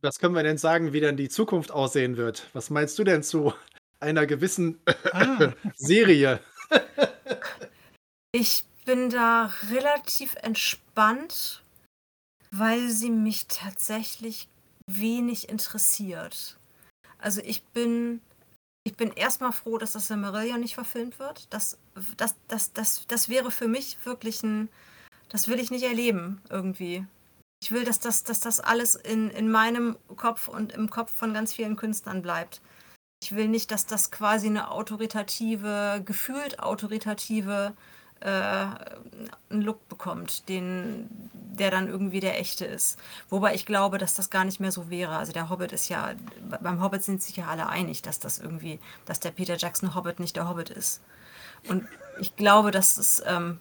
Was 0.01 0.19
können 0.19 0.35
wir 0.35 0.43
denn 0.43 0.57
sagen, 0.57 0.93
wie 0.93 1.01
denn 1.01 1.17
die 1.17 1.29
Zukunft 1.29 1.71
aussehen 1.71 2.15
wird? 2.17 2.49
Was 2.53 2.69
meinst 2.69 2.97
du 2.99 3.03
denn 3.03 3.23
zu 3.23 3.53
einer 3.99 4.25
gewissen 4.25 4.79
Ah, 5.11 5.53
Serie? 5.75 6.39
Ich 8.31 8.63
bin 8.85 9.09
da 9.09 9.51
relativ 9.71 10.35
entspannt, 10.41 11.63
weil 12.51 12.89
sie 12.89 13.09
mich 13.09 13.47
tatsächlich 13.47 14.47
wenig 14.87 15.49
interessiert. 15.49 16.57
Also 17.17 17.41
ich 17.41 17.63
bin, 17.65 18.21
ich 18.83 18.95
bin 18.95 19.11
erstmal 19.11 19.51
froh, 19.51 19.77
dass 19.77 19.91
das 19.91 20.07
Silmarillion 20.07 20.59
nicht 20.59 20.75
verfilmt 20.75 21.19
wird. 21.19 21.47
Das, 21.53 21.77
das, 22.17 22.35
das, 22.47 22.73
das, 22.73 23.05
das 23.07 23.29
wäre 23.29 23.51
für 23.51 23.67
mich 23.67 23.97
wirklich 24.05 24.41
ein, 24.43 24.69
das 25.29 25.47
will 25.47 25.59
ich 25.59 25.69
nicht 25.69 25.83
erleben 25.83 26.41
irgendwie. 26.49 27.05
Ich 27.61 27.71
will, 27.71 27.83
dass 27.83 27.99
das, 27.99 28.23
dass 28.23 28.39
das 28.39 28.61
alles 28.61 28.95
in, 28.95 29.29
in 29.29 29.51
meinem 29.51 29.97
Kopf 30.15 30.47
und 30.47 30.71
im 30.71 30.89
Kopf 30.89 31.13
von 31.13 31.33
ganz 31.33 31.53
vielen 31.53 31.75
Künstlern 31.75 32.21
bleibt. 32.21 32.61
Ich 33.21 33.35
will 33.35 33.49
nicht, 33.49 33.71
dass 33.71 33.85
das 33.85 34.11
quasi 34.11 34.47
eine 34.47 34.71
autoritative, 34.71 36.01
gefühlt 36.05 36.59
autoritative 36.59 37.73
äh, 38.21 38.27
einen 39.49 39.61
Look 39.61 39.87
bekommt, 39.89 40.47
den, 40.49 41.09
der 41.33 41.71
dann 41.71 41.87
irgendwie 41.87 42.19
der 42.19 42.39
echte 42.39 42.65
ist. 42.65 42.99
Wobei 43.29 43.53
ich 43.55 43.65
glaube, 43.65 43.97
dass 43.97 44.13
das 44.13 44.29
gar 44.29 44.45
nicht 44.45 44.59
mehr 44.59 44.71
so 44.71 44.89
wäre. 44.89 45.15
Also 45.17 45.31
der 45.31 45.49
Hobbit 45.49 45.71
ist 45.71 45.89
ja, 45.89 46.13
beim 46.61 46.81
Hobbit 46.81 47.03
sind 47.03 47.21
sich 47.23 47.37
ja 47.37 47.47
alle 47.47 47.67
einig, 47.67 48.01
dass 48.01 48.19
das 48.19 48.39
irgendwie, 48.39 48.79
dass 49.05 49.19
der 49.19 49.31
Peter 49.31 49.57
Jackson 49.57 49.95
Hobbit 49.95 50.19
nicht 50.19 50.35
der 50.35 50.47
Hobbit 50.49 50.69
ist. 50.69 51.01
Und 51.67 51.85
ich 52.19 52.35
glaube, 52.35 52.71
das 52.71 52.97
ist, 52.97 53.23
ähm, 53.25 53.59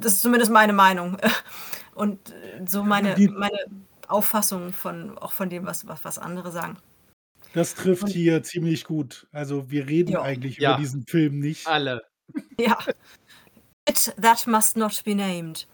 das 0.00 0.14
ist 0.14 0.22
zumindest 0.22 0.50
meine 0.50 0.72
Meinung. 0.72 1.16
Und 1.94 2.34
so 2.66 2.82
meine, 2.84 3.14
meine 3.30 3.56
Auffassung 4.08 4.72
von, 4.72 5.16
auch 5.18 5.32
von 5.32 5.48
dem, 5.48 5.64
was, 5.66 5.86
was, 5.86 6.04
was 6.04 6.18
andere 6.18 6.52
sagen. 6.52 6.76
Das 7.54 7.74
trifft 7.74 8.08
hier 8.08 8.42
ziemlich 8.42 8.84
gut. 8.84 9.26
Also 9.32 9.70
wir 9.70 9.86
reden 9.88 10.12
Ja. 10.12 10.22
eigentlich 10.22 10.58
Ja. 10.58 10.72
über 10.72 10.80
diesen 10.80 11.06
Film 11.06 11.38
nicht. 11.38 11.66
Alle. 11.66 12.02
Ja. 12.58 12.76
It 13.88 14.14
that 14.20 14.46
must 14.46 14.76
not 14.76 15.02
be 15.04 15.14
named. 15.14 15.66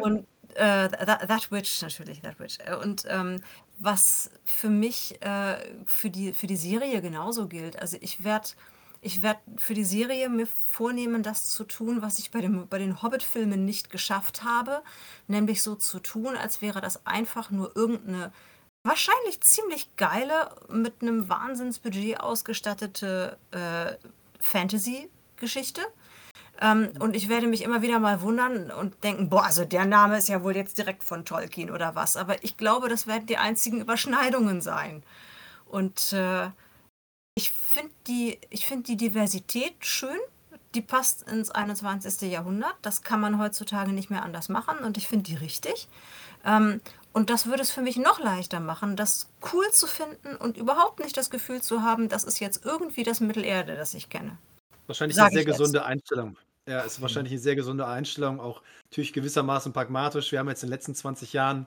Und 0.00 0.26
äh, 0.54 0.88
that, 0.88 1.28
that 1.28 1.50
Witch 1.50 1.82
natürlich, 1.82 2.20
That 2.20 2.38
Witch. 2.40 2.58
Und 2.82 3.04
ähm, 3.08 3.42
was 3.78 4.30
für 4.44 4.68
mich 4.68 5.22
äh, 5.22 5.56
für, 5.86 6.10
die, 6.10 6.32
für 6.32 6.46
die 6.46 6.56
Serie 6.56 7.00
genauso 7.00 7.46
gilt. 7.46 7.78
Also 7.78 7.96
ich 8.00 8.24
werde 8.24 8.48
ich 9.00 9.22
werd 9.22 9.38
für 9.58 9.74
die 9.74 9.84
Serie 9.84 10.28
mir 10.28 10.48
vornehmen, 10.70 11.22
das 11.22 11.50
zu 11.52 11.62
tun, 11.62 12.02
was 12.02 12.18
ich 12.18 12.32
bei, 12.32 12.40
dem, 12.40 12.66
bei 12.66 12.78
den 12.78 13.00
Hobbit-Filmen 13.00 13.64
nicht 13.64 13.90
geschafft 13.90 14.42
habe. 14.42 14.82
Nämlich 15.28 15.62
so 15.62 15.76
zu 15.76 16.00
tun, 16.00 16.36
als 16.36 16.62
wäre 16.62 16.80
das 16.80 17.06
einfach 17.06 17.50
nur 17.50 17.76
irgendeine 17.76 18.32
wahrscheinlich 18.82 19.40
ziemlich 19.40 19.94
geile, 19.96 20.50
mit 20.68 21.02
einem 21.02 21.28
Wahnsinnsbudget 21.28 22.18
ausgestattete 22.18 23.38
äh, 23.52 23.96
Fantasy-Geschichte. 24.40 25.82
Ähm, 26.60 26.90
und 26.98 27.14
ich 27.14 27.28
werde 27.28 27.46
mich 27.46 27.62
immer 27.62 27.82
wieder 27.82 27.98
mal 27.98 28.20
wundern 28.20 28.70
und 28.70 29.02
denken, 29.04 29.28
boah, 29.28 29.44
also 29.44 29.64
der 29.64 29.84
Name 29.84 30.18
ist 30.18 30.28
ja 30.28 30.42
wohl 30.42 30.56
jetzt 30.56 30.78
direkt 30.78 31.04
von 31.04 31.24
Tolkien 31.24 31.70
oder 31.70 31.94
was. 31.94 32.16
Aber 32.16 32.42
ich 32.42 32.56
glaube, 32.56 32.88
das 32.88 33.06
werden 33.06 33.26
die 33.26 33.36
einzigen 33.38 33.80
Überschneidungen 33.80 34.60
sein. 34.60 35.02
Und 35.66 36.12
äh, 36.12 36.50
ich 37.36 37.52
finde 37.52 37.92
die, 38.08 38.38
ich 38.50 38.66
find 38.66 38.88
die 38.88 38.96
Diversität 38.96 39.84
schön. 39.84 40.18
Die 40.74 40.82
passt 40.82 41.22
ins 41.30 41.50
21. 41.50 42.30
Jahrhundert. 42.30 42.74
Das 42.82 43.02
kann 43.02 43.20
man 43.20 43.38
heutzutage 43.38 43.92
nicht 43.92 44.10
mehr 44.10 44.22
anders 44.22 44.48
machen 44.48 44.78
und 44.80 44.96
ich 44.96 45.06
finde 45.06 45.24
die 45.24 45.36
richtig. 45.36 45.88
Ähm, 46.44 46.80
und 47.12 47.30
das 47.30 47.46
würde 47.46 47.62
es 47.62 47.70
für 47.70 47.80
mich 47.80 47.96
noch 47.96 48.20
leichter 48.20 48.60
machen, 48.60 48.94
das 48.96 49.30
cool 49.52 49.68
zu 49.72 49.86
finden 49.86 50.36
und 50.36 50.56
überhaupt 50.56 51.00
nicht 51.00 51.16
das 51.16 51.30
Gefühl 51.30 51.62
zu 51.62 51.82
haben, 51.82 52.08
das 52.08 52.24
ist 52.24 52.38
jetzt 52.38 52.64
irgendwie 52.64 53.02
das 53.02 53.20
Mittelerde, 53.20 53.76
das 53.76 53.94
ich 53.94 54.10
kenne. 54.10 54.36
Wahrscheinlich 54.86 55.16
Sag 55.16 55.26
eine 55.26 55.32
sehr 55.32 55.42
ich 55.42 55.48
jetzt. 55.48 55.58
gesunde 55.58 55.84
Einstellung. 55.84 56.36
Ja, 56.68 56.80
ist 56.82 57.00
wahrscheinlich 57.00 57.32
eine 57.32 57.40
sehr 57.40 57.56
gesunde 57.56 57.86
Einstellung, 57.86 58.40
auch 58.40 58.62
natürlich 58.90 59.12
gewissermaßen 59.14 59.72
pragmatisch. 59.72 60.32
Wir 60.32 60.38
haben 60.38 60.48
jetzt 60.48 60.62
in 60.62 60.68
den 60.68 60.74
letzten 60.74 60.94
20 60.94 61.32
Jahren 61.32 61.66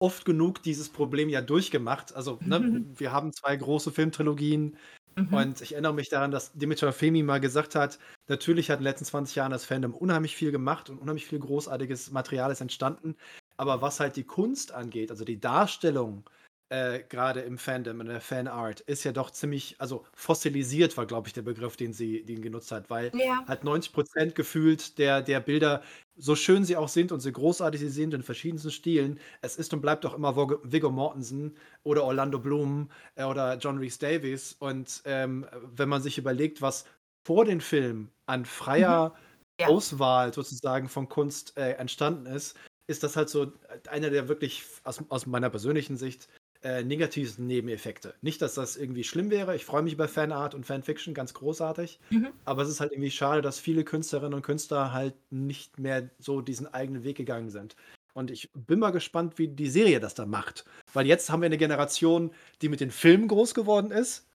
oft 0.00 0.24
genug 0.24 0.62
dieses 0.62 0.88
Problem 0.88 1.28
ja 1.28 1.40
durchgemacht. 1.40 2.14
Also, 2.16 2.40
ne, 2.44 2.58
Mhm. 2.58 2.98
wir 2.98 3.12
haben 3.12 3.32
zwei 3.32 3.54
große 3.54 3.92
Filmtrilogien 3.92 4.76
Mhm. 5.16 5.34
und 5.34 5.60
ich 5.60 5.72
erinnere 5.72 5.94
mich 5.94 6.08
daran, 6.08 6.32
dass 6.32 6.52
Dimitar 6.52 6.92
Femi 6.92 7.22
mal 7.22 7.38
gesagt 7.40 7.74
hat, 7.76 7.98
natürlich 8.28 8.70
hat 8.70 8.78
in 8.78 8.84
den 8.84 8.90
letzten 8.90 9.04
20 9.04 9.36
Jahren 9.36 9.52
das 9.52 9.64
Fandom 9.64 9.94
unheimlich 9.94 10.34
viel 10.34 10.50
gemacht 10.50 10.90
und 10.90 10.98
unheimlich 10.98 11.26
viel 11.26 11.38
großartiges 11.38 12.10
Material 12.10 12.50
ist 12.50 12.60
entstanden. 12.60 13.16
Aber 13.56 13.82
was 13.82 14.00
halt 14.00 14.16
die 14.16 14.24
Kunst 14.24 14.72
angeht, 14.72 15.10
also 15.12 15.24
die 15.24 15.38
Darstellung, 15.38 16.24
äh, 16.70 17.02
gerade 17.08 17.40
im 17.40 17.58
Fandom, 17.58 18.00
in 18.00 18.06
der 18.08 18.20
Fanart, 18.20 18.80
ist 18.80 19.04
ja 19.04 19.12
doch 19.12 19.30
ziemlich, 19.30 19.76
also 19.80 20.06
fossilisiert 20.14 20.96
war, 20.96 21.06
glaube 21.06 21.28
ich, 21.28 21.34
der 21.34 21.42
Begriff, 21.42 21.76
den 21.76 21.92
sie 21.92 22.24
den 22.24 22.42
genutzt 22.42 22.72
hat, 22.72 22.90
weil 22.90 23.12
Ja. 23.12 23.46
halt 23.46 23.64
90 23.64 23.92
Prozent 23.92 24.34
gefühlt 24.34 24.98
der, 24.98 25.22
der 25.22 25.40
Bilder, 25.40 25.82
so 26.16 26.36
schön 26.36 26.64
sie 26.64 26.76
auch 26.76 26.88
sind 26.88 27.12
und 27.12 27.20
so 27.20 27.30
großartig 27.32 27.80
sie 27.80 27.88
sind 27.88 28.14
in 28.14 28.22
verschiedensten 28.22 28.70
Stilen, 28.70 29.20
es 29.42 29.56
ist 29.56 29.72
und 29.74 29.80
bleibt 29.82 30.04
doch 30.04 30.14
immer 30.14 30.36
Viggo 30.36 30.90
Mortensen 30.90 31.56
oder 31.82 32.04
Orlando 32.04 32.38
Bloom 32.38 32.90
äh, 33.16 33.24
oder 33.24 33.56
John 33.58 33.78
Rhys 33.78 33.98
Davies. 33.98 34.52
Und 34.54 35.02
ähm, 35.04 35.46
wenn 35.62 35.88
man 35.88 36.02
sich 36.02 36.18
überlegt, 36.18 36.62
was 36.62 36.84
vor 37.26 37.44
den 37.44 37.60
Filmen 37.60 38.12
an 38.26 38.44
freier 38.44 39.14
Ja. 39.58 39.68
Auswahl 39.68 40.32
sozusagen 40.32 40.88
von 40.88 41.08
Kunst 41.08 41.56
äh, 41.56 41.72
entstanden 41.72 42.26
ist, 42.26 42.56
ist 42.86 43.02
das 43.02 43.16
halt 43.16 43.28
so 43.28 43.52
einer 43.88 44.10
der 44.10 44.28
wirklich 44.28 44.64
aus, 44.84 45.02
aus 45.10 45.26
meiner 45.26 45.50
persönlichen 45.50 45.96
Sicht 45.96 46.28
äh, 46.62 46.82
Nebeneffekte. 46.82 48.14
Nicht, 48.20 48.42
dass 48.42 48.54
das 48.54 48.76
irgendwie 48.76 49.04
schlimm 49.04 49.30
wäre. 49.30 49.56
Ich 49.56 49.64
freue 49.64 49.82
mich 49.82 49.94
über 49.94 50.08
Fanart 50.08 50.54
und 50.54 50.66
Fanfiction, 50.66 51.14
ganz 51.14 51.34
großartig. 51.34 51.98
Mhm. 52.10 52.28
Aber 52.44 52.62
es 52.62 52.68
ist 52.68 52.80
halt 52.80 52.92
irgendwie 52.92 53.10
schade, 53.10 53.42
dass 53.42 53.58
viele 53.58 53.84
Künstlerinnen 53.84 54.34
und 54.34 54.42
Künstler 54.42 54.92
halt 54.92 55.14
nicht 55.30 55.78
mehr 55.78 56.10
so 56.18 56.40
diesen 56.40 56.66
eigenen 56.72 57.04
Weg 57.04 57.16
gegangen 57.16 57.50
sind. 57.50 57.76
Und 58.12 58.30
ich 58.30 58.50
bin 58.52 58.78
mal 58.78 58.90
gespannt, 58.90 59.38
wie 59.38 59.48
die 59.48 59.70
Serie 59.70 60.00
das 60.00 60.14
dann 60.14 60.30
macht. 60.30 60.64
Weil 60.92 61.06
jetzt 61.06 61.30
haben 61.30 61.40
wir 61.40 61.46
eine 61.46 61.58
Generation, 61.58 62.32
die 62.60 62.68
mit 62.68 62.80
den 62.80 62.90
Filmen 62.90 63.28
groß 63.28 63.54
geworden 63.54 63.90
ist. 63.90 64.26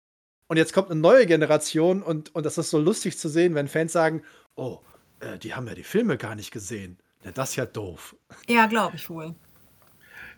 Und 0.47 0.57
jetzt 0.57 0.73
kommt 0.73 0.91
eine 0.91 0.99
neue 0.99 1.25
Generation 1.25 2.03
und, 2.03 2.33
und 2.35 2.45
das 2.45 2.57
ist 2.57 2.69
so 2.69 2.79
lustig 2.79 3.17
zu 3.17 3.29
sehen, 3.29 3.55
wenn 3.55 3.67
Fans 3.67 3.91
sagen, 3.91 4.23
oh, 4.55 4.79
äh, 5.19 5.37
die 5.39 5.55
haben 5.55 5.67
ja 5.67 5.73
die 5.73 5.83
Filme 5.83 6.17
gar 6.17 6.35
nicht 6.35 6.51
gesehen. 6.51 6.97
Ja, 7.23 7.31
das 7.31 7.51
ist 7.51 7.55
ja 7.55 7.65
doof. 7.65 8.15
Ja, 8.47 8.67
glaube 8.67 8.95
ich 8.95 9.09
wohl. 9.09 9.33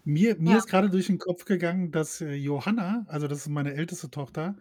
Mir, 0.07 0.37
mir 0.39 0.51
Ja. 0.51 0.57
ist 0.59 0.67
gerade 0.67 0.89
durch 0.89 1.07
den 1.07 1.17
Kopf 1.17 1.43
gegangen, 1.43 1.91
dass 1.91 2.21
äh, 2.21 2.33
Johanna, 2.33 3.03
also 3.09 3.27
das 3.27 3.39
ist 3.39 3.49
meine 3.49 3.73
älteste 3.73 4.09
Tochter, 4.09 4.55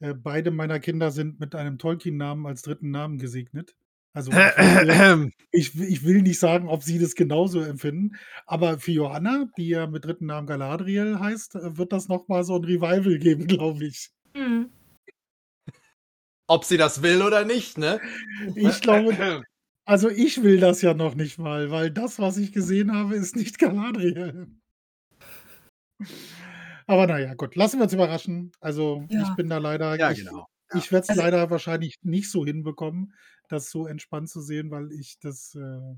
äh, 0.00 0.14
beide 0.14 0.50
meiner 0.50 0.80
Kinder 0.80 1.10
sind 1.10 1.38
mit 1.38 1.54
einem 1.54 1.76
Tolkien-Namen 1.76 2.46
als 2.46 2.62
dritten 2.62 2.90
Namen 2.92 3.18
gesegnet. 3.18 3.76
Also 4.14 4.32
ich, 4.32 4.38
will- 4.38 5.32
ich, 5.52 5.78
ich 5.78 6.02
will 6.06 6.22
nicht 6.22 6.38
sagen, 6.38 6.66
ob 6.68 6.82
sie 6.82 6.98
das 6.98 7.14
genauso 7.14 7.60
empfinden, 7.60 8.16
aber 8.46 8.78
für 8.78 8.92
Johanna, 8.92 9.50
die 9.58 9.68
ja 9.68 9.86
mit 9.86 10.06
dritten 10.06 10.24
Namen 10.24 10.46
Galadriel 10.46 11.18
heißt, 11.20 11.56
äh, 11.56 11.76
wird 11.76 11.92
das 11.92 12.08
nochmal 12.08 12.44
so 12.44 12.56
ein 12.56 12.64
Revival 12.64 13.18
geben, 13.18 13.46
glaube 13.46 13.84
ich. 13.84 14.08
Mhm. 14.34 14.70
Ob 16.46 16.64
sie 16.64 16.78
das 16.78 17.02
will 17.02 17.20
oder 17.20 17.44
nicht, 17.44 17.76
ne? 17.76 18.00
Ich 18.54 18.80
glaube, 18.80 19.10
also 19.84 20.08
ich 20.08 20.42
will 20.42 20.58
das 20.58 20.80
ja 20.80 20.94
noch 20.94 21.14
nicht 21.16 21.38
mal, 21.38 21.70
weil 21.70 21.90
das, 21.90 22.18
was 22.18 22.38
ich 22.38 22.52
gesehen 22.52 22.94
habe, 22.94 23.14
ist 23.14 23.36
nicht 23.36 23.58
Galadriel. 23.58 24.46
Aber 26.86 27.06
naja, 27.06 27.34
gut, 27.34 27.56
lassen 27.56 27.78
wir 27.78 27.84
uns 27.84 27.92
überraschen. 27.92 28.52
Also 28.60 29.04
Ja. 29.08 29.22
ich 29.22 29.34
bin 29.36 29.48
da 29.48 29.58
leider, 29.58 29.98
Ja, 29.98 30.10
ich, 30.10 30.18
genau. 30.24 30.46
ich 30.74 30.92
werde 30.92 31.04
es 31.04 31.10
Also- 31.10 31.22
leider 31.22 31.50
wahrscheinlich 31.50 31.96
nicht 32.02 32.30
so 32.30 32.44
hinbekommen, 32.44 33.12
das 33.48 33.70
so 33.70 33.86
entspannt 33.86 34.28
zu 34.28 34.40
sehen, 34.40 34.70
weil 34.70 34.92
ich 34.92 35.18
das, 35.20 35.54
äh, 35.54 35.94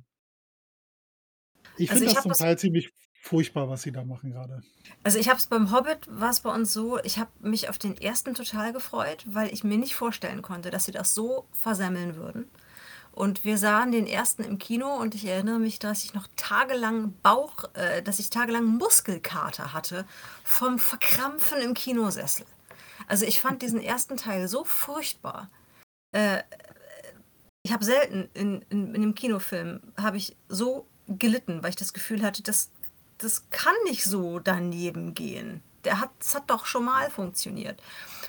ich 1.77 1.91
Also 1.91 2.01
finde 2.01 2.05
ich 2.05 2.09
das 2.11 2.17
hab 2.17 2.23
zum 2.23 2.29
das- 2.31 2.39
Teil 2.39 2.59
ziemlich 2.59 2.91
furchtbar, 3.21 3.69
was 3.69 3.83
sie 3.83 3.93
da 3.93 4.05
machen 4.05 4.31
gerade. 4.31 4.63
Also 5.03 5.19
ich 5.19 5.29
habe 5.29 5.39
es 5.39 5.47
beim 5.47 5.73
Hobbit, 5.73 6.07
war 6.09 6.31
es 6.31 6.41
bei 6.41 6.55
uns 6.55 6.73
so, 6.73 6.99
ich 7.03 7.19
habe 7.19 7.31
mich 7.41 7.69
auf 7.69 7.77
den 7.79 7.97
ersten 8.01 8.35
total 8.35 8.73
gefreut, 8.73 9.25
weil 9.29 9.53
ich 9.53 9.65
mir 9.65 9.77
nicht 9.77 9.95
vorstellen 9.95 10.41
konnte, 10.41 10.71
dass 10.71 10.85
sie 10.85 10.93
das 10.93 11.15
so 11.15 11.47
versemmeln 11.53 12.15
würden. 12.17 12.49
Und 13.19 13.45
wir 13.45 13.59
sahen 13.59 13.91
den 13.91 14.07
ersten 14.07 14.45
im 14.45 14.61
Kino 14.61 14.95
und 14.95 15.17
ich 15.17 15.25
erinnere 15.25 15.59
mich, 15.59 15.81
dass 15.81 16.05
ich 16.05 16.15
noch 16.15 16.29
tagelang 16.37 17.15
Bauch, 17.21 17.65
äh, 17.75 18.01
dass 18.01 18.21
ich 18.21 18.31
tagelang 18.31 18.65
Muskelkater 18.65 19.73
hatte 19.73 20.07
vom 20.45 20.79
Verkrampfen 20.79 21.61
im 21.61 21.75
Kinosessel. 21.75 22.47
Also 23.09 23.27
ich 23.27 23.41
fand 23.41 23.63
diesen 23.63 23.83
ersten 23.83 24.19
Teil 24.19 24.47
so 24.47 24.63
furchtbar. 24.63 25.51
Äh, 26.13 26.45
ich 27.65 27.73
habe 27.73 27.85
selten 27.85 28.29
in, 28.35 28.63
in, 28.71 28.95
in 28.95 29.03
einem 29.03 29.17
Kinofilm 29.17 29.81
habe 30.01 30.17
ich 30.17 30.37
so 30.49 30.87
gelitten, 31.09 31.65
weil 31.65 31.71
ich 31.71 31.77
das 31.77 31.93
Gefühl 31.93 32.23
hatte, 32.23 32.45
das, 32.45 32.71
das 33.19 33.51
kann 33.51 33.75
nicht 33.87 34.05
so 34.05 34.39
daneben 34.39 35.15
gehen. 35.15 35.61
Der 35.83 35.99
hat, 35.99 36.11
das 36.21 36.37
hat 36.37 36.49
doch 36.51 36.67
schon 36.67 36.85
mal 36.85 37.11
funktioniert. 37.11 37.83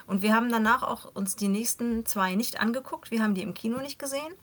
Und 0.08 0.24
wir 0.24 0.34
haben 0.34 0.50
danach 0.50 0.82
auch 0.82 1.14
uns 1.14 1.36
die 1.36 1.48
nächsten 1.48 2.08
zwei 2.08 2.34
nicht 2.34 2.60
angeguckt. 2.60 3.12
Wir 3.12 3.22
haben 3.22 3.36
die 3.36 3.44
im 3.44 3.54
Kino 3.54 3.78
nicht 3.82 4.00
gesehen. 4.00 4.34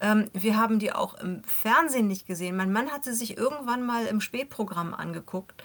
Ähm, 0.00 0.30
wir 0.32 0.56
haben 0.56 0.78
die 0.78 0.92
auch 0.92 1.14
im 1.14 1.42
Fernsehen 1.44 2.06
nicht 2.06 2.26
gesehen. 2.26 2.56
Mein 2.56 2.72
Mann 2.72 2.90
hat 2.90 3.04
sie 3.04 3.14
sich 3.14 3.36
irgendwann 3.36 3.84
mal 3.84 4.06
im 4.06 4.20
Spätprogramm 4.20 4.94
angeguckt. 4.94 5.62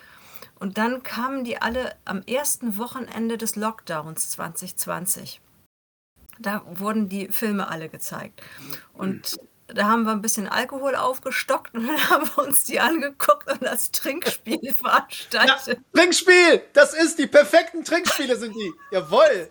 Und 0.59 0.77
dann 0.77 1.03
kamen 1.03 1.43
die 1.43 1.61
alle 1.61 1.95
am 2.05 2.21
ersten 2.23 2.77
Wochenende 2.77 3.37
des 3.37 3.55
Lockdowns 3.55 4.29
2020. 4.31 5.41
Da 6.39 6.63
wurden 6.65 7.09
die 7.09 7.29
Filme 7.29 7.69
alle 7.69 7.89
gezeigt. 7.89 8.41
Und 8.93 9.39
da 9.73 9.87
haben 9.87 10.03
wir 10.03 10.11
ein 10.11 10.21
bisschen 10.21 10.47
Alkohol 10.47 10.95
aufgestockt 10.95 11.73
und 11.73 11.87
dann 11.87 12.09
haben 12.09 12.29
wir 12.35 12.43
uns 12.43 12.63
die 12.63 12.79
angeguckt 12.79 13.51
und 13.51 13.61
das 13.61 13.91
Trinkspiel 13.91 14.73
veranstaltet. 14.73 15.79
Trinkspiel! 15.93 16.63
Das 16.73 16.93
ist 16.93 17.19
die 17.19 17.27
perfekten 17.27 17.83
Trinkspiele 17.83 18.35
sind 18.35 18.55
die. 18.55 18.73
Jawohl! 18.91 19.49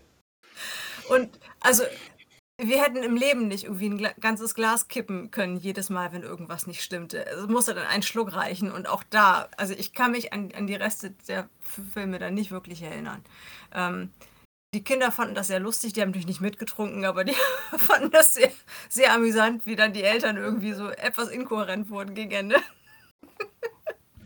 Und 1.09 1.39
also, 1.61 1.85
wir 2.61 2.83
hätten 2.83 3.05
im 3.05 3.17
Leben 3.17 3.47
nicht 3.47 3.65
irgendwie 3.65 3.89
ein 3.89 4.09
ganzes 4.21 4.55
Glas 4.55 4.89
kippen 4.89 5.31
können, 5.31 5.57
jedes 5.57 5.91
Mal, 5.91 6.13
wenn 6.13 6.23
irgendwas 6.23 6.67
nicht 6.67 6.83
stimmte. 6.83 7.25
Es 7.25 7.47
musste 7.47 7.75
dann 7.75 7.87
ein 7.87 8.03
Schluck 8.03 8.35
reichen. 8.35 8.73
Und 8.73 8.89
auch 8.89 9.05
da, 9.05 9.49
also 9.57 9.75
ich 9.75 9.93
kann 9.93 10.11
mich 10.11 10.33
an, 10.33 10.51
an 10.57 10.67
die 10.67 10.75
Reste 10.75 11.13
der 11.29 11.49
Filme 11.61 12.19
dann 12.19 12.35
nicht 12.35 12.51
wirklich 12.51 12.83
erinnern. 12.83 13.23
Ähm, 13.73 14.11
die 14.75 14.83
Kinder 14.83 15.13
fanden 15.13 15.37
das 15.37 15.47
sehr 15.47 15.61
lustig, 15.61 15.93
die 15.93 16.03
haben 16.03 16.09
natürlich 16.09 16.27
nicht 16.27 16.41
mitgetrunken, 16.41 17.05
aber 17.05 17.25
die 17.25 17.37
fanden 17.77 18.11
das 18.11 18.35
sehr, 18.35 18.51
sehr 18.89 19.15
amüsant, 19.15 19.65
wie 19.65 19.77
dann 19.77 19.93
die 19.93 20.03
Eltern 20.03 20.37
irgendwie 20.37 20.73
so 20.73 20.89
etwas 20.89 21.29
inkohärent 21.29 21.91
wurden 21.91 22.15
gegen 22.15 22.33
Ende. 22.33 22.57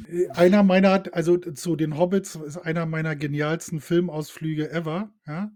Äh, 0.09 0.29
einer 0.31 0.63
meiner, 0.63 1.03
also 1.13 1.37
zu 1.37 1.77
den 1.77 1.99
Hobbits 1.99 2.37
ist 2.37 2.57
einer 2.57 2.87
meiner 2.87 3.15
genialsten 3.15 3.81
Filmausflüge 3.81 4.71
ever, 4.71 5.13
ja, 5.27 5.53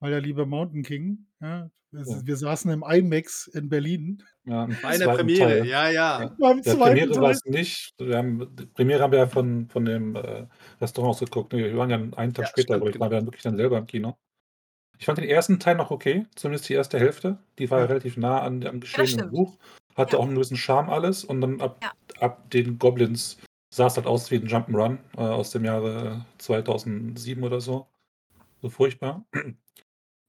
weil 0.00 0.10
der 0.10 0.20
liebe 0.20 0.44
Mountain 0.46 0.82
King, 0.82 1.26
ja, 1.40 1.70
wir, 1.92 2.04
Ja. 2.06 2.20
wir 2.26 2.36
saßen 2.36 2.70
im 2.70 2.84
IMAX 2.88 3.48
in 3.48 3.68
Berlin. 3.68 4.22
Ja, 4.44 4.68
Bei 4.82 4.96
der 4.96 5.08
Premiere, 5.08 5.48
Teil. 5.60 5.66
ja, 5.66 5.90
ja. 5.90 6.36
Beim 6.38 6.62
zweiten 6.62 6.78
Premiere 6.80 7.10
war 7.16 7.22
Teil. 7.22 7.30
es 7.32 7.44
nicht. 7.44 7.94
Wir 7.98 8.16
haben, 8.16 8.54
die 8.56 8.66
Premiere 8.66 9.02
haben 9.02 9.10
wir 9.12 9.18
ja 9.20 9.26
von, 9.26 9.68
von 9.68 9.84
dem 9.84 10.14
äh, 10.16 10.46
Restaurant 10.80 11.10
aus 11.14 11.20
geguckt. 11.20 11.52
Nee, 11.52 11.64
wir 11.64 11.76
waren 11.76 11.90
ja 11.90 11.96
einen 11.96 12.32
Tag 12.34 12.44
Ja, 12.44 12.46
später, 12.48 12.62
stimmt, 12.74 12.80
aber 12.82 12.86
ich 12.86 12.92
genau. 12.94 13.04
war 13.04 13.10
dann 13.10 13.26
wirklich 13.26 13.42
dann 13.42 13.56
selber 13.56 13.78
im 13.78 13.86
Kino. 13.86 14.16
Ich 14.98 15.06
fand 15.06 15.18
den 15.18 15.28
ersten 15.28 15.58
Teil 15.58 15.76
noch 15.76 15.90
okay, 15.90 16.26
zumindest 16.36 16.68
die 16.68 16.74
erste 16.74 16.98
Hälfte. 16.98 17.38
Die 17.58 17.70
war 17.70 17.80
ja 17.80 17.84
relativ 17.86 18.16
nah 18.16 18.40
an, 18.42 18.64
am 18.66 18.80
Geschehen 18.80 19.00
im 19.04 19.08
stimmt. 19.08 19.30
Buch. 19.32 19.58
Hatte 19.96 20.12
Ja. 20.12 20.18
auch 20.18 20.26
einen 20.26 20.34
gewissen 20.34 20.56
Charme 20.58 20.90
alles. 20.90 21.24
Und 21.24 21.40
dann 21.40 21.60
ab, 21.60 21.80
Ja. 21.82 21.92
ab 22.20 22.50
den 22.50 22.78
Goblins 22.78 23.38
sah 23.72 23.86
es 23.86 23.96
halt 23.96 24.06
aus 24.06 24.30
wie 24.30 24.36
ein 24.36 24.46
Jump'n'Run 24.46 24.98
äh, 25.16 25.20
aus 25.20 25.50
dem 25.52 25.64
Jahre 25.64 26.24
2007 26.38 27.42
oder 27.42 27.60
so. 27.60 27.88
So 28.62 28.68
furchtbar. 28.68 29.24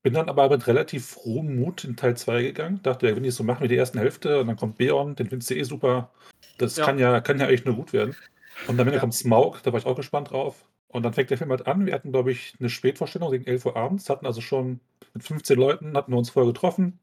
Bin 0.03 0.13
dann 0.13 0.29
aber 0.29 0.49
mit 0.49 0.65
relativ 0.67 1.05
frohem 1.05 1.57
Mut 1.57 1.83
in 1.83 1.95
Teil 1.95 2.17
2 2.17 2.41
gegangen. 2.41 2.79
Dachte, 2.81 3.07
ja, 3.07 3.15
wenn 3.15 3.23
die 3.23 3.29
es 3.29 3.35
so 3.35 3.43
machen 3.43 3.63
wie 3.63 3.67
die 3.67 3.75
erste 3.75 3.99
Hälfte 3.99 4.39
und 4.41 4.47
dann 4.47 4.55
kommt 4.55 4.77
Beorn, 4.77 5.15
den 5.15 5.27
findest 5.29 5.51
du 5.51 5.55
eh 5.55 5.63
super. 5.63 6.09
Das 6.57 6.75
Ja. 6.77 6.85
kann 6.85 6.97
ja 6.97 7.21
kann 7.21 7.39
ja 7.39 7.47
echt 7.47 7.65
nur 7.65 7.75
gut 7.75 7.93
werden. 7.93 8.15
Und 8.67 8.79
am 8.79 8.87
Ende 8.87 8.93
Ja. 8.95 8.99
kommt 8.99 9.13
Smaug, 9.13 9.61
da 9.63 9.71
war 9.71 9.79
ich 9.79 9.85
auch 9.85 9.95
gespannt 9.95 10.31
drauf. 10.31 10.65
Und 10.87 11.03
dann 11.03 11.13
fängt 11.13 11.29
der 11.29 11.37
Film 11.37 11.51
halt 11.51 11.67
an. 11.67 11.85
Wir 11.85 11.93
hatten, 11.93 12.11
glaube 12.11 12.31
ich, 12.31 12.55
eine 12.59 12.69
Spätvorstellung 12.69 13.31
gegen 13.31 13.45
11 13.45 13.65
Uhr 13.65 13.75
abends, 13.77 14.09
hatten 14.09 14.25
also 14.25 14.41
schon 14.41 14.79
mit 15.13 15.23
15 15.23 15.57
Leuten, 15.57 15.95
hatten 15.95 16.11
wir 16.11 16.17
uns 16.17 16.31
vorher 16.31 16.51
getroffen, 16.51 16.99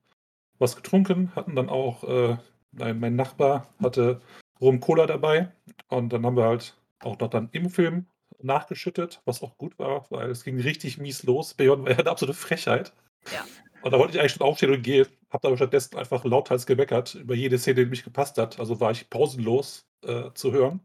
was 0.59 0.77
getrunken, 0.77 1.35
hatten 1.37 1.55
dann 1.57 1.69
auch, 1.69 2.05
äh, 2.05 2.37
mein, 2.73 3.01
mein 3.01 3.17
Nachbar 3.17 3.69
hatte 3.83 4.21
Rum 4.61 4.81
Cola 4.81 5.07
dabei. 5.07 5.51
Und 5.89 6.13
dann 6.13 6.27
haben 6.27 6.37
wir 6.37 6.45
halt 6.45 6.77
auch 7.01 7.19
noch 7.19 7.31
dann 7.31 7.49
im 7.53 7.71
Film 7.71 8.07
nachgeschüttet, 8.41 9.21
was 9.25 9.43
auch 9.43 9.57
gut 9.59 9.79
war, 9.79 10.07
weil 10.11 10.31
es 10.31 10.45
ging 10.45 10.61
richtig 10.61 10.99
mies 10.99 11.23
los. 11.25 11.55
Beorn 11.55 11.85
war 11.85 11.93
ja 11.93 11.99
eine 11.99 12.11
absolute 12.11 12.39
Frechheit. 12.39 12.93
Ja. 13.33 13.45
Und 13.83 13.93
da 13.93 13.99
wollte 13.99 14.15
ich 14.15 14.21
eigentlich 14.21 14.33
schon 14.33 14.47
aufstehen 14.47 14.73
und 14.73 14.83
gehen, 14.83 15.07
habe 15.31 15.49
aber 15.49 15.57
stattdessen 15.57 15.97
einfach 15.97 16.25
lauthals 16.25 16.67
gemeckert 16.67 17.15
über 17.15 17.35
jede 17.35 17.59
Szene, 17.59 17.85
die 17.85 17.91
mich 17.91 18.05
gepasst 18.05 18.39
hat. 18.39 18.59
Also 18.59 18.81
war 18.81 18.91
ich 18.91 19.09
pausenlos 19.09 19.87
äh, 20.05 20.31
zu 20.35 20.53
hören. 20.53 20.81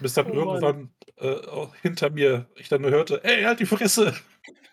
Bis 0.00 0.14
dann 0.14 0.30
Oh 0.30 0.34
irgendwann 0.34 0.90
äh, 1.16 1.36
hinter 1.82 2.10
mir 2.10 2.46
ich 2.56 2.68
dann 2.68 2.82
nur 2.82 2.90
hörte, 2.90 3.22
ey, 3.24 3.42
halt 3.42 3.60
die 3.60 3.66
Fresse. 3.66 4.14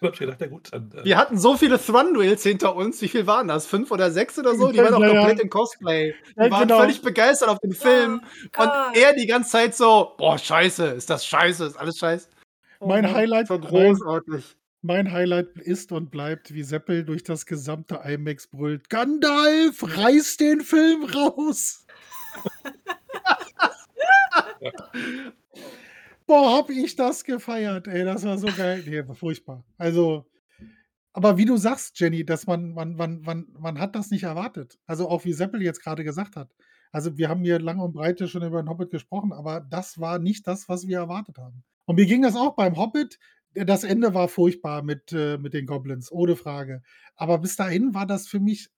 Und 0.01 0.07
hab 0.07 0.13
ich 0.13 0.19
gedacht, 0.19 0.37
na 0.39 0.47
gut, 0.47 0.69
dann. 0.71 0.91
Äh, 0.95 1.03
Wir 1.03 1.17
hatten 1.17 1.37
so 1.37 1.57
viele 1.57 1.77
Thranduils 1.83 2.43
hinter 2.43 2.75
uns. 2.75 3.01
Wie 3.01 3.07
viel 3.09 3.27
waren 3.27 3.47
das? 3.49 3.65
Fünf 3.67 3.91
oder 3.91 4.11
sechs 4.11 4.39
oder 4.39 4.55
so? 4.55 4.71
Die 4.71 4.77
waren 4.77 4.93
auch 4.93 5.01
Ja, 5.01 5.07
ja. 5.13 5.17
komplett 5.19 5.39
in 5.41 5.49
Cosplay. 5.49 6.13
Die 6.37 6.41
Ja, 6.41 6.49
waren 6.51 6.67
genau. 6.67 6.79
völlig 6.79 7.01
begeistert 7.01 7.49
auf 7.49 7.59
den 7.59 7.73
Film. 7.73 8.21
Ja, 8.57 8.87
Und 8.89 8.95
er 8.97 9.13
die 9.13 9.27
ganze 9.27 9.49
Zeit 9.51 9.75
so, 9.75 10.13
boah, 10.17 10.37
scheiße, 10.37 10.85
ist 10.87 11.09
das 11.09 11.25
scheiße, 11.25 11.65
ist 11.65 11.75
alles 11.77 11.97
scheiße. 11.97 12.29
Oh 12.79 12.87
Mein 12.87 13.13
Highlight- 13.13 13.47
So 13.47 13.59
großartig. 13.59 14.55
Mein 14.81 15.11
Highlight 15.11 15.49
ist 15.57 15.91
und 15.91 16.09
bleibt, 16.11 16.53
wie 16.53 16.63
Seppel 16.63 17.03
durch 17.03 17.23
das 17.23 17.45
gesamte 17.45 17.99
IMAX 18.05 18.47
brüllt: 18.47 18.89
Gandalf, 18.89 19.83
reiß 19.97 20.37
den 20.37 20.61
Film 20.61 21.03
raus! 21.03 21.85
Boah, 26.29 26.57
hab 26.57 26.69
ich 26.69 26.95
das 26.95 27.23
gefeiert, 27.23 27.87
ey, 27.87 28.03
das 28.03 28.23
war 28.23 28.37
so 28.37 28.49
geil. 28.55 28.83
Nee, 28.85 29.07
war 29.07 29.15
furchtbar. 29.15 29.65
Also, 29.79 30.27
aber 31.11 31.39
wie 31.39 31.45
du 31.45 31.57
sagst, 31.57 31.99
Jenny, 31.99 32.23
dass 32.23 32.45
man, 32.45 32.69
man, 32.75 32.93
man, 32.93 33.21
man, 33.21 33.47
man 33.57 33.79
hat 33.79 33.95
das 33.95 34.11
nicht 34.11 34.25
erwartet. 34.25 34.77
Also 34.85 35.09
auch 35.09 35.25
wie 35.25 35.33
Seppel 35.33 35.63
jetzt 35.63 35.81
gerade 35.81 36.03
gesagt 36.03 36.35
hat. 36.35 36.53
Also 36.91 37.17
wir 37.17 37.29
haben 37.29 37.41
hier 37.41 37.59
lang 37.59 37.79
und 37.79 37.93
breite 37.93 38.27
schon 38.27 38.43
über 38.43 38.61
den 38.61 38.69
Hobbit 38.69 38.91
gesprochen, 38.91 39.33
aber 39.33 39.59
das 39.59 39.99
war 39.99 40.19
nicht 40.19 40.45
das, 40.45 40.69
was 40.69 40.85
wir 40.85 40.99
erwartet 40.99 41.39
haben. 41.39 41.63
Und 41.85 41.95
mir 41.95 42.05
ging 42.05 42.21
das 42.21 42.35
auch 42.35 42.55
beim 42.55 42.77
Hobbit. 42.77 43.17
Das 43.55 43.83
Ende 43.83 44.13
war 44.13 44.27
furchtbar 44.27 44.83
mit, 44.83 45.11
äh, 45.11 45.39
mit 45.39 45.55
den 45.55 45.65
Goblins, 45.65 46.11
ohne 46.11 46.35
Frage. 46.35 46.83
Aber 47.15 47.39
bis 47.39 47.55
dahin 47.55 47.95
war 47.95 48.05
das 48.05 48.27
für 48.27 48.39
mich, 48.39 48.69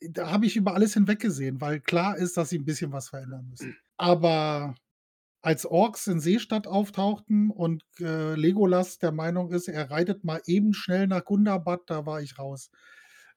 da 0.00 0.30
habe 0.30 0.44
ich 0.44 0.54
über 0.54 0.74
alles 0.74 0.92
hinweggesehen, 0.92 1.62
weil 1.62 1.80
klar 1.80 2.18
ist, 2.18 2.36
dass 2.36 2.50
sie 2.50 2.58
ein 2.58 2.66
bisschen 2.66 2.92
was 2.92 3.08
verändern 3.08 3.48
müssen. 3.48 3.74
Aber 3.96 4.74
als 5.42 5.66
Orks 5.66 6.06
in 6.06 6.20
Seestadt 6.20 6.66
auftauchten 6.66 7.50
und 7.50 7.82
äh, 7.98 8.34
Legolas 8.34 8.98
der 8.98 9.12
Meinung 9.12 9.52
ist, 9.52 9.68
er 9.68 9.90
reitet 9.90 10.24
mal 10.24 10.40
eben 10.46 10.74
schnell 10.74 11.06
nach 11.06 11.24
Gundabad, 11.24 11.80
da 11.86 12.04
war 12.06 12.20
ich 12.20 12.38
raus. 12.38 12.70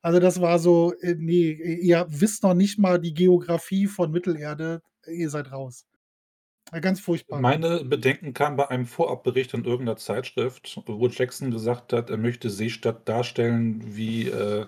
Also 0.01 0.19
das 0.19 0.41
war 0.41 0.59
so, 0.59 0.93
äh, 0.99 1.15
nee, 1.17 1.51
ihr 1.51 2.05
wisst 2.09 2.43
noch 2.43 2.53
nicht 2.53 2.77
mal 2.77 2.99
die 2.99 3.13
Geografie 3.13 3.87
von 3.87 4.11
Mittelerde, 4.11 4.81
ihr 5.07 5.29
seid 5.29 5.51
raus. 5.51 5.85
Ganz 6.81 6.99
furchtbar. 6.99 7.39
Meine 7.39 7.83
Bedenken 7.85 8.33
kamen 8.33 8.57
bei 8.57 8.69
einem 8.69 8.85
Vorabbericht 8.85 9.53
in 9.53 9.63
irgendeiner 9.63 9.97
Zeitschrift, 9.97 10.81
wo 10.85 11.07
Jackson 11.07 11.51
gesagt 11.51 11.93
hat, 11.93 12.09
er 12.09 12.17
möchte 12.17 12.49
Seestadt 12.49 13.07
darstellen 13.07 13.95
wie 13.95 14.29
äh, 14.29 14.65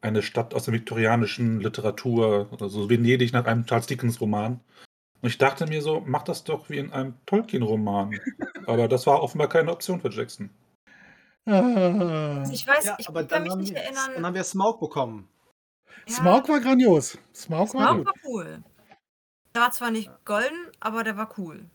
eine 0.00 0.22
Stadt 0.22 0.54
aus 0.54 0.66
der 0.66 0.74
viktorianischen 0.74 1.60
Literatur, 1.60 2.48
also 2.60 2.88
Venedig 2.88 3.32
nach 3.32 3.46
einem 3.46 3.66
Charles 3.66 3.86
Dickens-Roman. 3.86 4.60
Und 5.22 5.28
ich 5.28 5.38
dachte 5.38 5.66
mir 5.66 5.80
so, 5.82 6.02
mach 6.04 6.22
das 6.24 6.42
doch 6.44 6.68
wie 6.68 6.78
in 6.78 6.92
einem 6.92 7.14
Tolkien-Roman. 7.26 8.18
Aber 8.66 8.88
das 8.88 9.06
war 9.06 9.22
offenbar 9.22 9.48
keine 9.48 9.70
Option 9.70 10.00
für 10.00 10.10
Jackson. 10.10 10.50
Ah. 11.46 12.38
Also 12.40 12.52
ich 12.52 12.66
weiß, 12.66 12.84
Ja, 12.84 12.96
ich 12.98 13.08
aber 13.08 13.24
kann 13.24 13.28
dann 13.28 13.42
mich 13.44 13.52
haben, 13.52 13.60
nicht 13.60 13.74
wir, 13.74 13.82
dann 13.82 13.94
erinnern. 13.96 14.26
haben 14.26 14.34
wir 14.34 14.44
Smaug 14.44 14.80
bekommen. 14.80 15.28
Ja, 16.06 16.14
Smaug 16.16 16.48
war 16.48 16.60
grandios. 16.60 17.18
Smaug 17.34 17.72
war 17.74 17.94
Smaug 17.94 17.96
gut. 17.98 18.06
war 18.06 18.14
cool. 18.24 18.62
Der 19.54 19.62
war 19.62 19.70
zwar 19.72 19.90
nicht 19.90 20.10
golden, 20.24 20.56
aber 20.80 21.04
der 21.04 21.16
war 21.16 21.32
cool. 21.38 21.66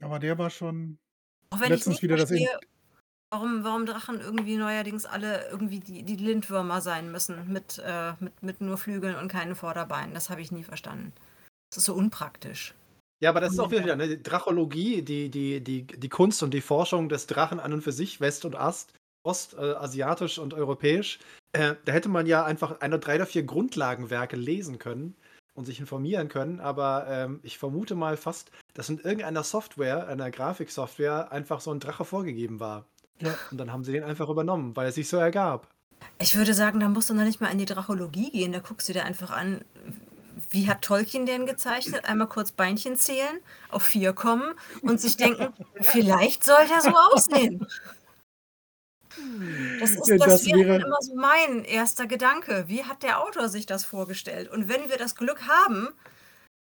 Aber 0.00 0.18
der 0.18 0.36
war 0.38 0.50
schon. 0.50 0.98
Auch 1.50 1.60
wenn 1.60 1.70
Letztens 1.70 1.96
ich 1.96 2.02
nicht 2.02 2.02
wieder 2.02 2.16
das 2.16 2.28
verstehe, 2.28 2.58
warum, 3.30 3.62
warum 3.62 3.86
Drachen 3.86 4.20
irgendwie 4.20 4.56
neuerdings 4.56 5.06
alle 5.06 5.48
irgendwie 5.50 5.80
die, 5.80 6.02
die 6.02 6.16
Lindwürmer 6.16 6.80
sein 6.80 7.12
müssen 7.12 7.52
mit, 7.52 7.78
äh, 7.84 8.14
mit, 8.20 8.42
mit 8.42 8.60
nur 8.60 8.78
Flügeln 8.78 9.16
und 9.16 9.28
keinen 9.28 9.54
Vorderbeinen. 9.54 10.14
Das 10.14 10.28
habe 10.30 10.40
ich 10.40 10.50
nie 10.50 10.64
verstanden. 10.64 11.12
Das 11.70 11.78
ist 11.78 11.84
so 11.84 11.94
unpraktisch. 11.94 12.74
Ja, 13.20 13.30
aber 13.30 13.40
das 13.40 13.52
ist 13.52 13.58
auch 13.58 13.70
wieder 13.70 13.96
ne, 13.96 14.08
die 14.08 14.22
Drachologie, 14.22 15.02
die, 15.02 15.30
die, 15.30 15.62
die, 15.62 15.86
die 15.86 16.08
Kunst 16.08 16.42
und 16.42 16.52
die 16.52 16.60
Forschung 16.60 17.08
des 17.08 17.26
Drachen 17.26 17.60
an 17.60 17.72
und 17.72 17.82
für 17.82 17.92
sich, 17.92 18.20
West 18.20 18.44
und 18.44 18.56
Ast, 18.56 18.92
Ost, 19.22 19.54
äh, 19.54 19.72
asiatisch 19.72 20.38
und 20.38 20.54
europäisch. 20.54 21.18
Äh, 21.52 21.74
da 21.84 21.92
hätte 21.92 22.08
man 22.08 22.26
ja 22.26 22.44
einfach 22.44 22.80
eine, 22.80 22.98
drei 22.98 23.16
oder 23.16 23.26
vier 23.26 23.44
Grundlagenwerke 23.44 24.36
lesen 24.36 24.78
können 24.78 25.14
und 25.54 25.64
sich 25.64 25.80
informieren 25.80 26.28
können, 26.28 26.60
aber 26.60 27.06
ähm, 27.08 27.40
ich 27.42 27.56
vermute 27.56 27.94
mal 27.94 28.18
fast, 28.18 28.50
dass 28.74 28.90
in 28.90 28.98
irgendeiner 28.98 29.42
Software, 29.42 30.06
einer 30.06 30.30
Grafiksoftware, 30.30 31.32
einfach 31.32 31.60
so 31.60 31.70
ein 31.70 31.80
Drache 31.80 32.04
vorgegeben 32.04 32.60
war. 32.60 32.84
Ja. 33.20 33.34
Und 33.50 33.56
dann 33.58 33.72
haben 33.72 33.82
sie 33.82 33.92
den 33.92 34.04
einfach 34.04 34.28
übernommen, 34.28 34.76
weil 34.76 34.88
es 34.88 34.96
sich 34.96 35.08
so 35.08 35.16
ergab. 35.16 35.68
Ich 36.18 36.36
würde 36.36 36.52
sagen, 36.52 36.80
da 36.80 36.88
musst 36.88 37.08
du 37.08 37.14
noch 37.14 37.24
nicht 37.24 37.40
mal 37.40 37.48
in 37.48 37.58
die 37.58 37.64
Drachologie 37.64 38.30
gehen. 38.30 38.52
Da 38.52 38.58
guckst 38.58 38.88
du 38.88 38.92
dir 38.92 39.04
einfach 39.04 39.30
an, 39.30 39.64
wie 40.50 40.68
hat 40.68 40.82
Tolkien 40.82 41.26
den 41.26 41.46
gezeichnet? 41.46 42.04
Einmal 42.04 42.28
kurz 42.28 42.52
Beinchen 42.52 42.96
zählen, 42.96 43.40
auf 43.70 43.82
vier 43.82 44.12
kommen 44.12 44.54
und 44.82 45.00
sich 45.00 45.16
denken, 45.16 45.52
vielleicht 45.80 46.44
soll 46.44 46.66
der 46.68 46.80
so 46.80 46.90
aussehen. 46.90 47.66
Das, 49.80 49.90
ist, 49.90 50.08
Ja, 50.08 50.16
das, 50.18 50.28
das 50.28 50.46
wäre 50.46 50.76
immer 50.76 51.00
so 51.00 51.14
mein 51.14 51.64
erster 51.64 52.06
Gedanke. 52.06 52.64
Wie 52.68 52.84
hat 52.84 53.02
der 53.02 53.22
Autor 53.22 53.48
sich 53.48 53.66
das 53.66 53.84
vorgestellt? 53.84 54.50
Und 54.50 54.68
wenn 54.68 54.90
wir 54.90 54.98
das 54.98 55.14
Glück 55.14 55.48
haben, 55.48 55.88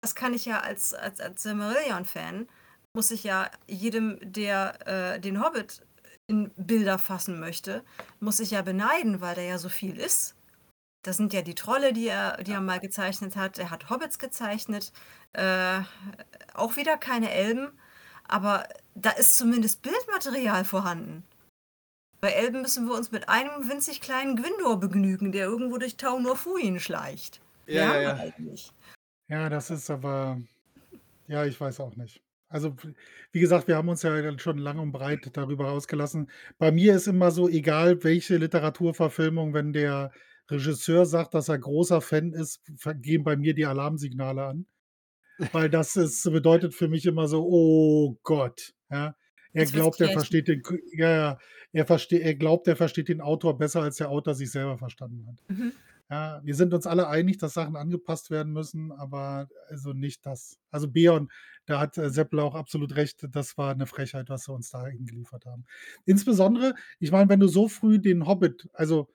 das 0.00 0.14
kann 0.14 0.32
ich 0.32 0.46
ja 0.46 0.60
als, 0.60 0.94
als, 0.94 1.20
als 1.20 1.42
Silmarillion-Fan, 1.42 2.48
muss 2.94 3.10
ich 3.10 3.24
ja 3.24 3.50
jedem, 3.66 4.18
der 4.22 4.86
äh, 4.86 5.20
den 5.20 5.42
Hobbit 5.42 5.82
in 6.26 6.50
Bilder 6.56 6.98
fassen 6.98 7.40
möchte, 7.40 7.84
muss 8.20 8.40
ich 8.40 8.52
ja 8.52 8.62
beneiden, 8.62 9.20
weil 9.20 9.34
da 9.34 9.42
ja 9.42 9.58
so 9.58 9.68
viel 9.68 9.98
ist. 9.98 10.34
Das 11.08 11.16
sind 11.16 11.32
ja 11.32 11.40
die 11.40 11.54
Trolle, 11.54 11.94
die 11.94 12.06
er, 12.06 12.36
die 12.42 12.52
er 12.52 12.60
mal 12.60 12.80
gezeichnet 12.80 13.34
hat. 13.34 13.58
Er 13.58 13.70
hat 13.70 13.88
Hobbits 13.88 14.18
gezeichnet. 14.18 14.92
Äh, 15.32 15.80
auch 16.52 16.76
wieder 16.76 16.98
keine 16.98 17.30
Elben. 17.32 17.68
Aber 18.24 18.68
da 18.94 19.08
ist 19.12 19.34
zumindest 19.34 19.80
Bildmaterial 19.80 20.66
vorhanden. 20.66 21.24
Bei 22.20 22.32
Elben 22.32 22.60
müssen 22.60 22.86
wir 22.86 22.94
uns 22.94 23.10
mit 23.10 23.30
einem 23.30 23.70
winzig 23.70 24.02
kleinen 24.02 24.36
Gwindor 24.36 24.80
begnügen, 24.80 25.32
der 25.32 25.46
irgendwo 25.46 25.78
durch 25.78 25.96
Tau 25.96 26.20
Norfuin 26.20 26.78
schleicht. 26.78 27.40
Ja, 27.66 27.94
ja, 27.94 28.00
ja. 28.02 28.18
halt. 28.18 28.34
Ja, 29.28 29.48
das 29.48 29.70
ist 29.70 29.88
aber. 29.88 30.38
Ja, 31.26 31.46
ich 31.46 31.58
weiß 31.58 31.80
auch 31.80 31.96
nicht. 31.96 32.20
Also, 32.50 32.76
wie 33.32 33.40
gesagt, 33.40 33.66
wir 33.66 33.76
haben 33.76 33.88
uns 33.88 34.02
ja 34.02 34.38
schon 34.38 34.58
lang 34.58 34.78
und 34.78 34.92
breit 34.92 35.30
darüber 35.32 35.70
ausgelassen. 35.70 36.30
Bei 36.58 36.70
mir 36.70 36.96
ist 36.96 37.06
immer 37.06 37.30
so, 37.30 37.48
egal 37.48 38.04
welche 38.04 38.36
Literaturverfilmung, 38.36 39.54
wenn 39.54 39.72
der 39.72 40.12
Regisseur 40.50 41.06
sagt, 41.06 41.34
dass 41.34 41.48
er 41.48 41.58
großer 41.58 42.00
Fan 42.00 42.32
ist, 42.32 42.62
gehen 42.96 43.24
bei 43.24 43.36
mir 43.36 43.54
die 43.54 43.66
Alarmsignale 43.66 44.44
an. 44.44 44.66
Weil 45.52 45.70
das 45.70 45.96
ist, 45.96 46.22
bedeutet 46.24 46.74
für 46.74 46.88
mich 46.88 47.06
immer 47.06 47.28
so, 47.28 47.46
oh 47.46 48.18
Gott. 48.22 48.74
Ja. 48.90 49.14
Er 49.52 49.62
wird's 49.62 49.72
glaubt, 49.72 50.00
er 50.00 50.10
versteht 50.10 50.48
den, 50.48 50.62
ja, 50.92 51.10
ja, 51.10 51.38
er, 51.72 51.86
verste 51.86 52.16
er 52.16 52.34
glaubt, 52.34 52.68
er 52.68 52.76
versteht 52.76 53.08
den 53.08 53.20
Autor 53.20 53.56
besser, 53.56 53.82
als 53.82 53.96
der 53.96 54.10
Autor 54.10 54.34
sich 54.34 54.50
selber 54.50 54.78
verstanden 54.78 55.26
hat. 55.26 55.42
Mhm. 55.48 55.72
Ja, 56.10 56.40
wir 56.42 56.54
sind 56.54 56.72
uns 56.72 56.86
alle 56.86 57.08
einig, 57.08 57.36
dass 57.36 57.54
Sachen 57.54 57.76
angepasst 57.76 58.30
werden 58.30 58.52
müssen, 58.52 58.92
aber 58.92 59.48
also 59.68 59.92
nicht 59.92 60.24
das. 60.24 60.58
Also 60.70 60.88
Beon, 60.88 61.30
da 61.66 61.80
hat 61.80 61.98
äh, 61.98 62.08
Seppler 62.08 62.44
auch 62.44 62.54
absolut 62.54 62.96
recht, 62.96 63.26
das 63.30 63.58
war 63.58 63.72
eine 63.72 63.86
Frechheit, 63.86 64.30
was 64.30 64.44
sie 64.44 64.52
uns 64.52 64.70
da 64.70 64.86
hingeliefert 64.86 65.44
haben. 65.44 65.66
Insbesondere, 66.06 66.74
ich 66.98 67.10
meine, 67.10 67.28
wenn 67.28 67.40
du 67.40 67.48
so 67.48 67.68
früh 67.68 67.98
den 67.98 68.26
Hobbit, 68.26 68.68
also 68.72 69.08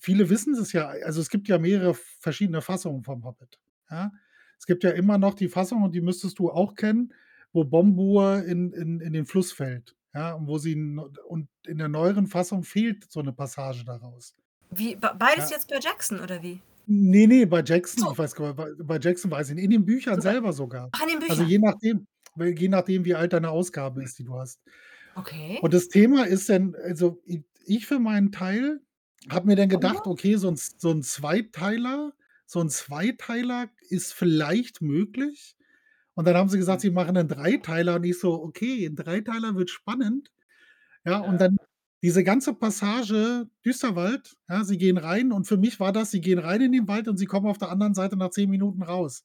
viele 0.00 0.30
wissen 0.30 0.54
es 0.54 0.72
ja, 0.72 0.88
also 0.88 1.20
es 1.20 1.28
gibt 1.30 1.48
ja 1.48 1.58
mehrere 1.58 1.94
verschiedene 2.20 2.60
Fassungen 2.62 3.02
vom 3.02 3.24
Hobbit. 3.24 3.58
Ja? 3.90 4.12
Es 4.58 4.66
gibt 4.66 4.84
ja 4.84 4.90
immer 4.90 5.18
noch 5.18 5.34
die 5.34 5.48
Fassung, 5.48 5.82
und 5.82 5.94
die 5.94 6.00
müsstest 6.00 6.38
du 6.38 6.50
auch 6.50 6.74
kennen, 6.74 7.12
wo 7.52 7.64
Bombur 7.64 8.44
in, 8.44 8.72
in, 8.72 9.00
in 9.00 9.12
den 9.12 9.26
Fluss 9.26 9.52
fällt. 9.52 9.94
Ja, 10.14 10.32
und 10.34 10.46
wo 10.46 10.58
sie 10.58 10.74
und 10.74 11.48
in 11.66 11.78
der 11.78 11.88
neueren 11.88 12.26
Fassung 12.26 12.64
fehlt 12.64 13.10
so 13.10 13.20
eine 13.20 13.32
Passage 13.32 13.82
daraus. 13.84 14.34
Wie, 14.70 14.94
be- 14.94 15.14
beides 15.18 15.48
Ja. 15.50 15.56
jetzt 15.56 15.68
bei 15.70 15.78
Jackson 15.80 16.20
oder 16.20 16.42
wie? 16.42 16.60
Nee, 16.86 17.26
nee, 17.26 17.46
bei 17.46 17.62
Jackson, 17.64 18.04
So. 18.04 18.12
ich 18.12 18.18
weiß 18.18 18.34
bei, 18.34 18.52
bei 18.52 18.98
Jackson 18.98 19.30
weiß 19.30 19.48
ich 19.48 19.54
nicht. 19.54 19.64
In 19.64 19.70
den 19.70 19.86
Büchern 19.86 20.16
Super. 20.16 20.32
selber 20.32 20.52
sogar. 20.52 20.90
Ach, 20.92 21.02
in 21.02 21.08
den 21.08 21.18
Büchern. 21.20 21.30
Also 21.38 21.42
je 21.44 21.58
nachdem, 21.58 22.06
je 22.36 22.68
nachdem, 22.68 23.04
wie 23.06 23.14
alt 23.14 23.32
deine 23.32 23.48
Ausgabe 23.48 24.02
ist, 24.04 24.18
die 24.18 24.24
du 24.24 24.38
hast. 24.38 24.60
okay. 25.14 25.58
Und 25.62 25.72
das 25.72 25.88
Thema 25.88 26.24
ist 26.26 26.48
dann, 26.50 26.74
also 26.74 27.22
ich 27.64 27.86
für 27.86 27.98
meinen 27.98 28.32
Teil 28.32 28.80
habe 29.30 29.46
mir 29.46 29.56
dann 29.56 29.68
gedacht, 29.68 30.06
okay, 30.06 30.36
so 30.36 30.48
ein, 30.48 30.56
so 30.56 30.90
ein 30.90 31.02
Zweiteiler, 31.02 32.12
so 32.46 32.60
ein 32.60 32.68
Zweiteiler 32.68 33.70
ist 33.88 34.12
vielleicht 34.12 34.82
möglich. 34.82 35.56
Und 36.14 36.26
dann 36.26 36.36
haben 36.36 36.48
sie 36.48 36.58
gesagt, 36.58 36.82
sie 36.82 36.90
machen 36.90 37.16
einen 37.16 37.28
Dreiteiler 37.28 37.96
und 37.96 38.04
ich 38.04 38.18
so, 38.18 38.34
okay, 38.42 38.86
ein 38.86 38.96
Dreiteiler 38.96 39.54
wird 39.54 39.70
spannend. 39.70 40.30
Ja, 41.04 41.18
und 41.18 41.40
dann 41.40 41.56
diese 42.02 42.24
ganze 42.24 42.52
Passage 42.52 43.48
Düsterwald, 43.64 44.36
ja, 44.48 44.64
sie 44.64 44.76
gehen 44.76 44.98
rein 44.98 45.32
und 45.32 45.46
für 45.46 45.56
mich 45.56 45.78
war 45.78 45.92
das, 45.92 46.10
sie 46.10 46.20
gehen 46.20 46.38
rein 46.38 46.60
in 46.60 46.72
den 46.72 46.88
Wald 46.88 47.08
und 47.08 47.16
sie 47.16 47.26
kommen 47.26 47.46
auf 47.46 47.58
der 47.58 47.70
anderen 47.70 47.94
Seite 47.94 48.16
nach 48.16 48.30
zehn 48.30 48.50
Minuten 48.50 48.82
raus. 48.82 49.24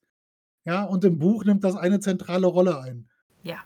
Ja, 0.63 0.83
und 0.83 1.03
im 1.03 1.17
Buch 1.17 1.43
nimmt 1.43 1.63
das 1.63 1.75
eine 1.75 1.99
zentrale 1.99 2.47
Rolle 2.47 2.79
ein. 2.79 3.09
Ja. 3.43 3.63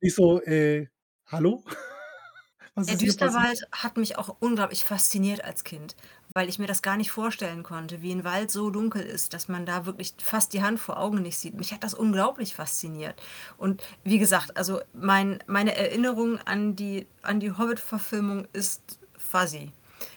Ich 0.00 0.14
so, 0.14 0.42
äh, 0.42 0.88
hallo? 1.26 1.64
Der? 2.88 2.96
Düsterwald 2.96 3.66
hat 3.72 3.96
mich 3.96 4.18
auch 4.18 4.36
unglaublich 4.40 4.84
fasziniert 4.84 5.44
als 5.44 5.64
Kind, 5.64 5.96
weil 6.34 6.48
ich 6.48 6.58
mir 6.58 6.66
das 6.66 6.82
gar 6.82 6.96
nicht 6.96 7.10
vorstellen 7.10 7.62
konnte, 7.62 8.02
wie 8.02 8.12
ein 8.12 8.24
Wald 8.24 8.50
so 8.50 8.70
dunkel 8.70 9.02
ist, 9.02 9.34
dass 9.34 9.48
man 9.48 9.66
da 9.66 9.86
wirklich 9.86 10.14
fast 10.22 10.52
die 10.52 10.62
Hand 10.62 10.80
vor 10.80 10.98
Augen 10.98 11.22
nicht 11.22 11.38
sieht. 11.38 11.54
Mich 11.54 11.72
hat 11.72 11.84
das 11.84 11.94
unglaublich 11.94 12.54
fasziniert. 12.54 13.20
Und 13.56 13.82
wie 14.04 14.18
gesagt, 14.18 14.56
also 14.56 14.80
mein, 14.92 15.42
meine 15.46 15.76
Erinnerung 15.76 16.38
an 16.44 16.76
die, 16.76 17.06
an 17.22 17.40
die 17.40 17.52
Hobbit-Verfilmung 17.52 18.46
ist 18.52 18.98
fuzzy. 19.16 19.72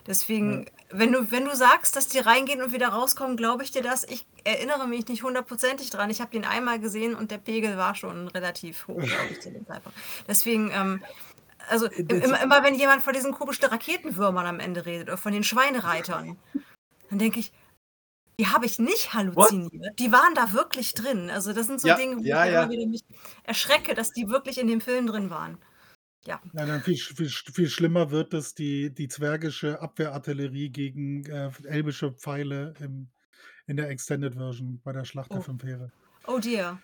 Deswegen, 0.07 0.65
wenn, 0.89 1.11
du, 1.11 1.31
wenn 1.31 1.45
du 1.45 1.55
sagst, 1.55 1.95
dass 1.95 2.07
die 2.07 2.19
reingehen 2.19 2.61
und 2.61 2.73
wieder 2.73 2.89
rauskommen, 2.89 3.37
glaube 3.37 3.63
ich 3.63 3.71
dir 3.71 3.81
das. 3.81 4.03
Ich 4.05 4.25
erinnere 4.43 4.87
mich 4.87 5.07
nicht 5.07 5.23
hundertprozentig 5.23 5.89
dran. 5.89 6.09
Ich 6.09 6.21
habe 6.21 6.31
den 6.31 6.45
einmal 6.45 6.79
gesehen 6.79 7.15
und 7.15 7.31
der 7.31 7.37
Pegel 7.37 7.77
war 7.77 7.95
schon 7.95 8.27
relativ 8.29 8.87
hoch, 8.87 9.01
glaube 9.01 9.29
ich, 9.31 9.41
zu 9.41 9.51
dem 9.51 9.65
Zeitpunkt. 9.65 9.97
Deswegen, 10.27 10.71
ähm, 10.73 11.01
also 11.69 11.87
Das- 11.87 12.23
immer, 12.23 12.41
immer 12.41 12.63
wenn 12.63 12.75
jemand 12.75 13.01
von 13.03 13.13
diesen 13.13 13.31
komischen 13.33 13.65
Raketenwürmern 13.65 14.45
am 14.45 14.59
Ende 14.59 14.85
redet 14.85 15.07
oder 15.09 15.17
von 15.17 15.33
den 15.33 15.43
Schweinereitern, 15.43 16.37
dann 17.09 17.19
denke 17.19 17.39
ich, 17.39 17.51
die 18.39 18.47
habe 18.47 18.65
ich 18.65 18.79
nicht 18.79 19.13
halluziniert. 19.13 19.99
Die 19.99 20.11
waren 20.11 20.33
da 20.33 20.53
wirklich 20.53 20.95
drin. 20.95 21.29
Also 21.29 21.53
das 21.53 21.67
sind 21.67 21.79
so 21.79 21.87
Ja, 21.87 21.95
Dinge, 21.95 22.17
wo 22.17 22.21
ja, 22.23 22.45
ich 22.45 22.51
ja. 22.51 22.63
immer 22.63 22.71
wieder 22.71 22.87
mich 22.87 23.03
erschrecke, 23.43 23.93
dass 23.93 24.11
die 24.11 24.27
wirklich 24.29 24.57
in 24.57 24.67
dem 24.67 24.81
Film 24.81 25.05
drin 25.07 25.29
waren. 25.29 25.59
Ja, 26.25 26.41
dann 26.53 26.81
viel, 26.81 26.95
viel, 26.97 27.29
viel 27.29 27.69
schlimmer 27.69 28.09
wird 28.09 28.33
es 28.33 28.55
die, 28.55 28.89
die 28.93 29.09
zwergische 29.09 29.81
Abwehrartillerie 29.81 30.69
gegen 30.69 31.25
äh, 31.25 31.51
elbische 31.65 32.13
Pfeile 32.13 32.73
im, 32.79 33.09
in 33.67 33.75
der 33.77 33.89
Extended 33.89 34.33
Version 34.33 34.79
bei 34.83 34.93
der 34.93 35.03
Schlacht 35.05 35.31
der 35.31 35.39
Oh. 35.39 35.43
Fünf 35.43 35.63
Heere. 35.63 35.91
Oh 36.25 36.39
dear. 36.39 36.79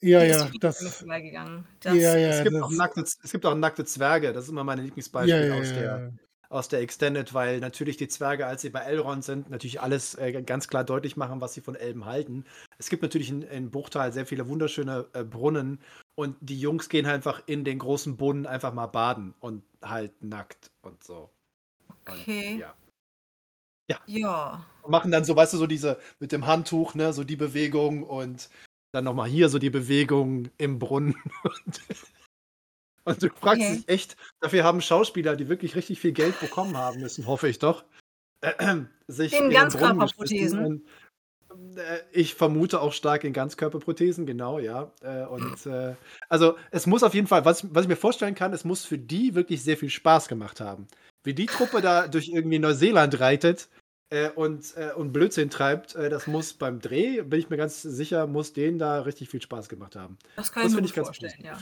Ja, 0.00 0.20
Die 0.22 0.28
ja, 0.30 0.50
das. 0.60 0.98
vorbeigegangen. 0.98 1.66
Ja, 1.84 1.92
Das- 1.92 2.02
ja, 2.02 2.16
Es 2.16 2.42
gibt, 2.42 2.54
das- 2.54 2.62
auch 2.62 2.70
nackte, 2.70 3.00
es 3.00 3.32
gibt 3.32 3.46
auch 3.46 3.54
nackte 3.54 3.84
Zwerge, 3.84 4.32
das 4.32 4.44
ist 4.44 4.50
immer 4.50 4.64
mein 4.64 4.78
ja, 4.78 4.84
Lieblingsbeispiel 4.84 5.48
ja, 5.48 5.54
aus, 5.54 5.68
ja, 5.70 5.74
der, 5.74 5.82
ja. 5.84 6.10
aus 6.50 6.68
der 6.68 6.80
Extended, 6.80 7.32
weil 7.32 7.60
natürlich 7.60 7.96
die 7.96 8.08
Zwerge, 8.08 8.46
als 8.46 8.62
sie 8.62 8.70
bei 8.70 8.80
Elrond 8.80 9.24
sind, 9.24 9.48
natürlich 9.50 9.80
alles 9.80 10.14
äh, 10.16 10.42
ganz 10.42 10.68
klar 10.68 10.84
deutlich 10.84 11.16
machen, 11.16 11.40
was 11.40 11.54
sie 11.54 11.62
von 11.62 11.74
Elben 11.76 12.04
halten. 12.04 12.44
Es 12.78 12.90
gibt 12.90 13.02
natürlich 13.02 13.30
in, 13.30 13.40
in 13.42 13.70
Bruchtal 13.70 14.12
sehr 14.12 14.26
viele 14.26 14.48
wunderschöne 14.48 15.06
äh, 15.14 15.24
Brunnen 15.24 15.80
und 16.14 16.36
die 16.40 16.60
Jungs 16.60 16.88
gehen 16.90 17.06
einfach 17.06 17.42
in 17.46 17.64
den 17.64 17.78
großen 17.78 18.16
Brunnen 18.18 18.46
einfach 18.46 18.74
mal 18.74 18.86
baden 18.88 19.34
und 19.40 19.62
halt 19.82 20.22
nackt 20.22 20.70
und 20.82 21.02
so. 21.02 21.30
Und, 21.88 22.20
Okay. 22.20 22.58
ja. 22.60 22.74
Ja. 24.06 24.66
Und 24.82 24.90
machen 24.90 25.10
dann 25.12 25.24
so, 25.24 25.36
weißt 25.36 25.52
du, 25.54 25.58
so 25.58 25.66
diese 25.68 25.98
mit 26.18 26.32
dem 26.32 26.46
Handtuch, 26.46 26.94
ne, 26.96 27.12
so 27.12 27.22
die 27.24 27.36
Bewegung 27.36 28.02
und 28.02 28.50
dann 28.92 29.04
nochmal 29.04 29.28
hier 29.28 29.48
so 29.48 29.58
die 29.58 29.70
Bewegung 29.70 30.48
im 30.58 30.78
Brunnen. 30.78 31.14
Und, 31.42 31.80
und 33.04 33.22
du 33.22 33.28
fragst 33.30 33.62
Okay. 33.62 33.76
dich 33.76 33.88
echt, 33.88 34.16
dafür 34.40 34.64
haben 34.64 34.80
Schauspieler, 34.80 35.36
die 35.36 35.48
wirklich 35.48 35.76
richtig 35.76 36.00
viel 36.00 36.12
Geld 36.12 36.38
bekommen 36.40 36.76
haben 36.76 37.00
müssen, 37.00 37.26
hoffe 37.26 37.48
ich 37.48 37.58
doch, 37.58 37.84
äh, 38.40 38.76
sich 39.06 39.32
In 39.32 39.50
Ganzkörperprothesen. 39.50 40.86
Ich 42.12 42.34
vermute 42.34 42.80
auch 42.80 42.92
stark 42.92 43.24
in 43.24 43.32
Ganzkörperprothesen, 43.32 44.26
genau, 44.26 44.58
ja. 44.58 44.92
Äh, 45.02 45.24
und 45.26 45.66
äh, 45.66 45.94
also 46.28 46.56
es 46.70 46.86
muss 46.86 47.02
auf 47.02 47.14
jeden 47.14 47.26
Fall, 47.26 47.44
was, 47.44 47.74
was 47.74 47.84
ich 47.84 47.88
mir 47.88 47.96
vorstellen 47.96 48.34
kann, 48.34 48.52
es 48.52 48.64
muss 48.64 48.84
für 48.84 48.98
die 48.98 49.34
wirklich 49.34 49.62
sehr 49.62 49.76
viel 49.76 49.90
Spaß 49.90 50.28
gemacht 50.28 50.60
haben. 50.60 50.86
Wie 51.24 51.34
die 51.34 51.46
Truppe 51.46 51.80
da 51.80 52.08
durch 52.08 52.28
irgendwie 52.28 52.58
Neuseeland 52.58 53.18
reitet 53.20 53.68
äh, 54.10 54.30
und, 54.30 54.76
äh, 54.76 54.92
und 54.92 55.12
Blödsinn 55.12 55.50
treibt, 55.50 55.94
äh, 55.94 56.08
das 56.08 56.26
muss 56.26 56.54
beim 56.54 56.80
Dreh, 56.80 57.22
bin 57.22 57.40
ich 57.40 57.50
mir 57.50 57.56
ganz 57.56 57.82
sicher, 57.82 58.26
muss 58.26 58.52
denen 58.52 58.78
da 58.78 59.00
richtig 59.00 59.28
viel 59.28 59.42
Spaß 59.42 59.68
gemacht 59.68 59.96
haben. 59.96 60.16
Das 60.36 60.52
kann 60.52 60.62
Das 60.62 60.72
ich 60.72 60.80
mir 60.80 60.88
ganz 60.88 61.08
vorstellen, 61.08 61.34
ja. 61.42 61.58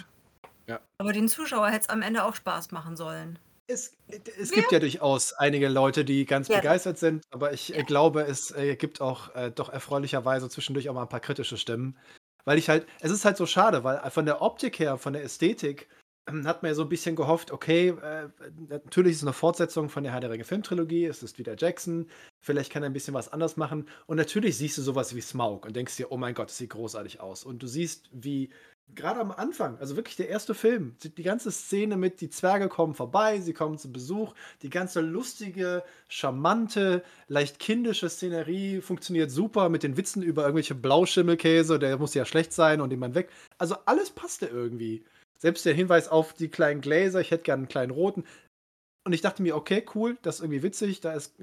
Ja. 0.67 0.81
Aber 0.99 1.13
den 1.13 1.29
Zuschauer 1.29 1.69
hätte 1.69 1.83
es 1.83 1.89
am 1.89 2.03
Ende 2.03 2.25
auch 2.25 2.35
Spaß 2.35 2.71
machen 2.71 2.97
sollen. 2.97 3.39
Es, 3.67 3.97
es 4.39 4.51
gibt 4.51 4.73
ja 4.73 4.79
durchaus 4.79 5.33
einige 5.33 5.69
Leute, 5.69 6.05
die 6.05 6.27
ganz 6.27 6.49
Ja. 6.49 6.57
begeistert 6.57 6.99
sind, 6.99 7.25
aber 7.31 7.53
ich 7.55 7.75
äh, 7.75 7.83
glaube, 7.83 8.23
es 8.23 8.51
äh, 8.51 8.77
gibt 8.77 9.01
auch 9.01 9.35
äh, 9.35 9.51
doch 9.51 9.71
erfreulicherweise 9.71 10.51
zwischendurch 10.51 10.89
auch 10.91 10.95
mal 10.95 11.03
ein 11.03 11.09
paar 11.09 11.21
kritische 11.21 11.57
Stimmen. 11.57 11.97
Weil 12.45 12.59
ich 12.59 12.69
halt, 12.69 12.87
es 13.01 13.11
ist 13.11 13.25
halt 13.25 13.39
so 13.39 13.47
schade, 13.47 13.85
weil 13.85 13.99
von 14.11 14.27
der 14.27 14.43
Optik 14.43 14.79
her, 14.79 14.99
von 14.99 15.15
der 15.15 15.25
Ästhetik, 15.25 15.89
hat 16.27 16.63
man 16.63 16.71
ja 16.71 16.75
so 16.75 16.83
ein 16.83 16.89
bisschen 16.89 17.17
gehofft, 17.17 17.51
okay, 17.51 17.89
äh, 17.89 18.29
natürlich 18.69 19.13
ist 19.13 19.19
es 19.19 19.25
eine 19.25 19.33
Fortsetzung 19.33 19.89
von 19.89 20.05
der 20.05 20.13
Herr 20.13 20.21
der 20.21 20.31
Ringe 20.31 20.45
Filmtrilogie, 20.45 21.05
es 21.05 21.23
ist 21.23 21.39
wieder 21.39 21.55
Jackson, 21.59 22.07
vielleicht 22.41 22.73
kann 22.73 22.83
er 22.83 22.89
ein 22.89 22.95
bisschen 22.95 23.15
was 23.15 23.33
anders 23.33 23.57
machen. 23.57 23.89
Und 24.07 24.17
natürlich 24.17 24.57
siehst 24.57 24.79
du 24.79 24.83
sowas 24.83 25.15
wie 25.15 25.21
Smaug 25.21 25.67
und 25.67 25.77
denkst 25.77 25.97
dir, 25.97 26.11
oh 26.11 26.17
mein 26.17 26.35
Gott, 26.35 26.49
das 26.49 26.57
sieht 26.57 26.71
großartig 26.71 27.21
aus. 27.21 27.45
Und 27.45 27.63
du 27.63 27.67
siehst, 27.67 28.09
wie 28.13 28.51
gerade 28.95 29.21
am 29.21 29.33
Anfang, 29.33 29.79
also 29.79 29.97
wirklich 29.97 30.17
der 30.17 30.29
erste 30.29 30.55
Film, 30.55 30.97
die 31.03 31.23
ganze 31.23 31.51
Szene 31.51 31.97
mit, 31.97 32.21
die 32.21 32.31
Zwerge 32.31 32.69
kommen 32.69 32.95
vorbei, 32.95 33.41
sie 33.41 33.55
kommen 33.55 33.79
zu 33.79 33.91
Besuch, 33.91 34.35
die 34.63 34.71
ganze 34.71 35.01
lustige, 35.01 35.83
charmante, 36.09 37.03
leicht 37.29 37.59
kindische 37.59 38.09
Szenerie 38.09 38.81
funktioniert 38.81 39.31
super 39.31 39.69
mit 39.69 39.83
den 39.83 39.97
Witzen 39.97 40.23
über 40.23 40.43
irgendwelche 40.43 40.75
Blauschimmelkäse, 40.75 41.79
der 41.79 41.99
muss 41.99 42.15
ja 42.15 42.25
schlecht 42.25 42.53
sein 42.53 42.81
und 42.81 42.91
den 42.91 42.99
man 42.99 43.15
weg. 43.15 43.31
Also 43.59 43.77
alles 43.87 44.11
passte 44.11 44.47
irgendwie. 44.47 45.05
Selbst 45.45 45.67
der 45.67 45.75
Hinweis 45.75 46.09
auf 46.09 46.33
die 46.33 46.49
kleinen 46.49 46.81
Gläser, 46.81 47.21
ich 47.21 47.31
hätte 47.31 47.43
gerne 47.45 47.61
einen 47.61 47.69
kleinen 47.69 47.91
roten. 47.93 48.25
Und 49.07 49.13
ich 49.13 49.21
dachte 49.21 49.43
mir, 49.43 49.57
okay, 49.57 49.85
cool, 49.95 50.17
das 50.23 50.37
ist 50.37 50.41
irgendwie 50.41 50.63
witzig. 50.63 51.03
Da 51.03 51.13
ist 51.13 51.35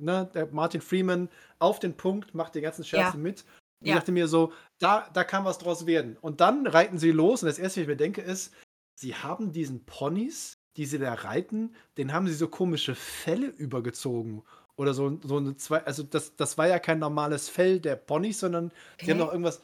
ne, 0.00 0.28
der 0.34 0.46
Martin 0.46 0.80
Freeman 0.80 1.28
auf 1.60 1.78
den 1.78 1.96
Punkt, 1.96 2.34
macht 2.34 2.56
die 2.56 2.60
ganzen 2.60 2.84
Scherze 2.84 3.16
Ja. 3.16 3.22
mit. 3.22 3.44
Und 3.80 3.86
Ja. 3.86 3.94
Ich 3.94 4.00
dachte 4.00 4.10
mir 4.10 4.26
so, 4.26 4.52
da, 4.80 5.08
da 5.12 5.22
kann 5.22 5.44
was 5.44 5.58
draus 5.58 5.86
werden. 5.86 6.16
Und 6.20 6.40
dann 6.40 6.66
reiten 6.66 6.98
sie 6.98 7.12
los 7.12 7.44
und 7.44 7.46
das 7.46 7.60
erste, 7.60 7.78
was 7.80 7.82
ich 7.82 7.88
mir 7.88 7.96
denke, 7.96 8.20
ist, 8.22 8.52
sie 8.98 9.14
haben 9.14 9.52
diesen 9.52 9.84
Ponys, 9.86 10.54
die 10.76 10.86
sie 10.86 10.98
da 10.98 11.14
reiten, 11.14 11.72
den 11.98 12.12
haben 12.12 12.26
sie 12.26 12.34
so 12.34 12.48
komische 12.48 12.96
Felle 12.96 13.46
übergezogen. 13.46 14.42
Oder 14.76 14.92
so, 14.92 15.20
so 15.22 15.36
eine 15.36 15.56
zwei, 15.56 15.84
also 15.84 16.02
das, 16.02 16.34
das 16.34 16.58
war 16.58 16.66
ja 16.66 16.80
kein 16.80 16.98
normales 16.98 17.48
Fell 17.48 17.78
der 17.78 17.94
Ponys, 17.96 18.40
sondern 18.40 18.72
sie 19.00 19.12
haben 19.12 19.18
Okay. 19.20 19.26
noch 19.26 19.32
irgendwas. 19.32 19.62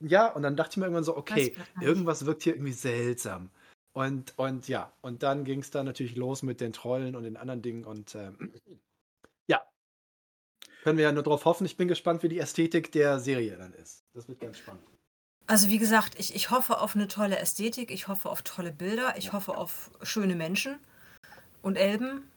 Ja, 0.00 0.28
und 0.28 0.42
dann 0.42 0.56
dachte 0.56 0.72
ich 0.72 0.76
mir 0.76 0.84
irgendwann 0.84 1.04
so, 1.04 1.16
okay, 1.16 1.54
irgendwas 1.80 2.24
wirkt 2.24 2.42
hier 2.42 2.54
irgendwie 2.54 2.72
seltsam. 2.72 3.50
Und, 3.92 4.38
und 4.38 4.68
ja, 4.68 4.92
und 5.00 5.22
dann 5.22 5.44
ging 5.44 5.60
es 5.60 5.70
dann 5.70 5.86
natürlich 5.86 6.14
los 6.14 6.42
mit 6.42 6.60
den 6.60 6.72
Trollen 6.72 7.16
und 7.16 7.24
den 7.24 7.36
anderen 7.36 7.62
Dingen 7.62 7.84
und 7.84 8.14
ähm, 8.14 8.52
ja. 9.48 9.60
Können 10.82 10.98
wir 10.98 11.04
ja 11.04 11.12
nur 11.12 11.24
drauf 11.24 11.44
hoffen. 11.44 11.64
Ich 11.64 11.76
bin 11.76 11.88
gespannt, 11.88 12.22
wie 12.22 12.28
die 12.28 12.38
Ästhetik 12.38 12.92
der 12.92 13.18
Serie 13.18 13.56
dann 13.56 13.72
ist. 13.72 14.04
Das 14.14 14.28
wird 14.28 14.40
ganz 14.40 14.58
spannend. 14.58 14.84
Also 15.48 15.68
wie 15.68 15.78
gesagt, 15.78 16.18
ich, 16.18 16.34
ich 16.34 16.50
hoffe 16.50 16.78
auf 16.78 16.94
eine 16.94 17.08
tolle 17.08 17.38
Ästhetik, 17.38 17.90
ich 17.90 18.06
hoffe 18.06 18.28
auf 18.28 18.42
tolle 18.42 18.70
Bilder, 18.70 19.14
ich 19.16 19.32
hoffe 19.32 19.56
auf 19.56 19.90
schöne 20.02 20.36
Menschen 20.36 20.78
und 21.62 21.76
Elben 21.76 22.30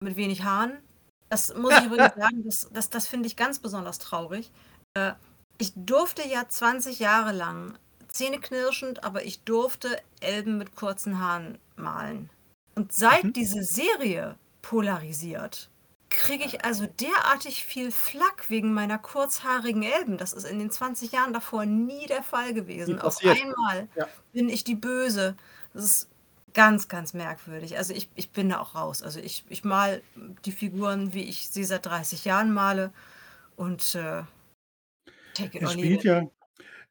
mit 0.00 0.16
wenig 0.16 0.42
Haaren. 0.42 0.82
Das 1.28 1.54
muss 1.54 1.72
ich 1.78 1.84
übrigens 1.86 2.14
sagen, 2.16 2.42
das, 2.44 2.68
das, 2.72 2.90
das 2.90 3.06
finde 3.06 3.28
ich 3.28 3.36
ganz 3.36 3.60
besonders 3.60 4.00
traurig. 4.00 4.50
Äh, 4.94 5.12
ich 5.60 5.72
durfte 5.76 6.26
ja 6.26 6.48
20 6.48 6.98
Jahre 6.98 7.32
lang, 7.32 7.74
zähneknirschend, 8.08 9.04
aber 9.04 9.24
ich 9.24 9.42
durfte 9.42 9.96
Elben 10.20 10.58
mit 10.58 10.74
kurzen 10.74 11.20
Haaren 11.20 11.58
malen. 11.76 12.30
Und 12.74 12.92
seit 12.92 13.24
Mhm. 13.24 13.32
diese 13.32 13.62
Serie 13.62 14.36
polarisiert, 14.62 15.70
kriege 16.08 16.44
ich 16.44 16.64
also 16.64 16.86
derartig 16.86 17.64
viel 17.64 17.92
Flack 17.92 18.50
wegen 18.50 18.72
meiner 18.74 18.98
kurzhaarigen 18.98 19.82
Elben. 19.84 20.16
Das 20.18 20.32
ist 20.32 20.44
in 20.44 20.58
den 20.58 20.70
20 20.70 21.12
Jahren 21.12 21.32
davor 21.32 21.66
nie 21.66 22.06
der 22.06 22.22
Fall 22.22 22.52
gewesen. 22.52 23.00
Auf 23.00 23.18
einmal 23.24 23.88
Ja. 23.94 24.08
bin 24.32 24.48
ich 24.48 24.64
die 24.64 24.74
Böse. 24.74 25.36
Das 25.72 25.84
ist 25.84 26.08
ganz, 26.52 26.88
ganz 26.88 27.14
merkwürdig. 27.14 27.76
Also 27.78 27.94
ich, 27.94 28.08
ich 28.16 28.30
bin 28.30 28.48
da 28.48 28.58
auch 28.58 28.74
raus. 28.74 29.02
Also 29.02 29.20
ich, 29.20 29.44
ich 29.48 29.62
mal 29.62 30.02
die 30.44 30.50
Figuren, 30.52 31.14
wie 31.14 31.22
ich 31.22 31.48
sie 31.48 31.62
seit 31.64 31.86
30 31.86 32.24
Jahren 32.24 32.52
male. 32.52 32.92
Und 33.56 33.94
äh, 33.94 34.22
take 35.34 35.56
it 35.56 35.62
Es 35.62 35.70
or 35.70 35.74
leave 35.74 35.94
spielt 35.94 36.04
it. 36.04 36.04
ja 36.04 36.30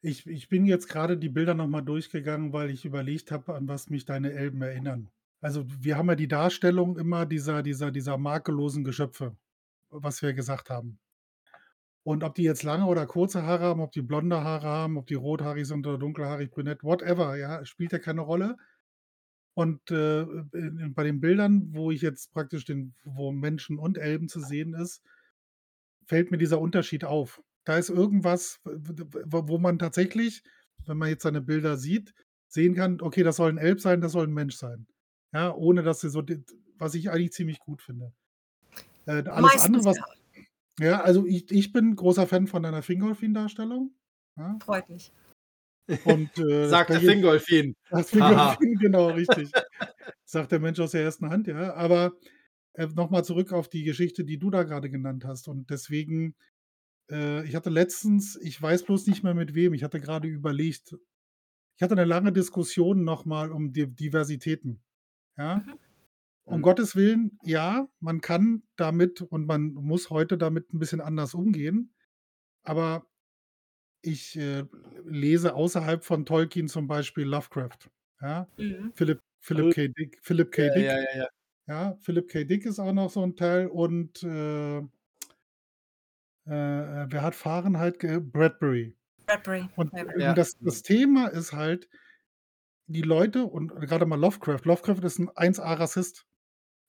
ich 0.02 0.28
ich 0.28 0.50
bin 0.50 0.66
jetzt 0.66 0.88
gerade 0.90 1.18
die 1.18 1.30
Bilder 1.30 1.54
noch 1.56 1.68
mal 1.68 1.82
durchgegangen, 1.82 2.54
weil 2.54 2.70
ich 2.72 2.86
überlegt 2.86 3.32
habe, 3.32 3.56
an 3.56 3.68
was 3.68 3.90
mich 3.90 4.06
deine 4.06 4.32
Elben 4.34 4.62
erinnern. 4.62 5.12
Also, 5.42 5.66
wir 5.68 5.98
haben 5.98 6.10
ja 6.10 6.16
die 6.16 6.28
Darstellung 6.28 6.98
immer 6.98 7.26
dieser 7.26 7.64
dieser 7.64 7.92
dieser 7.92 8.18
makellosen 8.18 8.84
Geschöpfe, 8.84 9.38
was 9.90 10.22
wir 10.22 10.34
gesagt 10.34 10.70
haben. 10.70 11.00
Und 12.04 12.24
ob 12.24 12.36
die 12.36 12.44
jetzt 12.44 12.64
lange 12.64 12.86
oder 12.86 13.06
kurze 13.06 13.44
Haare 13.44 13.66
haben, 13.66 13.82
ob 13.82 13.92
die 13.92 14.02
blonde 14.02 14.44
Haare 14.44 14.68
haben, 14.68 14.98
ob 14.98 15.08
die 15.08 15.14
rothaarig 15.16 15.66
sind 15.66 15.86
oder 15.86 15.98
dunkelhaarig, 15.98 16.52
brünett, 16.52 16.84
whatever, 16.84 17.36
ja, 17.38 17.64
spielt 17.66 17.92
ja 17.92 18.00
keine 18.00 18.22
Rolle. 18.22 18.58
Und, 19.54 19.92
äh, 19.92 20.26
bei 20.90 21.04
den 21.04 21.20
Bildern, 21.20 21.74
wo 21.74 21.92
ich 21.92 22.02
jetzt 22.02 22.32
praktisch 22.34 22.66
den 22.66 22.96
wo 23.04 23.32
Menschen 23.32 23.78
und 23.78 23.98
Elben 23.98 24.30
zu 24.30 24.40
sehen 24.40 24.74
ist, 24.74 25.04
fällt 26.06 26.32
mir 26.32 26.38
dieser 26.38 26.60
Unterschied 26.62 27.04
auf. 27.06 27.42
Da 27.70 27.78
ist 27.78 27.92
irgendwas, 27.92 28.62
wo 28.66 29.60
man 29.60 29.78
tatsächlich, 29.78 30.42
wenn 30.88 30.98
man 30.98 31.10
jetzt 31.10 31.22
seine 31.22 31.40
Bilder 31.40 31.78
sieht, 31.78 32.16
sehen 32.48 32.74
kann: 32.74 33.00
Okay, 33.00 33.22
das 33.22 33.36
soll 33.36 33.52
'n 33.52 33.60
Elb 33.60 33.80
sein, 33.80 34.02
das 34.02 34.14
soll 34.14 34.26
'n 34.26 34.34
Mensch 34.34 34.56
sein. 34.56 34.88
Ja, 35.36 35.54
ohne 35.54 35.84
dass 35.84 36.00
sie 36.02 36.10
so 36.10 36.24
was 36.80 36.96
ich 36.96 37.12
eigentlich 37.12 37.32
ziemlich 37.32 37.60
gut 37.60 37.84
finde. 37.84 38.12
Äh, 39.06 39.24
alles 39.30 39.56
andere, 39.58 39.84
Meistens 39.84 39.86
was 39.86 39.98
ja. 39.98 40.04
ja, 40.80 41.02
also 41.02 41.26
ich 41.28 41.52
ich 41.52 41.74
bin 41.74 41.96
großer 41.96 42.28
Fan 42.28 42.48
von 42.48 42.64
deiner 42.64 42.84
Fingolfin-Darstellung, 42.84 43.96
ja? 44.38 44.62
Freut 44.62 44.90
mich. 44.90 45.12
Und, 46.04 46.38
äh, 46.40 46.68
Sagt 46.70 46.90
der 46.90 47.02
Fingolfin. 47.02 47.76
das. 47.90 48.10
Fingolfin, 48.12 48.78
genau, 48.80 49.12
richtig. 49.12 49.52
Sagt 50.26 50.52
der 50.54 50.60
Mensch 50.60 50.80
aus 50.80 50.92
der 50.92 51.04
ersten 51.04 51.30
Hand, 51.30 51.48
ja. 51.48 51.74
Aber, 51.76 52.14
äh, 52.74 52.88
noch 52.96 53.10
mal 53.12 53.24
zurück 53.24 53.54
auf 53.54 53.70
die 53.70 53.84
Geschichte, 53.84 54.26
die 54.26 54.40
du 54.40 54.50
da 54.52 54.64
grade 54.64 54.90
genannt 54.90 55.26
hast. 55.26 55.48
Und 55.48 55.70
deswegen 55.72 56.36
äh, 57.12 57.46
ich 57.48 57.56
hatte 57.56 57.70
letztens 57.70 58.38
ich 58.42 58.62
weiß 58.62 58.84
bloß 58.86 59.08
nicht 59.08 59.24
mehr 59.24 59.34
mit 59.36 59.56
wem, 59.56 59.74
ich 59.74 59.84
hatte 59.84 60.00
grade 60.02 60.28
überlegt 60.28 60.96
ich 61.78 61.84
hatte 61.84 61.96
'ne 61.96 62.06
lange 62.06 62.34
Diskussion 62.34 63.04
noch 63.06 63.26
mal 63.26 63.52
um 63.52 63.74
Di 63.74 63.88
Diversitäten, 63.88 64.82
ja? 65.38 65.66
Mhm. 65.66 65.80
Um 66.46 66.62
Mhm. 66.62 66.64
Gottes 66.64 66.96
Willen, 66.98 67.40
ja, 67.44 67.90
man 68.02 68.22
kann 68.22 68.64
damit 68.78 69.22
und 69.24 69.48
man 69.48 69.74
muss 69.74 70.10
heute 70.12 70.38
damit 70.40 70.74
'n 70.74 70.80
bisschen 70.80 71.02
anders 71.02 71.34
umgehen. 71.36 71.94
Aber 72.64 73.08
ich, 74.04 74.38
äh, 74.38 74.66
lese 75.06 75.56
außerhalb 75.56 76.04
von 76.06 76.26
Tolkien 76.26 76.68
zum 76.70 76.88
Beispiel 76.88 77.26
Lovecraft, 77.26 77.92
ja? 78.22 78.50
Mhm. 78.58 78.94
Philip 78.94 79.22
Philip 79.40 79.70
K. 79.72 79.90
Dick 79.90 80.20
Philip 80.24 80.52
K. 80.52 80.70
Ja, 80.70 80.72
Dick, 80.72 80.94
ja, 80.94 81.00
ja, 81.00 81.18
ja. 81.18 81.28
ja? 81.68 81.98
Philip 82.02 82.30
K. 82.30 82.46
Dick 82.46 82.66
ist 82.68 82.80
auch 82.80 82.94
noch 82.94 83.10
so 83.12 83.24
'n 83.24 83.36
Teil 83.38 83.68
und, 83.70 84.24
äh 84.24 84.84
äh, 86.50 87.04
äh, 87.04 87.08
wer 87.10 87.22
hat 87.24 87.36
Fahrenheit 87.36 88.00
ge 88.00 88.20
Bradbury. 88.20 88.96
Bradbury. 89.28 89.70
Und. 89.76 89.94
Ja. 90.18 90.36
das 90.36 90.58
das 90.62 90.84
Thema 90.84 91.28
ist 91.28 91.54
halt, 91.54 91.90
die 92.88 93.04
Leute 93.04 93.46
und 93.46 93.70
grade 93.76 94.06
mal 94.08 94.20
Lovecraft 94.20 94.62
Lovecraft 94.66 95.04
ist 95.06 95.20
'n 95.20 95.30
1A 95.36 95.74
Rassist, 95.76 96.28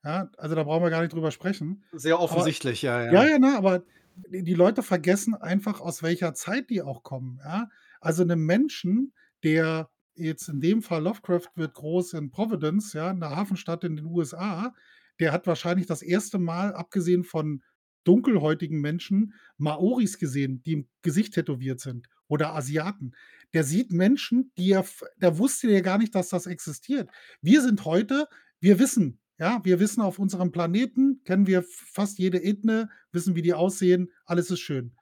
ja? 0.04 0.30
Also, 0.38 0.56
da 0.56 0.64
brauchen 0.64 0.84
wir 0.84 0.90
gar 0.90 1.02
nicht 1.02 1.14
drüber 1.14 1.30
sprechen. 1.32 1.84
Sehr 1.92 2.20
Aber 2.28 2.50
offensichtlich, 2.50 2.82
ja, 2.82 3.02
ja, 3.04 3.24
ja. 3.24 3.30
ja, 3.30 3.38
ne, 3.40 3.56
aber 3.58 3.84
die 4.30 4.54
Leute 4.54 4.82
vergessen 4.84 5.34
einfach, 5.36 5.80
aus 5.80 6.02
welcher 6.02 6.34
Zeit 6.34 6.70
die 6.70 6.82
auch 6.82 7.02
kommen, 7.04 7.40
ja? 7.44 7.68
Also, 8.00 8.24
'nem 8.24 8.46
Menschen, 8.46 9.14
der 9.44 9.90
jetzt 10.16 10.48
in 10.48 10.60
dem 10.60 10.82
Fall 10.82 11.02
Lovecraft 11.04 11.48
wird 11.56 11.74
groß 11.74 12.14
in 12.14 12.30
Providence, 12.32 12.94
ja, 12.94 13.12
'ner 13.14 13.36
Hafenstadt 13.36 13.84
in 13.84 13.96
den 13.96 14.06
USA, 14.06 14.74
der 15.20 15.32
hat 15.32 15.46
wahrscheinlich 15.48 15.86
das 15.86 16.02
erste 16.02 16.38
Mal, 16.38 16.74
abgesehen 16.74 17.24
von 17.24 17.62
dunkelhäutigen 18.10 18.80
Menschen, 18.80 19.34
Maoris 19.56 20.18
gesehen, 20.18 20.62
die 20.64 20.72
im 20.72 20.88
Gesicht 21.02 21.34
tätowiert 21.34 21.80
sind 21.80 22.08
oder 22.26 22.54
Asiaten. 22.54 23.12
Der 23.54 23.64
sieht 23.64 23.92
Menschen, 23.92 24.52
die 24.58 24.72
er 24.72 24.84
der 25.16 25.38
wusste 25.38 25.70
ja 25.70 25.80
gar 25.80 25.98
nicht, 25.98 26.14
dass 26.14 26.28
das 26.28 26.46
existiert. 26.46 27.08
Wir 27.40 27.62
sind 27.62 27.84
heute 27.84 28.26
wir 28.60 28.78
wissen, 28.78 29.18
ja, 29.38 29.60
wir 29.64 29.80
wissen 29.80 30.02
auf 30.02 30.18
unserem 30.18 30.52
Planeten 30.52 31.22
kennen 31.24 31.46
wir 31.46 31.62
fast 31.62 32.18
jede 32.18 32.42
Ethnie, 32.42 32.84
wissen, 33.10 33.34
wie 33.34 33.42
die 33.42 33.54
aussehen, 33.54 34.10
alles 34.26 34.50
ist 34.50 34.60
schön. 34.60 34.92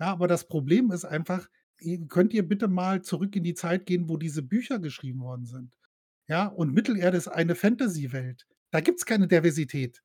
Ja, 0.00 0.06
aber 0.06 0.26
das 0.28 0.48
Problem 0.48 0.90
ist 0.90 1.04
einfach, 1.04 1.48
könnt 2.08 2.32
ihr 2.32 2.48
bitte 2.48 2.68
mal 2.68 3.02
zurück 3.02 3.36
in 3.36 3.44
die 3.44 3.54
Zeit 3.54 3.84
gehen, 3.84 4.08
wo 4.08 4.16
diese 4.16 4.42
Bücher 4.42 4.78
geschrieben 4.78 5.20
worden 5.20 5.44
sind, 5.44 5.76
ja? 6.26 6.46
Und 6.46 6.72
Mittelerde 6.72 7.18
ist 7.18 7.28
eine 7.28 7.54
Fantasy-Welt. 7.54 8.46
Da 8.70 8.80
gibt's 8.80 9.04
keine 9.04 9.28
Diversität, 9.28 10.02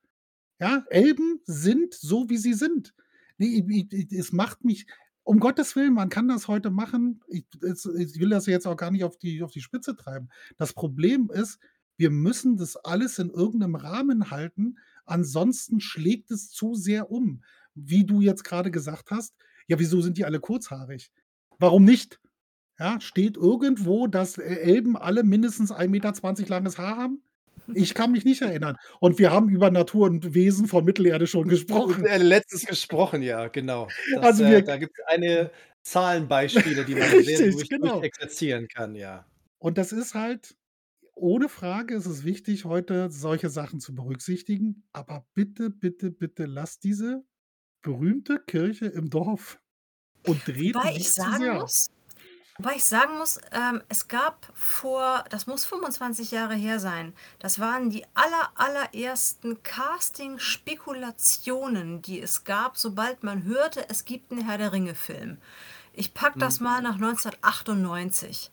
ja? 0.60 0.84
Elben 0.90 1.42
sind 1.46 1.94
so, 1.96 2.30
wie 2.30 2.38
sie 2.38 2.54
sind. 2.54 2.94
Ne, 3.38 3.48
i 3.48 4.08
es 4.18 4.32
macht 4.34 4.64
mich 4.66 4.88
um 5.24 5.40
Gottes 5.40 5.76
Willen, 5.76 5.94
man 5.94 6.10
kann 6.10 6.28
das 6.30 6.48
heute 6.48 6.72
machen. 6.72 7.22
Ich 7.30 7.46
ich 7.64 8.20
will 8.20 8.30
das 8.30 8.46
jetzt 8.48 8.68
auch 8.68 8.78
gar 8.78 8.92
nicht 8.92 9.04
auf 9.04 9.18
die 9.18 9.44
auf 9.44 9.52
die 9.52 9.62
Spitze 9.62 9.96
treiben. 9.96 10.30
Das 10.58 10.74
Problem 10.74 11.30
ist, 11.32 11.60
wir 11.98 12.10
müssen 12.12 12.58
das 12.58 12.78
alles 12.78 13.20
in 13.20 13.30
irgend 13.32 13.60
'nem 13.62 13.76
Rahmen 13.76 14.32
halten, 14.32 14.78
ansonsten 15.06 15.80
schlägt 15.82 16.32
es 16.32 16.50
zu 16.52 16.76
sehr 16.76 17.12
um. 17.12 17.44
Wie 17.76 18.06
du 18.06 18.22
jetzt 18.22 18.44
grade 18.46 18.72
gesagt 18.72 19.12
hast: 19.12 19.36
„Ja, 19.68 19.80
wieso 19.80 20.02
sind 20.02 20.18
die 20.18 20.26
alle 20.26 20.40
kurzhaarig?“ 20.40 21.12
Warum 21.60 21.84
nicht? 21.86 22.20
Ja, 22.80 23.02
steht 23.02 23.38
irgendwo, 23.38 24.08
dass 24.08 24.38
E 24.40 24.44
Elben 24.44 24.98
alle 24.98 25.24
mindestens 25.24 25.72
1,20 25.72 26.48
m 26.48 26.50
langes 26.50 26.78
Haar 26.80 26.98
haben? 26.98 27.22
Ich 27.74 27.94
kann 27.94 28.12
mich 28.12 28.26
nicht 28.26 28.42
erinnern. 28.42 28.78
Und 29.00 29.20
wir 29.20 29.32
haben 29.32 29.50
über 29.50 29.70
Natur 29.72 30.08
und 30.08 30.34
Wesen 30.34 30.68
von 30.68 30.86
Mittelerde 30.86 31.28
schon 31.28 31.48
gesprochen. 31.48 32.06
Äh, 32.06 32.18
letztens 32.18 32.66
gesprochen, 32.66 33.22
ja, 33.22 33.48
genau. 33.48 33.88
Das, 34.14 34.24
Also, 34.24 34.44
äh 34.44 34.52
wir 34.52 34.62
da 34.64 34.78
gibt's 34.78 35.00
eine 35.08 35.52
Zahlenbeispiele, 35.84 36.86
die 36.86 36.96
man 36.96 37.10
sehr 37.10 37.20
Richtig, 37.20 37.56
durch 37.56 37.70
genau. 37.70 37.94
durchexerzieren 37.94 38.68
kann, 38.68 38.96
ja. 38.96 39.26
Und 39.60 39.78
das 39.78 39.92
ist 39.92 40.14
halt 40.14 40.56
ohne 41.16 41.50
Frage 41.50 41.96
ist 41.96 42.06
es 42.06 42.24
wichtig, 42.26 42.66
heute 42.66 43.10
solche 43.10 43.50
Sachen 43.50 43.80
zu 43.80 43.96
berücksichtigen. 43.96 44.84
Aber 44.94 45.26
bitte, 45.34 45.70
bitte, 45.72 46.12
bitte 46.12 46.46
lasst 46.46 46.84
diese 46.84 47.24
berühmte 47.82 48.40
Kirche 48.40 48.86
im 48.88 49.10
Dorf 49.10 49.60
und 50.26 50.48
dreht 50.48 50.76
die 50.84 50.98
ich 50.98 51.12
sagen 51.12 51.44
sehr. 51.44 51.54
muss 51.56 51.88
wobei 52.58 52.76
ich 52.76 52.86
sagen 52.86 53.18
muss, 53.18 53.40
ähm, 53.52 53.82
es 53.90 54.08
gab 54.08 54.50
vor 54.56 55.24
das 55.30 55.48
muss 55.48 55.66
25 55.66 56.32
Jahre 56.32 56.56
her 56.56 56.80
sein. 56.80 57.14
Das 57.40 57.60
waren 57.60 57.90
die 57.90 58.06
aller 58.16 58.52
allerersten 58.56 59.62
Casting-Spekulationen, 59.64 62.02
die 62.02 62.22
es 62.22 62.44
gab, 62.44 62.78
sobald 62.78 63.24
man 63.24 63.44
hörte, 63.44 63.90
es 63.90 64.06
gibt 64.06 64.32
'n 64.32 64.42
Herr-der-Ringe-Film. 64.46 65.40
Ich 65.94 66.14
packe 66.14 66.38
das 66.40 66.60
Mhm. 66.60 66.62
mal 66.62 66.82
nach 66.82 66.98
1998. 67.00 68.52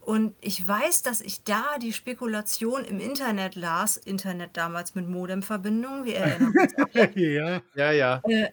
Und 0.00 0.34
ich 0.40 0.66
weiß, 0.66 1.02
dass 1.02 1.20
ich 1.22 1.44
da 1.44 1.78
die 1.80 1.92
Spekulation 1.94 2.84
im 2.84 2.98
Internet 3.00 3.54
las 3.56 3.96
Internet 3.98 4.56
damals 4.56 4.94
mit 4.96 5.08
Modemverbindung, 5.08 6.04
wir 6.04 6.16
erinnern 6.18 6.54
uns. 6.58 6.74
Ja. 7.16 7.62
Ja, 7.74 7.92
ja. 7.92 8.24
Äh, 8.24 8.50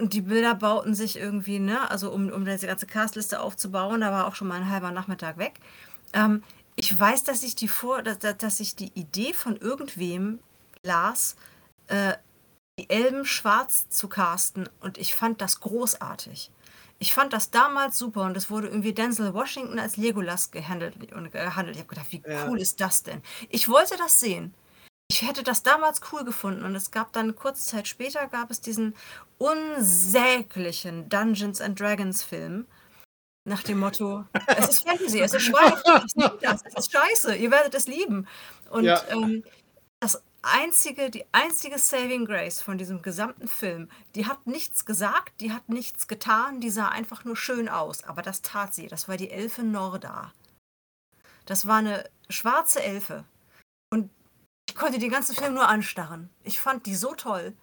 und 0.00 0.12
die 0.14 0.22
Bilder 0.22 0.54
bauten 0.54 0.94
sich 0.94 1.16
irgendwie, 1.18 1.58
ne 1.60 1.90
also, 1.90 2.10
um 2.12 2.30
um 2.30 2.44
diese 2.44 2.66
ganze 2.66 2.86
Castliste 2.86 3.40
aufzubauen, 3.40 4.00
da 4.00 4.12
war 4.12 4.26
auch 4.26 4.34
schon 4.34 4.48
mal 4.48 4.58
'n 4.60 4.70
halber 4.70 4.90
Nachmittag 4.92 5.38
weg. 5.38 5.60
Ähm, 6.14 6.42
ich 6.76 6.98
weiß, 6.98 7.24
dass 7.24 7.42
ich 7.42 7.56
die 7.56 7.68
vor 7.68 8.02
da 8.02 8.14
da 8.14 8.32
dass 8.34 8.60
ich 8.60 8.76
die 8.76 8.92
Idee 8.98 9.32
von 9.34 9.56
irgendwem 9.56 10.40
las, 10.84 11.36
äh, 11.88 12.14
die 12.80 12.90
Elben 12.90 13.24
schwarz 13.26 13.88
zu 13.90 14.08
casten 14.08 14.68
und 14.80 14.98
ich 14.98 15.14
fand 15.14 15.40
das 15.42 15.60
großartig. 15.60 16.52
Ich 17.00 17.14
fand 17.14 17.32
das 17.34 17.50
damals 17.52 17.98
super 17.98 18.22
und 18.24 18.36
es 18.36 18.50
wurde 18.50 18.68
irgendwie 18.68 18.94
Denzel 18.94 19.34
Washington 19.34 19.78
als 19.80 19.96
Legolas 19.98 20.50
gehandelt 20.52 20.96
und 21.14 21.30
gehandelt. 21.32 21.76
Ich 21.76 21.82
habe 21.82 21.88
gedacht: 21.94 22.12
„Wie 22.12 22.24
Ja. 22.24 22.46
cool 22.46 22.60
ist 22.60 22.80
das 22.80 23.02
denn?“ 23.04 23.22
Ich 23.50 23.68
wollte 23.68 23.96
das 23.98 24.20
sehen. 24.20 24.54
Ich 25.20 25.28
hätte 25.28 25.42
das 25.42 25.62
damals 25.62 26.00
cool 26.12 26.24
gefunden 26.24 26.64
und 26.64 26.74
es 26.74 26.90
gab 26.90 27.12
dann 27.12 27.36
kurze 27.36 27.66
Zeit 27.66 27.86
später 27.86 28.26
gab 28.28 28.50
es 28.50 28.62
diesen 28.62 28.94
unsäglichen 29.36 31.10
Dungeons 31.10 31.60
and 31.60 31.78
Dragons 31.78 32.22
Film 32.22 32.66
nach 33.44 33.62
dem 33.62 33.80
Motto: 33.80 34.24
„Es 34.46 34.68
ist 34.70 34.88
Fantasy, 34.88 35.20
es 35.20 35.34
ist 35.34 35.52
nehmt 36.16 36.42
das, 36.42 36.62
es 36.64 36.74
ist 36.74 36.92
scheiße, 36.92 37.36
ihr 37.36 37.50
werdet 37.50 37.74
es 37.74 37.86
lieben.“ 37.86 38.26
Und, 38.70 38.84
Ja. 38.84 39.02
ähm, 39.10 39.44
das 40.00 40.22
einzige 40.40 41.10
die 41.10 41.26
einzige 41.32 41.78
Saving 41.78 42.24
Grace 42.24 42.62
von 42.62 42.78
diesem 42.78 43.02
gesamten 43.02 43.46
Film, 43.46 43.90
die 44.14 44.26
hat 44.26 44.46
nichts 44.46 44.86
gesagt, 44.86 45.38
die 45.42 45.52
hat 45.52 45.68
nichts 45.68 46.08
getan, 46.08 46.60
die 46.62 46.70
sah 46.70 46.88
einfach 46.88 47.24
nur 47.26 47.36
schön 47.36 47.68
aus, 47.68 48.04
aber 48.04 48.22
das 48.22 48.40
tat 48.40 48.72
sie. 48.74 48.86
Das 48.86 49.06
war 49.06 49.18
die 49.18 49.30
Elfe 49.30 49.64
Norda. 49.64 50.32
Das 51.44 51.66
war 51.66 51.82
'ne 51.82 52.08
schwarze 52.30 52.82
Elfe. 52.82 53.24
Und 53.92 54.10
ich 54.70 54.76
konnte 54.76 55.00
den 55.00 55.10
ganzen 55.10 55.34
Film 55.34 55.54
nur 55.54 55.66
anstarren. 55.66 56.30
Ich 56.44 56.60
fand 56.60 56.86
die 56.86 56.94
so 56.94 57.16
toll. 57.16 57.54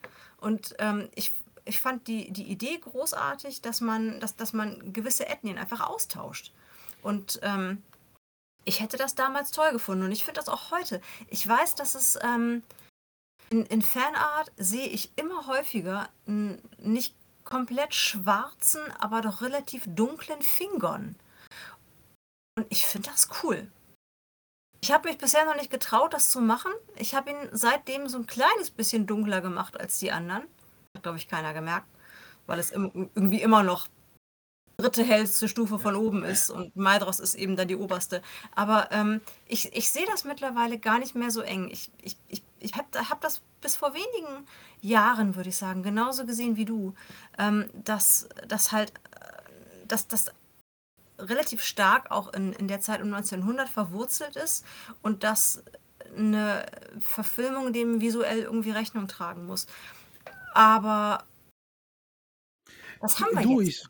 Und 0.42 0.76
ähm, 0.78 1.08
ich, 1.16 1.32
ich 1.64 1.80
fand 1.80 2.06
die, 2.10 2.34
die 2.34 2.44
Idee 2.44 2.78
großartig, 2.80 3.62
dass 3.62 3.80
man, 3.80 4.20
dass, 4.20 4.36
dass 4.36 4.52
man 4.52 4.92
gewisse 4.92 5.26
Ethnien 5.26 5.58
einfach 5.58 5.80
austauscht. 5.80 6.52
Und 7.02 7.40
ähm, 7.44 7.82
ich 8.66 8.82
hätte 8.82 8.98
das 8.98 9.16
damals 9.16 9.52
toll 9.52 9.72
gefunden 9.72 10.04
und 10.04 10.12
ich 10.12 10.26
finde 10.26 10.42
das 10.42 10.50
auch 10.50 10.72
heute. 10.72 11.00
Ich 11.30 11.48
weiß, 11.48 11.76
dass 11.76 11.96
es 11.96 12.20
ähm, 12.22 12.62
in, 13.50 13.66
in 13.68 13.82
Fanart 13.82 14.52
sehe 14.58 14.88
ich 14.88 15.12
immer 15.16 15.48
häufiger 15.48 16.10
einen 16.28 16.62
nicht 16.78 17.16
komplett 17.46 17.94
schwarzen, 17.96 18.82
aber 19.00 19.22
doch 19.22 19.42
relativ 19.42 19.86
dunklen 19.88 20.42
Fingern. 20.42 21.16
Und 22.58 22.66
ich 22.68 22.86
finde 22.86 23.10
das 23.10 23.30
cool. 23.44 23.72
Ich 24.82 24.92
habe 24.92 25.10
mich 25.10 25.18
bisher 25.18 25.46
noch 25.46 25.56
nicht 25.56 25.72
getraut, 25.72 26.14
das 26.14 26.30
zu 26.30 26.40
machen. 26.40 26.72
Ich 26.96 27.16
habe 27.16 27.32
ihn 27.32 27.50
seitdem 27.52 28.08
so 28.08 28.18
ein 28.18 28.28
kleines 28.28 28.70
bisschen 28.70 29.08
dunkler 29.08 29.42
gemacht 29.42 29.80
als 29.80 30.00
die 30.00 30.12
anderen. 30.12 30.44
Hat, 30.96 31.04
glaube 31.04 31.18
ich, 31.18 31.28
keiner 31.28 31.54
gemerkt, 31.54 31.88
weil 32.46 32.60
es 32.60 32.72
irgendwie 32.72 33.42
immer 33.42 33.64
noch 33.64 33.88
dritte 34.80 35.04
hellste 35.04 35.48
Stufe 35.48 35.80
von 35.80 35.96
oben 35.96 36.24
ist 36.24 36.52
und 36.52 36.76
Maidros 36.76 37.20
ist 37.20 37.34
eben 37.34 37.56
dann 37.56 37.68
die 37.68 37.76
oberste. 37.76 38.22
Aber 38.54 38.92
ähm, 38.92 39.22
ich, 39.48 39.76
ich 39.76 39.90
sehe 39.90 40.06
das 40.06 40.24
mittlerweile 40.24 40.78
gar 40.78 41.00
nicht 41.00 41.16
mehr 41.16 41.32
so 41.32 41.42
eng. 41.42 41.70
Ich, 41.72 41.90
ich, 42.00 42.16
ich, 42.28 42.44
ich 42.60 42.76
habe 42.76 42.88
hab 43.10 43.20
das 43.22 43.42
bis 43.60 43.76
vor 43.76 43.96
wenigen 43.96 44.46
Jahren, 44.82 45.36
würde 45.36 45.50
ich 45.50 45.58
sagen, 45.58 45.82
genauso 45.82 46.28
gesehen 46.28 46.58
wie 46.58 46.66
du, 46.66 46.94
ähm, 47.40 47.66
dass 47.74 48.30
das 48.48 48.72
halt, 48.72 48.92
äh, 49.20 49.88
dass 49.88 50.08
das 50.08 50.28
relativ 51.20 51.62
stark 51.64 52.12
auch 52.12 52.34
in, 52.34 52.54
in 52.54 52.68
der 52.68 52.80
Zeit 52.82 53.02
um 53.02 53.10
1900 53.14 53.70
verwurzelt 53.70 54.36
ist 54.36 54.66
und 55.02 55.24
dass 55.24 55.64
eine 56.16 56.66
Verfilmung 57.00 57.74
dem 57.74 58.02
visuell 58.02 58.40
irgendwie 58.42 58.72
Rechnung 58.72 59.08
tragen 59.08 59.46
muss. 59.46 59.68
Aber 60.54 61.26
das 63.02 63.20
haben 63.20 63.36
wir 63.36 63.44
Du, 63.44 63.62
jetzt. 63.62 63.62
ich, 63.62 63.84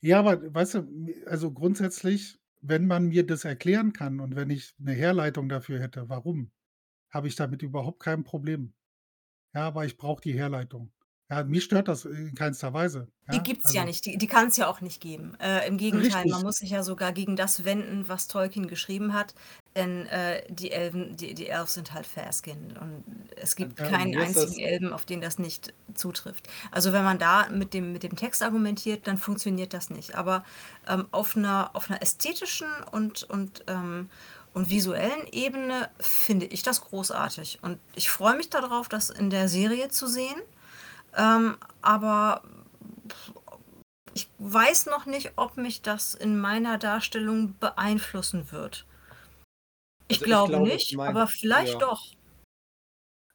ja, 0.00 0.20
aber 0.20 0.54
weißt 0.54 0.74
du, 0.76 0.88
also 1.26 1.52
grundsätzlich, 1.52 2.40
wenn 2.62 2.86
man 2.86 3.08
mir 3.08 3.26
das 3.26 3.44
erklären 3.44 3.92
kann 3.92 4.20
und 4.20 4.36
wenn 4.36 4.50
ich 4.50 4.74
eine 4.80 4.92
Herleitung 4.92 5.48
dafür 5.48 5.80
hätte, 5.80 6.08
warum, 6.08 6.52
habe 7.10 7.28
ich 7.28 7.36
damit 7.36 7.62
überhaupt 7.62 8.00
kein 8.00 8.24
Problem. 8.24 8.74
Ja, 9.54 9.68
aber 9.68 9.86
ich 9.86 9.96
brauche 9.98 10.22
die 10.22 10.34
Herleitung. 10.34 10.92
Ja, 11.30 11.44
mich 11.44 11.64
stört 11.64 11.88
das 11.88 12.04
in 12.04 12.34
keinster 12.34 12.72
Weise. 12.72 13.08
Die 13.32 13.42
Ja, 13.42 13.44
gibt 13.44 13.64
es 13.64 13.72
ja 13.72 13.84
also 13.84 13.84
nicht, 13.84 14.04
die, 14.06 14.18
die 14.18 14.26
kann 14.26 14.48
es 14.48 14.56
ja 14.56 14.66
auch 14.66 14.80
nicht 14.80 15.00
geben. 15.00 15.36
Äh, 15.38 15.64
Im 15.68 15.76
Gegenteil, 15.78 16.26
man 16.26 16.42
richtig. 16.42 16.42
muss 16.42 16.56
sich 16.56 16.70
ja 16.70 16.82
sogar 16.82 17.12
gegen 17.12 17.36
das 17.36 17.64
wenden, 17.64 18.08
was 18.08 18.26
Tolkien 18.26 18.66
geschrieben 18.66 19.14
hat. 19.14 19.36
Denn 19.76 20.06
äh, 20.06 20.42
die 20.52 20.72
Elben, 20.72 21.16
die, 21.16 21.34
die 21.34 21.46
Elves 21.46 21.74
sind 21.74 21.92
halt 21.94 22.06
fair-skinned 22.08 22.76
und 22.76 23.04
es 23.36 23.54
gibt 23.54 23.76
Ja, 23.78 23.84
keinen 23.84 24.12
Mir 24.12 24.22
ist 24.22 24.36
das, 24.36 24.50
einzigen 24.50 24.58
Elben, 24.58 24.92
auf 24.92 25.04
den 25.04 25.20
das 25.20 25.38
nicht 25.38 25.72
zutrifft. 25.94 26.48
Also 26.72 26.92
wenn 26.92 27.04
man 27.04 27.20
da 27.20 27.48
mit 27.50 27.72
dem, 27.72 27.92
mit 27.92 28.02
dem 28.02 28.16
Text 28.16 28.42
argumentiert, 28.42 29.06
dann 29.06 29.16
funktioniert 29.16 29.74
das 29.74 29.90
nicht. 29.90 30.16
Aber 30.16 30.42
ähm, 30.88 31.06
auf 31.12 31.36
einer, 31.36 31.70
auf 31.74 31.88
einer 31.88 32.02
ästhetischen 32.02 32.66
und, 32.90 33.22
und, 33.22 33.62
ähm, 33.68 34.10
und 34.54 34.70
visuellen 34.70 35.28
Ebene 35.30 35.88
finde 36.00 36.46
ich 36.46 36.64
das 36.64 36.80
großartig. 36.80 37.60
Und 37.62 37.78
ich 37.94 38.10
freue 38.10 38.36
mich 38.36 38.50
darauf, 38.50 38.88
das 38.88 39.08
in 39.08 39.30
der 39.30 39.48
Serie 39.48 39.88
zu 39.88 40.08
sehen. 40.08 40.40
Ähm, 41.16 41.56
aber 41.82 42.42
ich 44.14 44.28
weiß 44.38 44.86
noch 44.86 45.06
nicht, 45.06 45.32
ob 45.36 45.56
mich 45.56 45.82
das 45.82 46.14
in 46.14 46.38
meiner 46.38 46.78
Darstellung 46.78 47.54
beeinflussen 47.58 48.50
wird. 48.52 48.86
Ich 50.08 50.16
also 50.16 50.24
ich 50.24 50.26
glaube 50.26 50.52
glaube, 50.52 50.68
nicht, 50.68 50.96
mein, 50.96 51.08
aber 51.08 51.26
vielleicht 51.26 51.74
ja. 51.74 51.78
doch. 51.78 52.04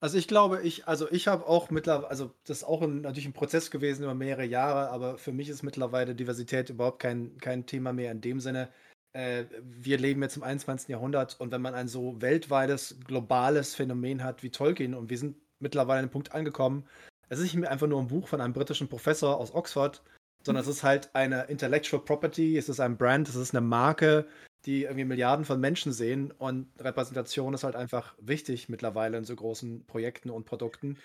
Also 0.02 0.18
ich 0.18 0.28
glaube, 0.28 0.62
ich, 0.62 0.88
also 0.88 1.10
ich 1.10 1.28
habe 1.28 1.48
auch 1.48 1.70
mittlerweile, 1.70 2.10
also 2.10 2.32
das 2.46 2.58
ist 2.58 2.64
auch 2.66 2.82
ein, 2.82 3.02
natürlich 3.02 3.26
ein 3.26 3.34
Prozess 3.34 3.72
gewesen 3.72 4.04
über 4.04 4.14
mehrere 4.14 4.46
Jahre, 4.46 4.90
aber 4.90 5.18
für 5.18 5.32
mich 5.32 5.50
ist 5.50 5.64
mittlerweile 5.64 6.14
Diversität 6.14 6.70
überhaupt 6.70 7.00
kein, 7.00 7.38
kein 7.38 7.66
Thema 7.66 7.94
mehr 7.94 8.12
in 8.12 8.22
dem 8.22 8.40
Sinne. 8.40 8.70
Äh, 9.14 9.46
wir 9.62 9.98
leben 9.98 10.22
jetzt 10.22 10.36
im 10.36 10.44
21. 10.44 10.90
Jahrhundert 10.90 11.40
und 11.40 11.52
wenn 11.52 11.62
man 11.62 11.74
ein 11.74 11.88
so 11.88 12.22
weltweites, 12.22 13.00
globales 13.08 13.74
Phänomen 13.74 14.24
hat 14.24 14.44
wie 14.44 14.52
Tolkien 14.52 14.94
und 14.94 15.10
wir 15.10 15.18
sind 15.18 15.38
mittlerweile 15.60 16.00
an 16.00 16.06
den 16.08 16.12
Punkt 16.12 16.34
angekommen, 16.34 16.86
es 17.30 17.40
ist 17.40 17.54
nicht 17.54 17.68
einfach 17.68 17.88
nur 17.88 18.02
ein 18.02 18.08
Buch 18.08 18.28
von 18.28 18.42
einem 18.42 18.54
britischen 18.54 18.88
Professor 18.88 19.38
aus 19.38 19.54
Oxford, 19.54 20.04
sondern 20.44 20.64
es 20.64 20.70
ist 20.70 20.84
halt 20.84 21.10
eine 21.14 21.44
Intellectual 21.44 22.04
Property, 22.04 22.58
es 22.58 22.70
ist 22.70 22.80
ein 22.80 22.98
Brand, 22.98 23.28
es 23.28 23.36
ist 23.36 23.56
eine 23.56 23.66
Marke, 23.66 24.28
die 24.66 24.84
irgendwie 24.84 25.06
Milliarden 25.06 25.46
von 25.46 25.60
Menschen 25.60 25.94
sehen 25.94 26.32
und 26.32 26.68
Repräsentation 26.80 27.54
ist 27.54 27.64
halt 27.64 27.76
einfach 27.76 28.16
wichtig 28.20 28.70
mittlerweile 28.70 29.18
in 29.18 29.24
so 29.24 29.36
großen 29.36 29.86
Projekten 29.86 30.30
und 30.30 30.46
Produkten. 30.46 30.98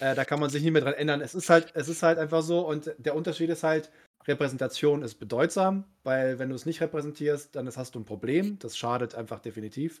Äh, 0.00 0.14
da 0.14 0.24
kann 0.24 0.40
man 0.40 0.50
sich 0.50 0.62
nicht 0.62 0.72
mehr 0.72 0.82
dran 0.82 0.94
ändern. 0.94 1.20
Es 1.20 1.34
ist 1.34 1.50
halt, 1.50 1.72
es 1.74 1.88
ist 1.88 2.02
halt 2.02 2.18
einfach 2.18 2.42
so 2.42 2.66
und 2.66 2.92
der 2.98 3.14
Unterschied 3.14 3.50
ist 3.50 3.62
halt, 3.62 3.90
Repräsentation 4.26 5.02
ist 5.02 5.16
bedeutsam, 5.16 5.84
weil 6.02 6.38
wenn 6.38 6.48
du 6.48 6.54
es 6.54 6.66
nicht 6.66 6.80
repräsentierst, 6.80 7.54
dann 7.54 7.66
hast 7.66 7.94
du 7.94 8.00
ein 8.00 8.04
Problem. 8.04 8.58
Das 8.58 8.76
schadet 8.76 9.14
einfach 9.14 9.40
definitiv. 9.40 10.00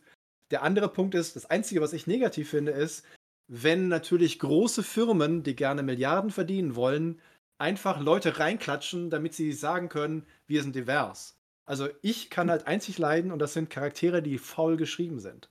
Der 0.50 0.62
andere 0.62 0.88
Punkt 0.88 1.14
ist, 1.14 1.36
das 1.36 1.46
Einzige, 1.46 1.80
was 1.80 1.92
ich 1.92 2.06
negativ 2.06 2.50
finde, 2.50 2.72
ist, 2.72 3.04
wenn 3.48 3.88
natürlich 3.88 4.38
große 4.38 4.82
Firmen, 4.82 5.42
die 5.42 5.56
gerne 5.56 5.82
Milliarden 5.82 6.30
verdienen 6.30 6.76
wollen, 6.76 7.20
einfach 7.58 8.00
Leute 8.00 8.38
reinklatschen, 8.38 9.10
damit 9.10 9.34
sie 9.34 9.52
sagen 9.52 9.88
können, 9.88 10.26
wir 10.46 10.62
sind 10.62 10.74
divers. 10.74 11.36
Also 11.66 11.88
ich 12.02 12.30
kann 12.30 12.50
halt 12.50 12.66
einzig 12.66 12.98
leiden 12.98 13.32
und 13.32 13.38
das 13.38 13.54
sind 13.54 13.70
Charaktere, 13.70 14.22
die 14.22 14.38
faul 14.38 14.76
geschrieben 14.76 15.20
sind. 15.20 15.50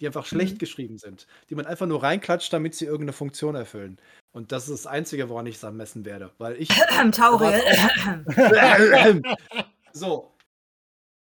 Die 0.00 0.06
einfach 0.06 0.26
schlecht 0.26 0.54
Mhm. 0.54 0.58
geschrieben 0.58 0.98
sind. 0.98 1.26
Die 1.50 1.54
man 1.54 1.66
einfach 1.66 1.86
nur 1.86 2.02
reinklatscht, 2.02 2.52
damit 2.52 2.74
sie 2.74 2.84
irgendeine 2.86 3.12
Funktion 3.12 3.54
erfüllen. 3.54 4.00
Und 4.32 4.50
das 4.50 4.64
ist 4.68 4.84
das 4.84 4.86
Einzige, 4.88 5.28
woran 5.28 5.46
ich 5.46 5.56
es 5.56 5.64
am 5.64 5.76
messen 5.76 6.04
werde. 6.04 6.32
Weil 6.38 6.60
ich 6.60 6.68
Tauriel. 7.12 7.62
so. 9.92 10.33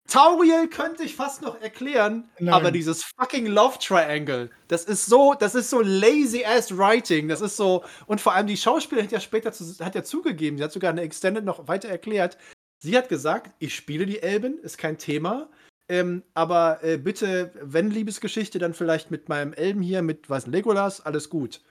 Tauriel 0.07 0.67
könnte 0.67 1.03
ich 1.03 1.15
fast 1.15 1.41
noch 1.41 1.59
erklären, 1.61 2.29
Nein. 2.37 2.53
aber 2.53 2.71
dieses 2.71 3.03
fucking 3.03 3.47
Love 3.47 3.79
Triangle, 3.79 4.49
das 4.67 4.83
ist 4.83 5.05
so, 5.05 5.33
das 5.33 5.55
ist 5.55 5.69
so 5.69 5.81
lazy 5.81 6.43
ass 6.43 6.77
writing, 6.77 7.29
das 7.29 7.41
ist 7.41 7.55
so 7.55 7.83
und 8.05 8.19
vor 8.19 8.33
allem 8.33 8.47
die 8.47 8.57
Schauspielerin 8.57 9.07
hat 9.07 9.13
ja 9.13 9.19
später 9.19 9.53
zu, 9.53 9.63
hat 9.83 9.95
ja 9.95 10.03
zugegeben, 10.03 10.57
sie 10.57 10.63
hat 10.63 10.73
sogar 10.73 10.91
eine 10.91 11.01
Extended 11.01 11.45
noch 11.45 11.67
weiter 11.67 11.89
erklärt. 11.89 12.37
Sie 12.79 12.97
hat 12.97 13.07
gesagt, 13.07 13.53
ich 13.59 13.73
spiele 13.73 14.05
die 14.05 14.21
Elben, 14.21 14.59
ist 14.59 14.77
kein 14.77 14.97
Thema, 14.97 15.49
ähm, 15.87 16.23
aber 16.33 16.83
äh, 16.83 16.97
bitte, 16.97 17.51
wenn 17.61 17.89
Liebesgeschichte, 17.89 18.59
dann 18.59 18.73
vielleicht 18.73 19.11
mit 19.11 19.29
meinem 19.29 19.53
Elben 19.53 19.81
hier, 19.81 20.01
mit 20.01 20.29
was 20.29 20.47
Legolas, 20.47 21.01
alles 21.01 21.29
gut. 21.29 21.61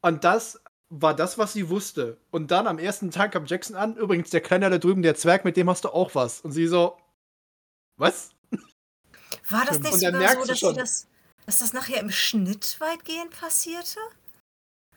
Und 0.00 0.24
das 0.24 0.62
war 0.90 1.14
das, 1.14 1.38
was 1.38 1.52
sie 1.52 1.70
wusste. 1.70 2.18
Und 2.30 2.50
dann 2.50 2.66
am 2.66 2.78
ersten 2.78 3.10
Tag 3.10 3.32
kam 3.32 3.46
Jackson 3.46 3.76
an. 3.76 3.96
Übrigens, 3.96 4.30
der 4.30 4.40
Kleine 4.40 4.70
da 4.70 4.78
drüben, 4.78 5.02
der 5.02 5.14
Zwerg, 5.14 5.44
mit 5.44 5.56
dem 5.56 5.70
hast 5.70 5.84
du 5.84 5.88
auch 5.88 6.14
was. 6.14 6.40
Und 6.40 6.52
sie 6.52 6.66
so, 6.66 6.96
was? 7.96 8.30
War 9.50 9.64
das 9.66 9.78
nicht 9.80 9.92
Und 9.92 10.02
dann 10.02 10.12
sogar 10.14 10.20
merkst 10.20 10.36
so, 10.36 10.42
du 10.42 10.46
dass, 10.48 10.58
sie 10.58 10.66
schon. 10.66 10.74
das, 10.76 11.06
dass 11.46 11.58
das 11.58 11.72
nachher 11.72 12.00
im 12.00 12.10
Schnitt 12.10 12.76
weitgehend 12.80 13.30
passierte? 13.30 13.98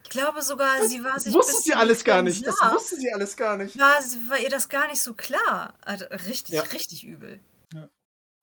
Ich 0.03 0.09
glaube 0.09 0.41
sogar, 0.41 0.87
sie 0.87 1.03
war 1.03 1.15
Das 1.15 1.25
sich 1.25 1.33
wusste 1.33 1.61
sie 1.61 1.73
alles 1.73 2.03
gar 2.05 2.21
nicht. 2.21 2.45
Das 2.47 2.55
sah, 2.57 2.73
wusste 2.73 2.95
sie 2.95 3.11
alles 3.11 3.35
gar 3.35 3.57
nicht. 3.57 3.77
war, 3.77 3.99
war 4.29 4.39
ihr 4.39 4.49
das 4.49 4.69
gar 4.69 4.87
nicht 4.87 5.01
so 5.01 5.13
klar. 5.13 5.73
Also 5.81 6.05
richtig, 6.29 6.55
Ja. 6.55 6.61
richtig 6.61 7.03
übel. 7.03 7.39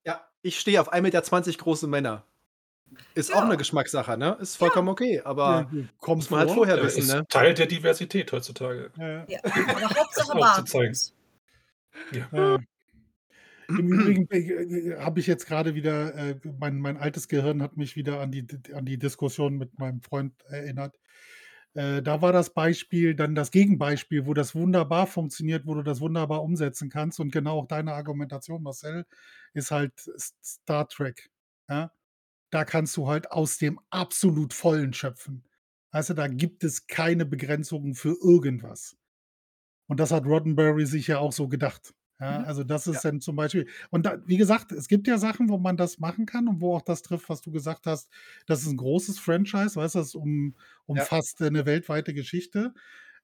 Ja, 0.05 0.29
ich 0.43 0.61
stehe 0.61 0.79
auf 0.81 0.93
1,20 0.93 1.01
Meter 1.47 1.63
große 1.63 1.87
Männer. 1.87 2.27
Ist 3.15 3.33
auch 3.33 3.39
Ja. 3.39 3.45
eine 3.45 3.57
Geschmackssache, 3.57 4.19
ne? 4.19 4.37
Ist 4.41 4.57
vollkommen 4.57 4.89
okay, 4.89 5.23
aber 5.25 5.71
Kommt 5.99 6.19
muss 6.19 6.31
man 6.31 6.41
halt 6.41 6.51
vor. 6.51 6.57
vorher 6.57 6.77
Ja, 6.77 6.83
wissen, 6.85 6.99
ist 7.01 7.09
ne? 7.09 7.27
Teil 7.29 7.55
der 7.55 7.67
Diversität 7.67 8.31
heutzutage. 8.31 8.91
Ja, 8.99 9.09
ja. 9.09 9.25
Ja. 9.29 9.41
Aber 9.45 9.91
Hauptsache 9.97 10.33
auch. 10.33 10.41
Bartwuchs. 10.41 11.15
Ja. 12.13 12.59
Im 13.69 13.89
Übrigen 13.89 14.29
äh, 14.31 14.97
habe 14.99 15.21
ich 15.21 15.27
jetzt 15.27 15.47
gerade 15.47 15.75
wieder, 15.75 16.15
äh, 16.15 16.41
mein, 16.59 16.79
mein 16.79 16.97
altes 16.97 17.29
Gehirn 17.29 17.63
hat 17.63 17.77
mich 17.77 17.97
wieder 17.97 18.21
an 18.21 18.31
die, 18.31 18.47
an 18.73 18.85
die 18.85 18.99
Diskussion 18.99 19.57
mit 19.57 19.79
meinem 19.79 20.03
Freund 20.03 20.35
erinnert. 20.49 20.99
Äh, 21.75 22.03
da 22.03 22.23
war 22.23 22.33
das 22.33 22.55
Beispiel 22.55 23.15
dann 23.15 23.35
das 23.35 23.51
Gegenbeispiel, 23.51 24.27
wo 24.27 24.35
das 24.35 24.55
wunderbar 24.55 25.07
funktioniert, 25.07 25.67
wo 25.67 25.75
du 25.75 25.83
das 25.83 26.01
wunderbar 26.01 26.43
umsetzen 26.43 26.89
kannst. 26.89 27.21
Und 27.21 27.33
genau 27.33 27.61
auch 27.61 27.67
deine 27.67 27.95
Argumentation, 27.95 28.63
Marcel, 28.63 29.07
ist 29.55 29.71
halt 29.71 29.93
Star 30.43 30.89
Trek. 30.89 31.31
Ja? 31.69 31.93
Da 32.51 32.65
kannst 32.65 32.97
du 32.97 33.09
halt 33.09 33.33
aus 33.33 33.59
dem 33.59 33.81
absolut 33.91 34.55
Vollen 34.55 34.93
schöpfen. 34.93 35.45
Weißt 35.91 36.11
da 36.11 36.29
gibt 36.29 36.65
es 36.65 36.87
keine 36.87 37.25
Begrenzungen 37.25 37.95
für 37.95 38.17
irgendwas. 38.21 38.97
Und 39.87 40.01
das 40.01 40.13
hat 40.13 40.27
Roddenberry 40.27 40.87
sich 40.87 41.09
ja 41.09 41.19
auch 41.19 41.33
so 41.33 41.49
gedacht. 41.49 41.95
Ja, 42.25 42.41
Mhm. 42.41 42.45
also 42.45 42.65
das 42.65 42.87
ist 42.87 42.97
Ja. 42.97 43.03
dann 43.05 43.21
zum 43.21 43.37
Beispiel, 43.37 43.67
und 43.91 44.07
da, 44.07 44.19
wie 44.27 44.37
gesagt, 44.37 44.73
es 44.73 44.89
gibt 44.89 45.07
ja 45.09 45.19
Sachen, 45.19 45.49
wo 45.49 45.59
man 45.59 45.77
das 45.77 45.99
machen 45.99 46.27
kann 46.27 46.49
und 46.49 46.61
wo 46.61 46.75
auch 46.77 46.83
das 46.83 47.03
trifft, 47.03 47.29
was 47.29 47.41
du 47.43 47.51
gesagt 47.51 47.87
hast. 47.87 48.09
Das 48.47 48.63
ist 48.63 48.69
ein 48.69 48.77
großes 48.77 49.19
Franchise, 49.19 49.77
weißt 49.77 49.95
du, 49.97 49.99
das 49.99 50.15
um, 50.15 50.55
umfasst 50.87 51.43
eine 51.43 51.67
weltweite 51.67 52.15
Geschichte. 52.15 52.73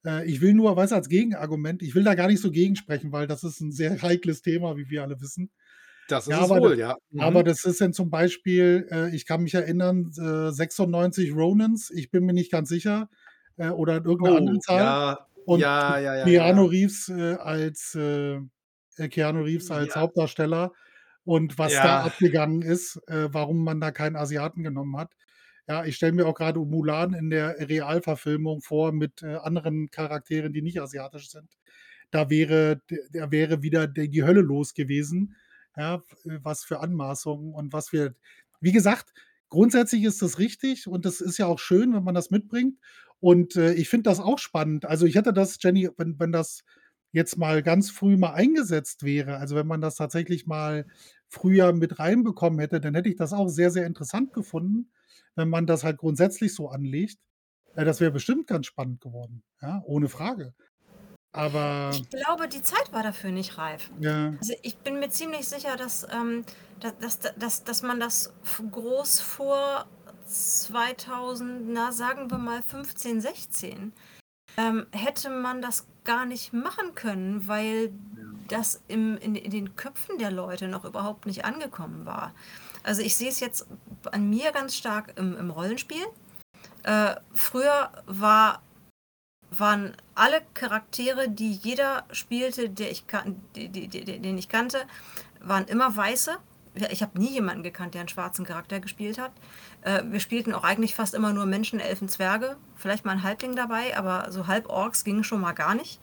Äh, 0.05 0.27
ich 0.31 0.41
will 0.41 0.55
nur, 0.55 0.77
weißt 0.77 0.93
du, 0.93 0.97
als 0.97 1.09
Gegenargument, 1.09 1.83
ich 1.83 1.95
will 1.95 2.05
da 2.05 2.15
gar 2.15 2.29
nicht 2.29 2.41
so 2.41 2.51
gegensprechen, 2.51 3.13
weil 3.13 3.27
das 3.27 3.45
ist 3.45 3.61
ein 3.61 3.73
sehr 3.73 3.93
heikles 4.03 4.43
Thema, 4.43 4.77
wie 4.77 4.91
wir 4.91 5.03
alle 5.03 5.21
wissen. 5.21 5.51
Das 6.07 6.27
ist 6.29 6.29
Ja, 6.29 6.41
aber, 6.41 6.61
wohl, 6.61 6.79
das, 6.79 6.79
ja. 6.79 6.97
aber 7.17 7.43
Mhm. 7.43 7.45
das 7.45 7.65
ist 7.65 7.81
dann 7.81 7.93
zum 7.93 8.11
Beispiel, 8.11 8.87
äh, 8.91 9.15
ich 9.15 9.27
kann 9.27 9.43
mich 9.43 9.55
erinnern, 9.55 10.11
äh, 10.19 10.53
96 10.53 11.33
Ronins, 11.35 11.91
ich 11.91 12.11
bin 12.11 12.25
mir 12.25 12.33
nicht 12.33 12.53
ganz 12.53 12.69
sicher, 12.69 13.09
äh, 13.57 13.69
oder 13.71 13.95
irgendeine 13.97 14.37
andere 14.37 14.59
Oh, 14.59 14.61
Zahl. 14.61 14.97
ja, 14.97 15.27
Und 15.45 15.69
ja, 15.77 15.99
ja, 15.99 16.15
ja, 16.17 16.29
Keanu 16.29 16.65
ja. 16.65 16.67
Reeves 16.67 17.09
äh, 17.09 17.35
als 17.37 17.95
äh, 17.97 18.37
äh, 18.37 18.41
Keanu 18.97 19.43
Reeves 19.43 19.71
als 19.71 19.95
Ja, 19.95 20.03
Hauptdarsteller 20.03 20.73
und 21.25 21.59
was 21.59 21.73
da 21.73 21.85
ja. 21.85 22.03
abgegangen 22.03 22.63
ist, 22.63 22.97
äh, 23.09 23.29
warum 23.33 23.63
man 23.65 23.81
da 23.81 23.91
keinen 23.91 24.17
Asiaten 24.17 24.63
genommen 24.63 24.97
hat. 24.97 25.13
Ja, 25.69 25.85
ich 25.85 25.97
stelle 25.97 26.13
mir 26.13 26.27
auch 26.27 26.35
gerade 26.35 26.59
Mulan 26.59 27.15
in 27.15 27.31
der 27.31 27.57
Realverfilmung 27.69 28.61
vor 28.61 28.93
mit 28.93 29.23
äh, 29.23 29.37
anderen 29.37 29.91
Charakteren, 29.91 30.53
die 30.53 30.63
nicht 30.63 30.81
asiatisch 30.81 31.31
sind. 31.31 31.49
Da 32.11 32.29
wäre, 32.29 32.81
da 33.13 33.31
wäre 33.31 33.63
wieder 33.63 33.87
die 33.87 34.25
Hölle 34.25 34.41
los 34.41 34.75
gewesen. 34.75 35.37
Ja, 35.77 36.03
äh, 36.25 36.39
was 36.43 36.65
für 36.65 36.81
Anmaßungen 36.81 37.55
und 37.55 37.73
was 37.73 37.93
wir. 37.93 38.15
Wie 38.61 38.73
gesagt, 38.73 39.13
grundsätzlich 39.49 40.05
ist 40.05 40.23
das 40.23 40.39
richtig 40.39 40.87
und 40.89 41.05
das 41.05 41.21
ist 41.21 41.39
ja 41.39 41.47
auch 41.47 41.59
schön, 41.59 41.95
wenn 41.95 42.05
man 42.05 42.15
das 42.15 42.31
mitbringt. 42.31 42.79
Und 43.21 43.57
äh, 43.57 43.75
ich 43.75 43.89
finde 43.89 44.11
das 44.11 44.19
auch 44.19 44.39
spannend. 44.39 44.87
Also 44.87 45.07
ich 45.07 45.15
hätte 45.15 45.33
das, 45.33 45.59
Jenny, 45.63 45.89
wenn, 45.97 46.19
wenn 46.19 46.33
das 46.33 46.65
jetzt 47.13 47.39
mal 47.39 47.63
ganz 47.63 47.91
früh 47.91 48.17
mal 48.17 48.33
eingesetzt 48.33 49.03
wäre, 49.03 49.37
also 49.37 49.57
wenn 49.57 49.67
man 49.67 49.81
das 49.81 49.97
tatsächlich 49.97 50.47
mal 50.47 50.87
früher 51.29 51.73
mit 51.73 51.99
reinbekommen 51.99 52.59
hätte, 52.59 52.81
dann 52.81 52.95
hätte 52.95 53.09
ich 53.09 53.17
das 53.17 53.33
auch 53.33 53.49
sehr, 53.49 53.71
sehr 53.71 53.87
interessant 53.87 54.33
gefunden, 54.33 54.91
wenn 55.37 55.49
man 55.49 55.67
das 55.67 55.85
halt 55.85 55.99
grundsätzlich 55.99 56.55
so 56.55 56.69
anlegt. 56.69 57.19
Äh, 57.75 57.85
das 57.85 58.01
wäre 58.01 58.11
bestimmt 58.11 58.47
ganz 58.47 58.67
spannend 58.67 59.01
geworden, 59.01 59.43
ja, 59.63 59.83
ohne 59.87 60.09
Frage. 60.09 60.55
Aber 61.33 61.91
Ich 61.95 62.09
glaube, 62.11 62.49
die 62.49 62.63
Zeit 62.63 62.93
war 62.93 63.05
dafür 63.05 63.31
nicht 63.31 63.57
reif. 63.57 63.91
ja, 64.01 64.35
Also 64.41 64.55
ich 64.63 64.77
bin 64.79 64.99
mir 64.99 65.11
ziemlich 65.11 65.47
sicher, 65.47 65.77
dass, 65.77 66.07
ähm, 66.11 66.45
dass, 66.81 66.99
dass, 66.99 67.35
dass, 67.37 67.65
dass 67.65 67.83
man 67.83 68.01
das 68.01 68.33
groß 68.71 69.21
vor 69.21 69.87
2000, 70.27 71.69
na 71.69 71.93
sagen 71.93 72.31
wir 72.31 72.39
mal 72.39 72.63
15, 72.63 73.21
16, 73.21 73.93
ähm, 74.61 74.87
hätte 74.93 75.31
man 75.31 75.63
das 75.63 75.87
gar 76.05 76.27
nicht 76.27 76.53
machen 76.53 76.95
können, 76.95 77.49
weil 77.49 77.93
das 78.49 78.83
im, 78.89 79.17
in, 79.17 79.35
in 79.35 79.51
den 79.51 79.75
Köpfen 79.77 80.19
der 80.19 80.31
Leute 80.31 80.69
noch 80.69 80.85
überhaupt 80.85 81.25
nicht 81.25 81.45
angekommen 81.45 82.05
war. 82.05 82.35
Also 82.83 83.01
ich 83.01 83.17
sehe 83.17 83.29
es 83.29 83.41
jetzt 83.41 83.67
an 84.13 84.29
mir 84.29 84.53
ganz 84.53 84.77
stark 84.77 85.15
im, 85.17 85.37
im 85.37 85.51
Rollenspiel. 85.51 86.05
Äh, 86.83 87.15
früher 87.33 87.91
war, 88.07 88.61
waren 89.51 89.97
alle 90.15 90.43
Charaktere, 90.53 91.31
die 91.31 91.53
jeder 91.53 92.05
spielte, 92.13 92.69
der 92.69 92.91
ich 92.91 93.07
kan 93.07 93.41
die, 93.55 93.69
die, 93.69 93.89
die, 93.89 94.19
den 94.19 94.37
ich 94.37 94.49
kannte, 94.49 94.83
waren 95.41 95.67
immer 95.67 95.97
weiße. 95.97 96.37
Ich 96.75 97.03
habe 97.03 97.19
nie 97.19 97.31
jemanden 97.31 97.63
gekannt, 97.63 97.95
der 97.95 98.01
einen 98.01 98.09
schwarzen 98.09 98.45
Charakter 98.45 98.81
gespielt 98.81 99.19
hat. 99.19 99.33
Äh, 99.83 100.03
wir 100.05 100.21
spielten 100.21 100.55
auch 100.55 100.63
eigentlich 100.63 100.95
fast 100.95 101.15
immer 101.15 101.33
nur 101.33 101.47
Menschen, 101.47 101.81
Elfen, 101.81 102.09
Zwerge. 102.09 102.57
Vielleicht 102.77 103.05
mal 103.05 103.13
ein 103.13 103.23
Halbling 103.23 103.57
dabei, 103.57 103.97
aber 103.97 104.31
so 104.31 104.47
Halborks 104.47 105.05
ging 105.05 105.23
schon 105.23 105.41
mal 105.41 105.53
gar 105.53 105.75
nicht. 105.75 106.01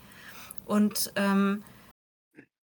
Und 0.65 1.13
ähm, 1.15 1.63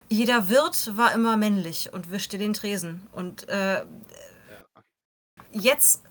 jeder 0.10 0.50
Wirt 0.50 0.98
war 0.98 1.14
immer 1.14 1.38
männlich 1.38 1.94
und 1.94 2.12
wischte 2.12 2.38
den 2.38 2.54
Tresen. 2.54 3.08
Und 3.12 3.48
äh, 3.50 3.86
jetzt 5.52 6.04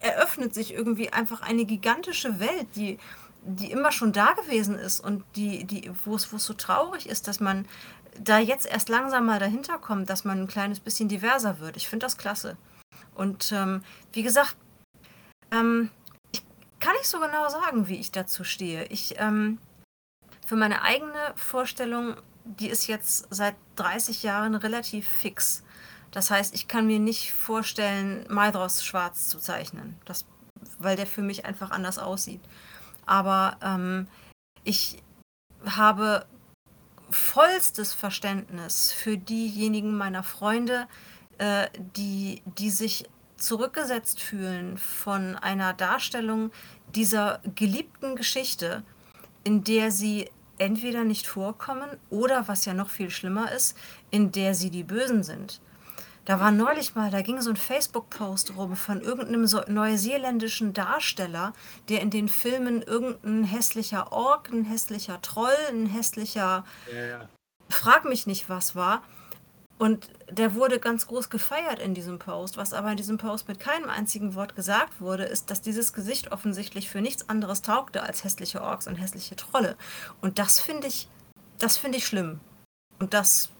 eröffnet 0.00 0.54
sich 0.54 0.72
irgendwie 0.72 1.12
einfach 1.12 1.40
eine 1.40 1.64
gigantische 1.64 2.40
Welt, 2.40 2.66
die, 2.74 2.98
die 3.42 3.70
immer 3.70 3.92
schon 3.92 4.12
da 4.12 4.32
gewesen 4.32 4.78
ist 4.78 5.00
und 5.00 5.24
die, 5.36 5.64
die, 5.64 5.90
wo 6.04 6.16
es 6.16 6.32
wo 6.32 6.36
es 6.36 6.44
so 6.44 6.54
traurig 6.54 7.08
ist, 7.08 7.28
dass 7.28 7.40
man 7.40 7.66
da 8.18 8.38
jetzt 8.38 8.66
erst 8.66 8.88
langsam 8.88 9.26
mal 9.26 9.38
dahinter 9.38 9.78
kommt, 9.78 10.10
dass 10.10 10.24
man 10.24 10.40
ein 10.40 10.46
kleines 10.46 10.80
bisschen 10.80 11.08
diverser 11.08 11.60
wird. 11.60 11.76
Ich 11.76 11.88
finde 11.88 12.06
das 12.06 12.16
klasse. 12.16 12.56
Und 13.14 13.52
ähm, 13.52 13.82
wie 14.12 14.22
gesagt, 14.22 14.56
ähm, 15.50 15.90
ich 16.32 16.42
kann 16.80 16.94
nicht 16.94 17.08
so 17.08 17.20
genau 17.20 17.48
sagen, 17.48 17.88
wie 17.88 17.96
ich 17.96 18.12
dazu 18.12 18.44
stehe. 18.44 18.86
Ich, 18.86 19.14
ähm, 19.18 19.58
für 20.44 20.56
meine 20.56 20.82
eigene 20.82 21.32
Vorstellung, 21.36 22.16
die 22.44 22.68
ist 22.68 22.86
jetzt 22.86 23.26
seit 23.30 23.56
30 23.76 24.22
Jahren 24.22 24.54
relativ 24.54 25.08
fix. 25.08 25.62
Das 26.10 26.30
heißt, 26.30 26.54
ich 26.54 26.68
kann 26.68 26.86
mir 26.86 26.98
nicht 26.98 27.32
vorstellen, 27.32 28.24
Maidros 28.28 28.84
schwarz 28.84 29.28
zu 29.28 29.38
zeichnen, 29.38 29.96
das, 30.04 30.26
weil 30.78 30.96
der 30.96 31.06
für 31.06 31.22
mich 31.22 31.44
einfach 31.44 31.70
anders 31.70 31.98
aussieht. 31.98 32.40
Aber 33.06 33.56
ähm, 33.62 34.06
ich 34.62 35.02
habe 35.64 36.26
vollstes 37.14 37.92
Verständnis 37.92 38.92
für 38.92 39.16
diejenigen 39.16 39.96
meiner 39.96 40.22
Freunde, 40.22 40.86
äh, 41.38 41.68
die, 41.96 42.42
die 42.58 42.70
sich 42.70 43.08
zurückgesetzt 43.36 44.20
fühlen 44.20 44.78
von 44.78 45.36
einer 45.36 45.72
Darstellung 45.72 46.50
dieser 46.94 47.40
geliebten 47.54 48.16
Geschichte, 48.16 48.82
in 49.42 49.64
der 49.64 49.90
sie 49.90 50.30
entweder 50.58 51.04
nicht 51.04 51.26
vorkommen 51.26 51.90
oder, 52.10 52.48
was 52.48 52.64
ja 52.64 52.74
noch 52.74 52.90
viel 52.90 53.10
schlimmer 53.10 53.50
ist, 53.52 53.76
in 54.10 54.30
der 54.32 54.54
sie 54.54 54.70
die 54.70 54.84
Bösen 54.84 55.22
sind. 55.22 55.60
Da 56.24 56.40
war 56.40 56.50
neulich 56.50 56.94
mal, 56.94 57.10
da 57.10 57.20
ging 57.20 57.40
so 57.40 57.50
ein 57.50 57.56
Facebook-Post 57.56 58.56
rum 58.56 58.76
von 58.76 59.00
irgendeinem 59.02 59.46
so 59.46 59.60
neuseeländischen 59.68 60.72
Darsteller, 60.72 61.52
der 61.88 62.00
in 62.00 62.10
den 62.10 62.28
Filmen 62.28 62.80
irgendein 62.80 63.44
hässlicher 63.44 64.10
Ork, 64.12 64.50
ein 64.50 64.64
hässlicher 64.64 65.20
Troll, 65.20 65.56
ein 65.68 65.86
hässlicher 65.86 66.64
Ja, 66.92 67.04
ja. 67.04 67.28
Frag 67.68 68.04
mich 68.04 68.26
nicht 68.26 68.48
was 68.48 68.74
war. 68.74 69.02
Und 69.76 70.08
der 70.30 70.54
wurde 70.54 70.78
ganz 70.78 71.06
groß 71.08 71.30
gefeiert 71.30 71.80
in 71.80 71.94
diesem 71.94 72.18
Post. 72.18 72.56
Was 72.56 72.72
aber 72.72 72.90
in 72.90 72.96
diesem 72.96 73.18
Post 73.18 73.48
mit 73.48 73.58
keinem 73.58 73.90
einzigen 73.90 74.34
Wort 74.34 74.54
gesagt 74.54 75.00
wurde, 75.00 75.24
ist, 75.24 75.50
dass 75.50 75.62
dieses 75.62 75.92
Gesicht 75.92 76.30
offensichtlich 76.30 76.88
für 76.88 77.00
nichts 77.00 77.28
anderes 77.28 77.62
taugte 77.62 78.02
als 78.02 78.22
hässliche 78.22 78.62
Orks 78.62 78.86
und 78.86 78.96
hässliche 78.96 79.36
Trolle. 79.36 79.76
Und 80.20 80.38
das 80.38 80.60
finde 80.60 80.86
ich, 80.86 81.08
das 81.58 81.76
finde 81.76 81.98
ich 81.98 82.06
schlimm. 82.06 82.40
Und 83.00 83.14
das 83.14 83.50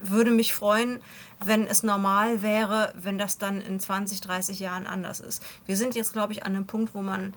würde 0.00 0.30
mich 0.30 0.52
freuen, 0.52 1.00
wenn 1.44 1.66
es 1.66 1.82
normal 1.82 2.42
wäre, 2.42 2.92
wenn 2.96 3.18
das 3.18 3.38
dann 3.38 3.60
in 3.60 3.80
20, 3.80 4.20
30 4.20 4.60
Jahren 4.60 4.86
anders 4.86 5.20
ist. 5.20 5.42
Wir 5.66 5.76
sind 5.76 5.94
jetzt, 5.94 6.12
glaube 6.12 6.32
ich, 6.32 6.44
an 6.44 6.54
einem 6.54 6.66
Punkt, 6.66 6.94
wo 6.94 7.02
man 7.02 7.34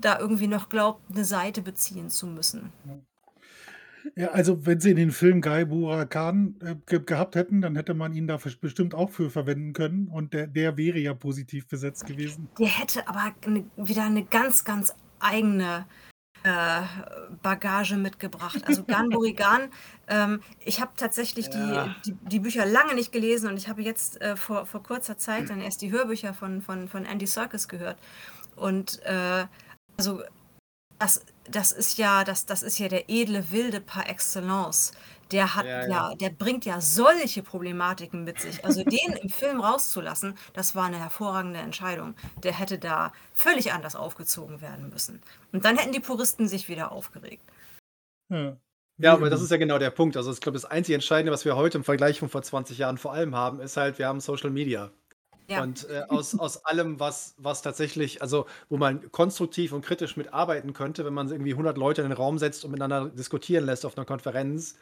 da 0.00 0.18
irgendwie 0.18 0.46
noch 0.46 0.68
glaubt, 0.68 1.02
eine 1.10 1.24
Seite 1.24 1.62
beziehen 1.62 2.10
zu 2.10 2.26
müssen. 2.26 2.72
Ja, 4.14 4.28
also 4.28 4.64
wenn 4.64 4.80
sie 4.80 4.94
den 4.94 5.10
Film 5.10 5.40
Guy 5.40 5.64
Burakan 5.64 6.54
äh, 6.60 6.76
ge 6.86 7.00
gehabt 7.04 7.34
hätten, 7.34 7.60
dann 7.60 7.74
hätte 7.74 7.94
man 7.94 8.14
ihn 8.14 8.28
da 8.28 8.38
bestimmt 8.60 8.94
auch 8.94 9.10
für 9.10 9.30
verwenden 9.30 9.72
können 9.72 10.06
und 10.08 10.32
der, 10.32 10.46
der 10.46 10.76
wäre 10.76 10.98
ja 10.98 11.12
positiv 11.12 11.66
besetzt 11.66 12.06
gewesen. 12.06 12.48
Der 12.58 12.68
hätte 12.68 13.08
aber 13.08 13.34
eine, 13.44 13.64
wieder 13.76 14.04
eine 14.04 14.24
ganz, 14.24 14.64
ganz 14.64 14.94
eigene 15.18 15.86
äh, 16.46 16.82
Bagage 17.42 17.96
mitgebracht. 17.96 18.62
Also 18.66 18.84
Gan 18.84 19.10
Burigan, 19.10 19.70
ähm, 20.08 20.40
ich 20.60 20.80
habe 20.80 20.92
tatsächlich 20.96 21.48
Ja. 21.52 21.94
die, 22.04 22.12
die, 22.12 22.18
die 22.28 22.38
Bücher 22.38 22.64
lange 22.64 22.94
nicht 22.94 23.12
gelesen 23.12 23.50
und 23.50 23.56
ich 23.56 23.68
habe 23.68 23.82
jetzt 23.82 24.20
äh, 24.20 24.36
vor, 24.36 24.64
vor 24.66 24.82
kurzer 24.82 25.18
Zeit 25.18 25.50
dann 25.50 25.60
erst 25.60 25.82
die 25.82 25.90
Hörbücher 25.90 26.34
von, 26.34 26.62
von, 26.62 26.88
von 26.88 27.04
Andy 27.04 27.26
Serkis 27.26 27.66
gehört. 27.68 27.98
Und 28.54 29.02
äh, 29.04 29.46
also 29.98 30.22
das, 30.98 31.22
das 31.50 31.72
ist 31.72 31.98
ja, 31.98 32.24
das, 32.24 32.46
das 32.46 32.62
ist 32.62 32.78
ja 32.78 32.88
der 32.88 33.10
edle 33.10 33.50
Wilde 33.50 33.80
par 33.80 34.08
excellence. 34.08 34.92
Der 35.32 35.54
hat 35.54 35.64
Ja, 35.66 35.82
ja, 35.82 35.88
ja. 35.88 36.14
der 36.14 36.30
bringt 36.30 36.64
ja 36.64 36.80
solche 36.80 37.42
Problematiken 37.42 38.24
mit 38.24 38.40
sich. 38.40 38.64
Also 38.64 38.84
den 38.84 39.12
im 39.20 39.28
Film 39.28 39.60
rauszulassen, 39.60 40.36
das 40.52 40.74
war 40.74 40.84
eine 40.84 40.98
hervorragende 40.98 41.58
Entscheidung. 41.58 42.14
Der 42.42 42.52
hätte 42.52 42.78
da 42.78 43.12
völlig 43.34 43.72
anders 43.72 43.96
aufgezogen 43.96 44.60
werden 44.60 44.90
müssen. 44.90 45.20
Und 45.52 45.64
dann 45.64 45.76
hätten 45.76 45.92
die 45.92 46.00
Puristen 46.00 46.48
sich 46.48 46.68
wieder 46.68 46.92
aufgeregt. 46.92 47.42
Ja, 48.30 48.56
Ja, 48.98 49.12
aber 49.12 49.30
das 49.30 49.42
ist 49.42 49.50
ja 49.50 49.56
genau 49.56 49.78
der 49.78 49.90
Punkt. 49.90 50.16
Also 50.16 50.32
ich 50.32 50.40
glaube, 50.40 50.56
das 50.56 50.64
einzige 50.64 50.94
Entscheidende, 50.94 51.32
was 51.32 51.44
wir 51.44 51.56
heute 51.56 51.78
im 51.78 51.84
Vergleich 51.84 52.18
von 52.18 52.28
vor 52.28 52.42
20 52.42 52.78
Jahren 52.78 52.98
vor 52.98 53.12
allem 53.12 53.34
haben, 53.34 53.60
ist 53.60 53.76
halt, 53.76 53.98
wir 53.98 54.08
haben 54.08 54.20
Social 54.20 54.50
Media. 54.50 54.90
Ja. 55.48 55.62
Und 55.62 55.88
äh, 55.88 56.02
aus, 56.08 56.38
aus 56.38 56.64
allem, 56.64 56.98
was, 56.98 57.34
was 57.38 57.62
tatsächlich, 57.62 58.20
also 58.20 58.46
wo 58.68 58.76
man 58.76 59.10
konstruktiv 59.12 59.72
und 59.72 59.84
kritisch 59.84 60.16
mitarbeiten 60.16 60.72
könnte, 60.72 61.04
wenn 61.04 61.14
man 61.14 61.30
irgendwie 61.30 61.52
100 61.52 61.76
Leute 61.76 62.02
in 62.02 62.08
den 62.08 62.16
Raum 62.16 62.38
setzt 62.38 62.64
und 62.64 62.72
miteinander 62.72 63.10
diskutieren 63.10 63.64
lässt 63.64 63.86
auf 63.86 63.96
einer 63.96 64.06
Konferenz. 64.06 64.76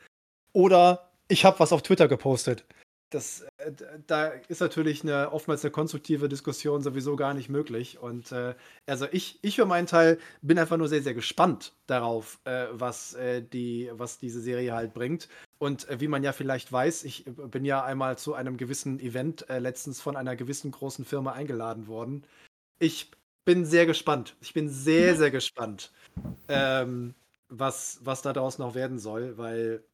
Oder 0.54 1.10
ich 1.28 1.44
habe 1.44 1.58
was 1.60 1.72
auf 1.72 1.82
Twitter 1.82 2.08
gepostet. 2.08 2.64
Das, 3.10 3.42
äh, 3.58 3.72
da 4.06 4.28
ist 4.48 4.60
natürlich 4.60 5.02
eine, 5.02 5.30
oftmals 5.30 5.64
eine 5.64 5.70
konstruktive 5.70 6.28
Diskussion 6.28 6.82
sowieso 6.82 7.16
gar 7.16 7.34
nicht 7.34 7.48
möglich. 7.48 7.98
Und 7.98 8.32
äh, 8.32 8.54
also 8.86 9.06
ich, 9.12 9.38
ich 9.42 9.56
für 9.56 9.66
meinen 9.66 9.86
Teil 9.86 10.18
bin 10.42 10.58
einfach 10.58 10.76
nur 10.76 10.88
sehr, 10.88 11.02
sehr 11.02 11.14
gespannt 11.14 11.74
darauf, 11.86 12.40
äh, 12.44 12.66
was, 12.72 13.14
äh, 13.14 13.42
die, 13.42 13.90
was 13.92 14.18
diese 14.18 14.40
Serie 14.40 14.74
halt 14.74 14.94
bringt. 14.94 15.28
Und 15.58 15.88
äh, 15.88 16.00
wie 16.00 16.08
man 16.08 16.22
ja 16.24 16.32
vielleicht 16.32 16.72
weiß, 16.72 17.04
ich 17.04 17.26
äh, 17.26 17.30
bin 17.30 17.64
ja 17.64 17.84
einmal 17.84 18.18
zu 18.18 18.34
einem 18.34 18.56
gewissen 18.56 18.98
Event 19.00 19.46
letztens 19.48 20.00
von 20.00 20.16
einer 20.16 20.34
gewissen 20.34 20.70
großen 20.70 21.04
Firma 21.04 21.32
eingeladen 21.32 21.86
worden. 21.86 22.26
Ich 22.78 23.10
bin 23.44 23.64
sehr 23.64 23.86
gespannt. 23.86 24.36
Ich 24.40 24.54
bin 24.54 24.68
sehr, 24.68 25.16
sehr 25.16 25.30
gespannt, 25.30 25.92
ähm, 26.48 27.14
was, 27.48 28.00
was 28.02 28.22
da 28.22 28.32
daraus 28.32 28.58
noch 28.58 28.74
werden 28.74 28.98
soll, 28.98 29.36
weil 29.36 29.84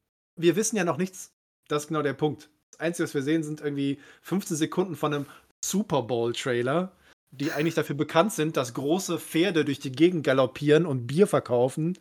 wir 0.43 0.57
wissen 0.57 0.77
ja 0.77 0.85
noch 0.85 0.99
nichts. 0.99 1.33
Das 1.69 1.85
ist 1.85 1.89
genau 1.89 2.03
der 2.03 2.15
Punkt. 2.15 2.51
Das 2.73 2.81
Einzige, 2.81 3.05
was 3.05 3.15
wir 3.15 3.23
sehen, 3.23 3.43
sind 3.43 3.61
irgendwie 3.61 4.01
15 4.23 4.57
Sekunden 4.57 4.97
von 4.97 5.15
einem 5.15 5.27
Super 5.65 6.03
Bowl-Trailer, 6.03 6.93
die 7.31 7.53
eigentlich 7.53 7.75
dafür 7.75 7.97
bekannt 7.97 8.33
sind, 8.33 8.57
dass 8.57 8.75
große 8.75 9.19
Pferde 9.19 9.65
durch 9.65 9.79
die 9.79 9.93
Gegend 9.93 10.25
galoppieren 10.25 10.87
und 10.87 11.07
Bier 11.07 11.27
verkaufen. 11.27 11.99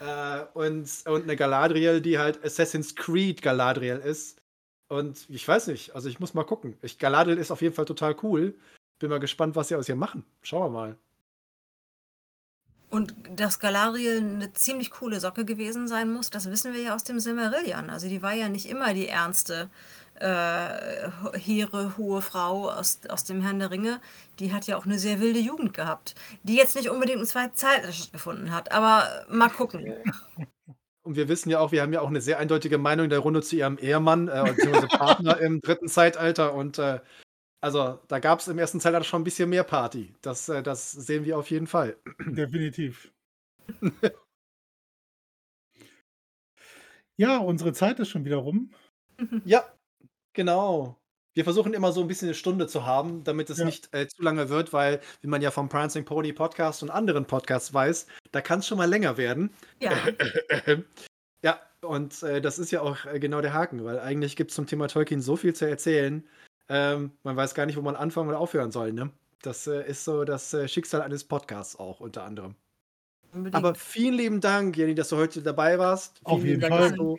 Äh, 0.00 0.44
und, 0.54 0.88
und 1.06 1.22
eine 1.24 1.36
Galadriel, 1.36 2.00
die 2.00 2.18
halt 2.18 2.42
Assassin's 2.44 2.94
Creed 2.94 3.42
Galadriel 3.42 3.96
ist. 3.96 4.38
Und 4.88 5.28
ich 5.28 5.46
weiß 5.46 5.68
nicht, 5.68 5.94
also 5.94 6.08
ich 6.08 6.20
muss 6.20 6.34
mal 6.34 6.44
gucken. 6.44 6.76
Ich, 6.82 6.98
Galadriel 6.98 7.38
ist 7.38 7.50
auf 7.50 7.62
jeden 7.62 7.74
Fall 7.74 7.86
total 7.86 8.16
cool. 8.22 8.54
Bin 8.98 9.10
mal 9.10 9.20
gespannt, 9.20 9.56
was 9.56 9.68
sie 9.68 9.76
aus 9.76 9.88
ihr 9.88 9.96
machen. 9.96 10.24
Schauen 10.42 10.72
wir 10.72 10.78
mal. 10.78 10.96
Und 12.92 13.14
dass 13.34 13.58
Galadriel 13.58 14.18
eine 14.18 14.52
ziemlich 14.52 14.90
coole 14.90 15.18
Socke 15.18 15.46
gewesen 15.46 15.88
sein 15.88 16.12
muss, 16.12 16.28
das 16.28 16.50
wissen 16.50 16.74
wir 16.74 16.82
ja 16.82 16.94
aus 16.94 17.04
dem 17.04 17.20
Silmarillion. 17.20 17.88
Also 17.88 18.06
die 18.06 18.20
war 18.20 18.34
ja 18.34 18.50
nicht 18.50 18.68
immer 18.68 18.92
die 18.92 19.08
ernste, 19.08 19.70
äh, 20.20 21.08
hehre, 21.32 21.96
hohe 21.96 22.20
Frau 22.20 22.68
aus, 22.68 23.00
aus 23.08 23.24
dem 23.24 23.40
Herrn 23.40 23.60
der 23.60 23.70
Ringe. 23.70 23.98
Die 24.40 24.52
hat 24.52 24.66
ja 24.66 24.76
auch 24.76 24.84
eine 24.84 24.98
sehr 24.98 25.20
wilde 25.20 25.38
Jugend 25.38 25.72
gehabt, 25.72 26.14
die 26.42 26.54
jetzt 26.54 26.76
nicht 26.76 26.90
unbedingt 26.90 27.20
im 27.20 27.24
Zweiten 27.24 27.56
Zeitalter 27.56 27.92
stattgefunden 27.92 28.52
hat. 28.52 28.72
Aber 28.72 29.24
mal 29.30 29.48
gucken. 29.48 29.94
Und 31.02 31.16
wir 31.16 31.28
wissen 31.28 31.48
ja 31.48 31.60
auch, 31.60 31.72
wir 31.72 31.80
haben 31.80 31.94
ja 31.94 32.02
auch 32.02 32.10
eine 32.10 32.20
sehr 32.20 32.38
eindeutige 32.38 32.76
Meinung 32.76 33.04
in 33.04 33.10
der 33.10 33.20
Runde 33.20 33.40
zu 33.40 33.56
ihrem 33.56 33.78
Ehemann, 33.78 34.28
äh, 34.28 34.52
beziehungsweise 34.54 34.88
Partner 34.88 35.38
im 35.40 35.62
dritten 35.62 35.88
Zeitalter. 35.88 36.52
Und 36.52 36.78
äh, 36.78 37.00
also 37.62 37.98
da 38.08 38.18
gab 38.18 38.40
es 38.40 38.48
im 38.48 38.58
ersten 38.58 38.80
Zeitalter 38.80 39.04
schon 39.04 39.22
ein 39.22 39.24
bisschen 39.24 39.48
mehr 39.48 39.64
Party. 39.64 40.14
Das, 40.20 40.48
äh, 40.48 40.62
das 40.62 40.92
sehen 40.92 41.24
wir 41.24 41.38
auf 41.38 41.50
jeden 41.50 41.66
Fall. 41.66 41.96
Definitiv. 42.26 43.12
ja, 47.16 47.38
unsere 47.38 47.72
Zeit 47.72 47.98
ist 48.00 48.08
schon 48.08 48.24
wieder 48.24 48.36
rum. 48.36 48.70
Ja, 49.44 49.64
genau. 50.34 50.98
Wir 51.34 51.44
versuchen 51.44 51.72
immer 51.72 51.92
so 51.92 52.02
ein 52.02 52.08
bisschen 52.08 52.28
eine 52.28 52.34
Stunde 52.34 52.66
zu 52.66 52.84
haben, 52.84 53.24
damit 53.24 53.48
es 53.48 53.58
Ja. 53.58 53.64
nicht 53.64 53.94
äh, 53.94 54.06
zu 54.06 54.22
lange 54.22 54.48
wird, 54.50 54.72
weil, 54.72 55.00
wie 55.22 55.28
man 55.28 55.40
ja 55.40 55.50
vom 55.50 55.68
Prancing 55.68 56.04
Pony 56.04 56.32
Podcast 56.32 56.82
und 56.82 56.90
anderen 56.90 57.24
Podcasts 57.26 57.72
weiß, 57.72 58.06
da 58.32 58.40
kann 58.42 58.58
es 58.58 58.66
schon 58.66 58.76
mal 58.78 58.88
länger 58.88 59.16
werden. 59.16 59.54
Ja, 59.80 59.92
Ja, 61.44 61.60
und 61.80 62.22
äh, 62.22 62.40
das 62.40 62.58
ist 62.60 62.70
ja 62.70 62.82
auch 62.82 63.04
äh, 63.06 63.18
genau 63.18 63.40
der 63.40 63.52
Haken, 63.52 63.84
weil 63.84 63.98
eigentlich 63.98 64.36
gibt 64.36 64.50
es 64.50 64.54
zum 64.54 64.66
Thema 64.66 64.86
Tolkien 64.88 65.20
so 65.20 65.34
viel 65.36 65.54
zu 65.54 65.68
erzählen. 65.68 66.28
Ähm, 66.68 67.12
man 67.22 67.36
weiß 67.36 67.54
gar 67.54 67.66
nicht, 67.66 67.76
wo 67.76 67.82
man 67.82 67.96
anfangen 67.96 68.28
oder 68.28 68.38
aufhören 68.38 68.70
soll. 68.72 68.92
Ne? 68.92 69.10
Das 69.42 69.66
äh, 69.66 69.86
ist 69.88 70.04
so 70.04 70.24
das 70.24 70.52
äh, 70.54 70.68
Schicksal 70.68 71.02
eines 71.02 71.24
Podcasts 71.24 71.76
auch 71.76 72.00
unter 72.00 72.24
anderem. 72.24 72.54
unbedingt. 73.32 73.54
Aber 73.54 73.74
vielen 73.74 74.14
lieben 74.14 74.40
Dank, 74.40 74.76
Jenny, 74.76 74.94
dass 74.94 75.08
du 75.10 75.16
heute 75.16 75.42
dabei 75.42 75.78
warst. 75.78 76.20
Vielen 76.26 76.26
Auf 76.26 76.42
lieben 76.44 76.60
jeden 76.60 76.60
Dank, 76.60 76.74
Fall. 76.74 76.88
dass 76.90 76.92
du 76.98 77.18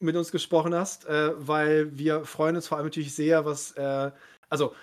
mit 0.00 0.16
uns 0.16 0.30
gesprochen 0.30 0.74
hast, 0.74 1.06
äh, 1.06 1.32
weil 1.36 1.96
wir 1.98 2.24
freuen 2.24 2.56
uns 2.56 2.68
vor 2.68 2.78
allem 2.78 2.86
natürlich 2.86 3.14
sehr, 3.14 3.44
was. 3.44 3.72
Äh, 3.72 4.12
also, 4.48 4.74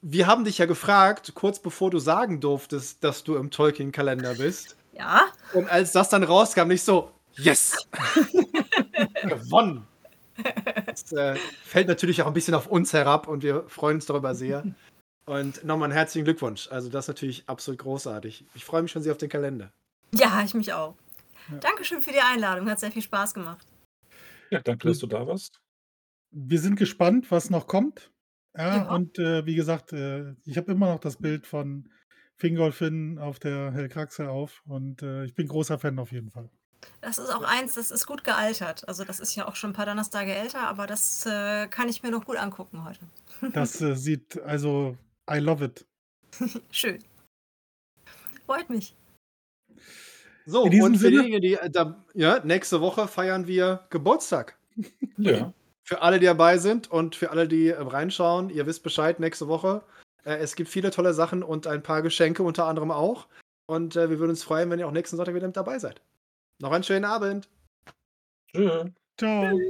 wir 0.00 0.26
haben 0.26 0.44
dich 0.44 0.58
ja 0.58 0.66
gefragt, 0.66 1.32
kurz 1.34 1.58
bevor 1.60 1.90
du 1.90 1.98
sagen 1.98 2.40
durftest, 2.40 3.02
dass 3.04 3.24
du 3.24 3.36
im 3.36 3.50
Tolkien-Kalender 3.50 4.34
bist. 4.36 4.76
ja, 4.92 5.26
Und 5.52 5.68
als 5.68 5.92
das 5.92 6.08
dann 6.08 6.22
rauskam, 6.24 6.68
nicht 6.68 6.82
so, 6.84 7.10
yes! 7.36 7.76
Gewonnen! 9.22 9.86
Das 10.86 11.12
äh, 11.12 11.36
fällt 11.64 11.88
natürlich 11.88 12.22
auch 12.22 12.26
ein 12.26 12.32
bisschen 12.32 12.54
auf 12.54 12.66
uns 12.66 12.92
herab 12.92 13.28
und 13.28 13.42
wir 13.42 13.64
freuen 13.68 13.96
uns 13.96 14.06
darüber 14.06 14.34
sehr. 14.34 14.64
Und 15.26 15.64
nochmal 15.64 15.86
einen 15.86 15.96
herzlichen 15.96 16.26
Glückwunsch. 16.26 16.68
Also, 16.70 16.90
das 16.90 17.06
ist 17.06 17.08
natürlich 17.08 17.48
absolut 17.48 17.78
großartig. 17.80 18.44
Ich 18.54 18.62
freue 18.66 18.82
mich 18.82 18.90
schon 18.92 19.00
sehr 19.02 19.12
auf 19.12 19.16
den 19.18 19.30
Kalender. 19.30 19.72
ja, 20.14 20.42
ich 20.44 20.52
mich 20.52 20.70
auch. 20.74 20.96
Ja. 21.50 21.56
Dankeschön 21.60 22.02
für 22.02 22.12
die 22.12 22.20
Einladung, 22.20 22.68
hat 22.68 22.78
sehr 22.78 22.92
viel 22.92 23.00
Spaß 23.00 23.32
gemacht. 23.32 23.66
Ja, 24.50 24.60
danke, 24.60 24.86
dass 24.86 24.98
du 24.98 25.06
da 25.06 25.26
warst. 25.26 25.62
Wir 26.30 26.60
sind 26.60 26.76
gespannt, 26.76 27.30
was 27.30 27.48
noch 27.48 27.66
kommt. 27.66 28.10
Ja, 28.54 28.76
Ja. 28.76 28.94
und 28.94 29.18
äh, 29.18 29.46
wie 29.46 29.54
gesagt, 29.54 29.94
äh, 29.94 30.34
ich 30.44 30.58
habe 30.58 30.72
immer 30.72 30.92
noch 30.92 31.00
das 31.00 31.16
Bild 31.16 31.46
von 31.46 31.88
Fingolfin 32.36 33.18
auf 33.18 33.38
der 33.38 33.72
Hellkraxe 33.72 34.28
auf 34.28 34.62
und 34.66 35.00
äh, 35.02 35.24
ich 35.24 35.34
bin 35.34 35.48
großer 35.48 35.78
Fan 35.78 35.98
auf 35.98 36.12
jeden 36.12 36.30
Fall. 36.32 36.50
Das 37.00 37.18
ist 37.18 37.30
auch 37.30 37.42
eins, 37.42 37.74
das 37.74 37.90
ist 37.90 38.06
gut 38.06 38.24
gealtert. 38.24 38.86
Also 38.88 39.04
das 39.04 39.20
ist 39.20 39.34
ja 39.34 39.46
auch 39.46 39.56
schon 39.56 39.70
ein 39.70 39.74
paar 39.74 39.86
Donnerstage 39.86 40.34
älter, 40.34 40.60
aber 40.60 40.86
das 40.86 41.26
äh, 41.26 41.66
kann 41.68 41.88
ich 41.88 42.02
mir 42.02 42.10
noch 42.10 42.24
gut 42.24 42.36
angucken 42.36 42.84
heute. 42.84 43.00
Das 43.52 43.80
äh, 43.80 43.94
sieht, 43.94 44.40
also, 44.42 44.96
I 45.30 45.38
love 45.38 45.64
it. 45.64 45.84
Schön. 46.70 47.02
Freut 48.46 48.70
mich. 48.70 48.94
So, 50.46 50.64
In 50.64 50.70
diesem 50.70 50.84
und 50.84 50.98
für 50.98 51.10
diejenigen, 51.10 51.40
die, 51.40 51.54
äh, 51.54 51.70
da, 51.70 52.04
ja, 52.14 52.40
nächste 52.44 52.80
Woche 52.80 53.08
feiern 53.08 53.46
wir 53.46 53.86
Geburtstag. 53.90 54.56
Ja. 55.16 55.52
Für 55.82 56.02
alle, 56.02 56.18
die 56.18 56.26
dabei 56.26 56.58
sind 56.58 56.90
und 56.90 57.16
für 57.16 57.30
alle, 57.30 57.48
die 57.48 57.68
äh, 57.68 57.80
reinschauen, 57.80 58.50
ihr 58.50 58.66
wisst 58.66 58.82
Bescheid, 58.82 59.20
nächste 59.20 59.48
Woche. 59.48 59.82
Äh, 60.24 60.36
es 60.36 60.54
gibt 60.54 60.68
viele 60.68 60.90
tolle 60.90 61.14
Sachen 61.14 61.42
und 61.42 61.66
ein 61.66 61.82
paar 61.82 62.02
Geschenke 62.02 62.42
unter 62.42 62.66
anderem 62.66 62.90
auch. 62.90 63.26
Und 63.66 63.96
äh, 63.96 64.10
wir 64.10 64.18
würden 64.18 64.30
uns 64.30 64.42
freuen, 64.42 64.70
wenn 64.70 64.78
ihr 64.78 64.86
auch 64.86 64.92
nächsten 64.92 65.16
Sonntag 65.16 65.34
wieder 65.34 65.46
mit 65.46 65.56
dabei 65.56 65.78
seid. 65.78 66.00
Noch 66.60 66.72
einen 66.72 66.84
schönen 66.84 67.04
Abend. 67.04 67.48
Tschö. 68.54 68.84
Ciao. 69.18 69.60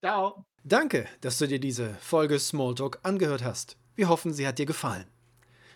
Ciao. 0.00 0.44
Danke, 0.64 1.06
dass 1.20 1.38
du 1.38 1.46
dir 1.46 1.60
diese 1.60 1.94
Folge 1.94 2.38
Smalltalk 2.38 3.00
angehört 3.02 3.44
hast. 3.44 3.76
Wir 3.96 4.08
hoffen, 4.08 4.32
sie 4.32 4.46
hat 4.46 4.58
dir 4.58 4.66
gefallen. 4.66 5.06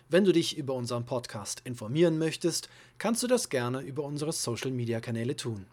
Wenn 0.09 0.23
du 0.23 0.31
dich 0.31 0.57
über 0.57 0.73
unseren 0.73 1.05
Podcast 1.05 1.61
informieren 1.63 2.17
möchtest, 2.17 2.69
kannst 2.97 3.23
du 3.23 3.27
das 3.27 3.49
gerne 3.49 3.81
über 3.81 4.03
unsere 4.03 4.31
Social 4.31 4.71
Media 4.71 4.99
Kanäle 4.99 5.35
tun. 5.35 5.65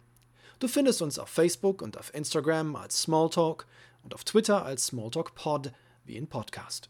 Du 0.59 0.67
findest 0.67 1.01
uns 1.01 1.19
auf 1.19 1.29
Facebook 1.29 1.81
und 1.81 1.97
auf 1.97 2.13
Instagram 2.13 2.75
als 2.75 3.01
Smalltalk 3.01 3.67
und 4.03 4.13
auf 4.13 4.23
Twitter 4.23 4.65
als 4.65 4.87
Smalltalk 4.87 5.35
Pod 5.35 5.71
wie 6.05 6.17
in 6.17 6.27
Podcast. 6.27 6.89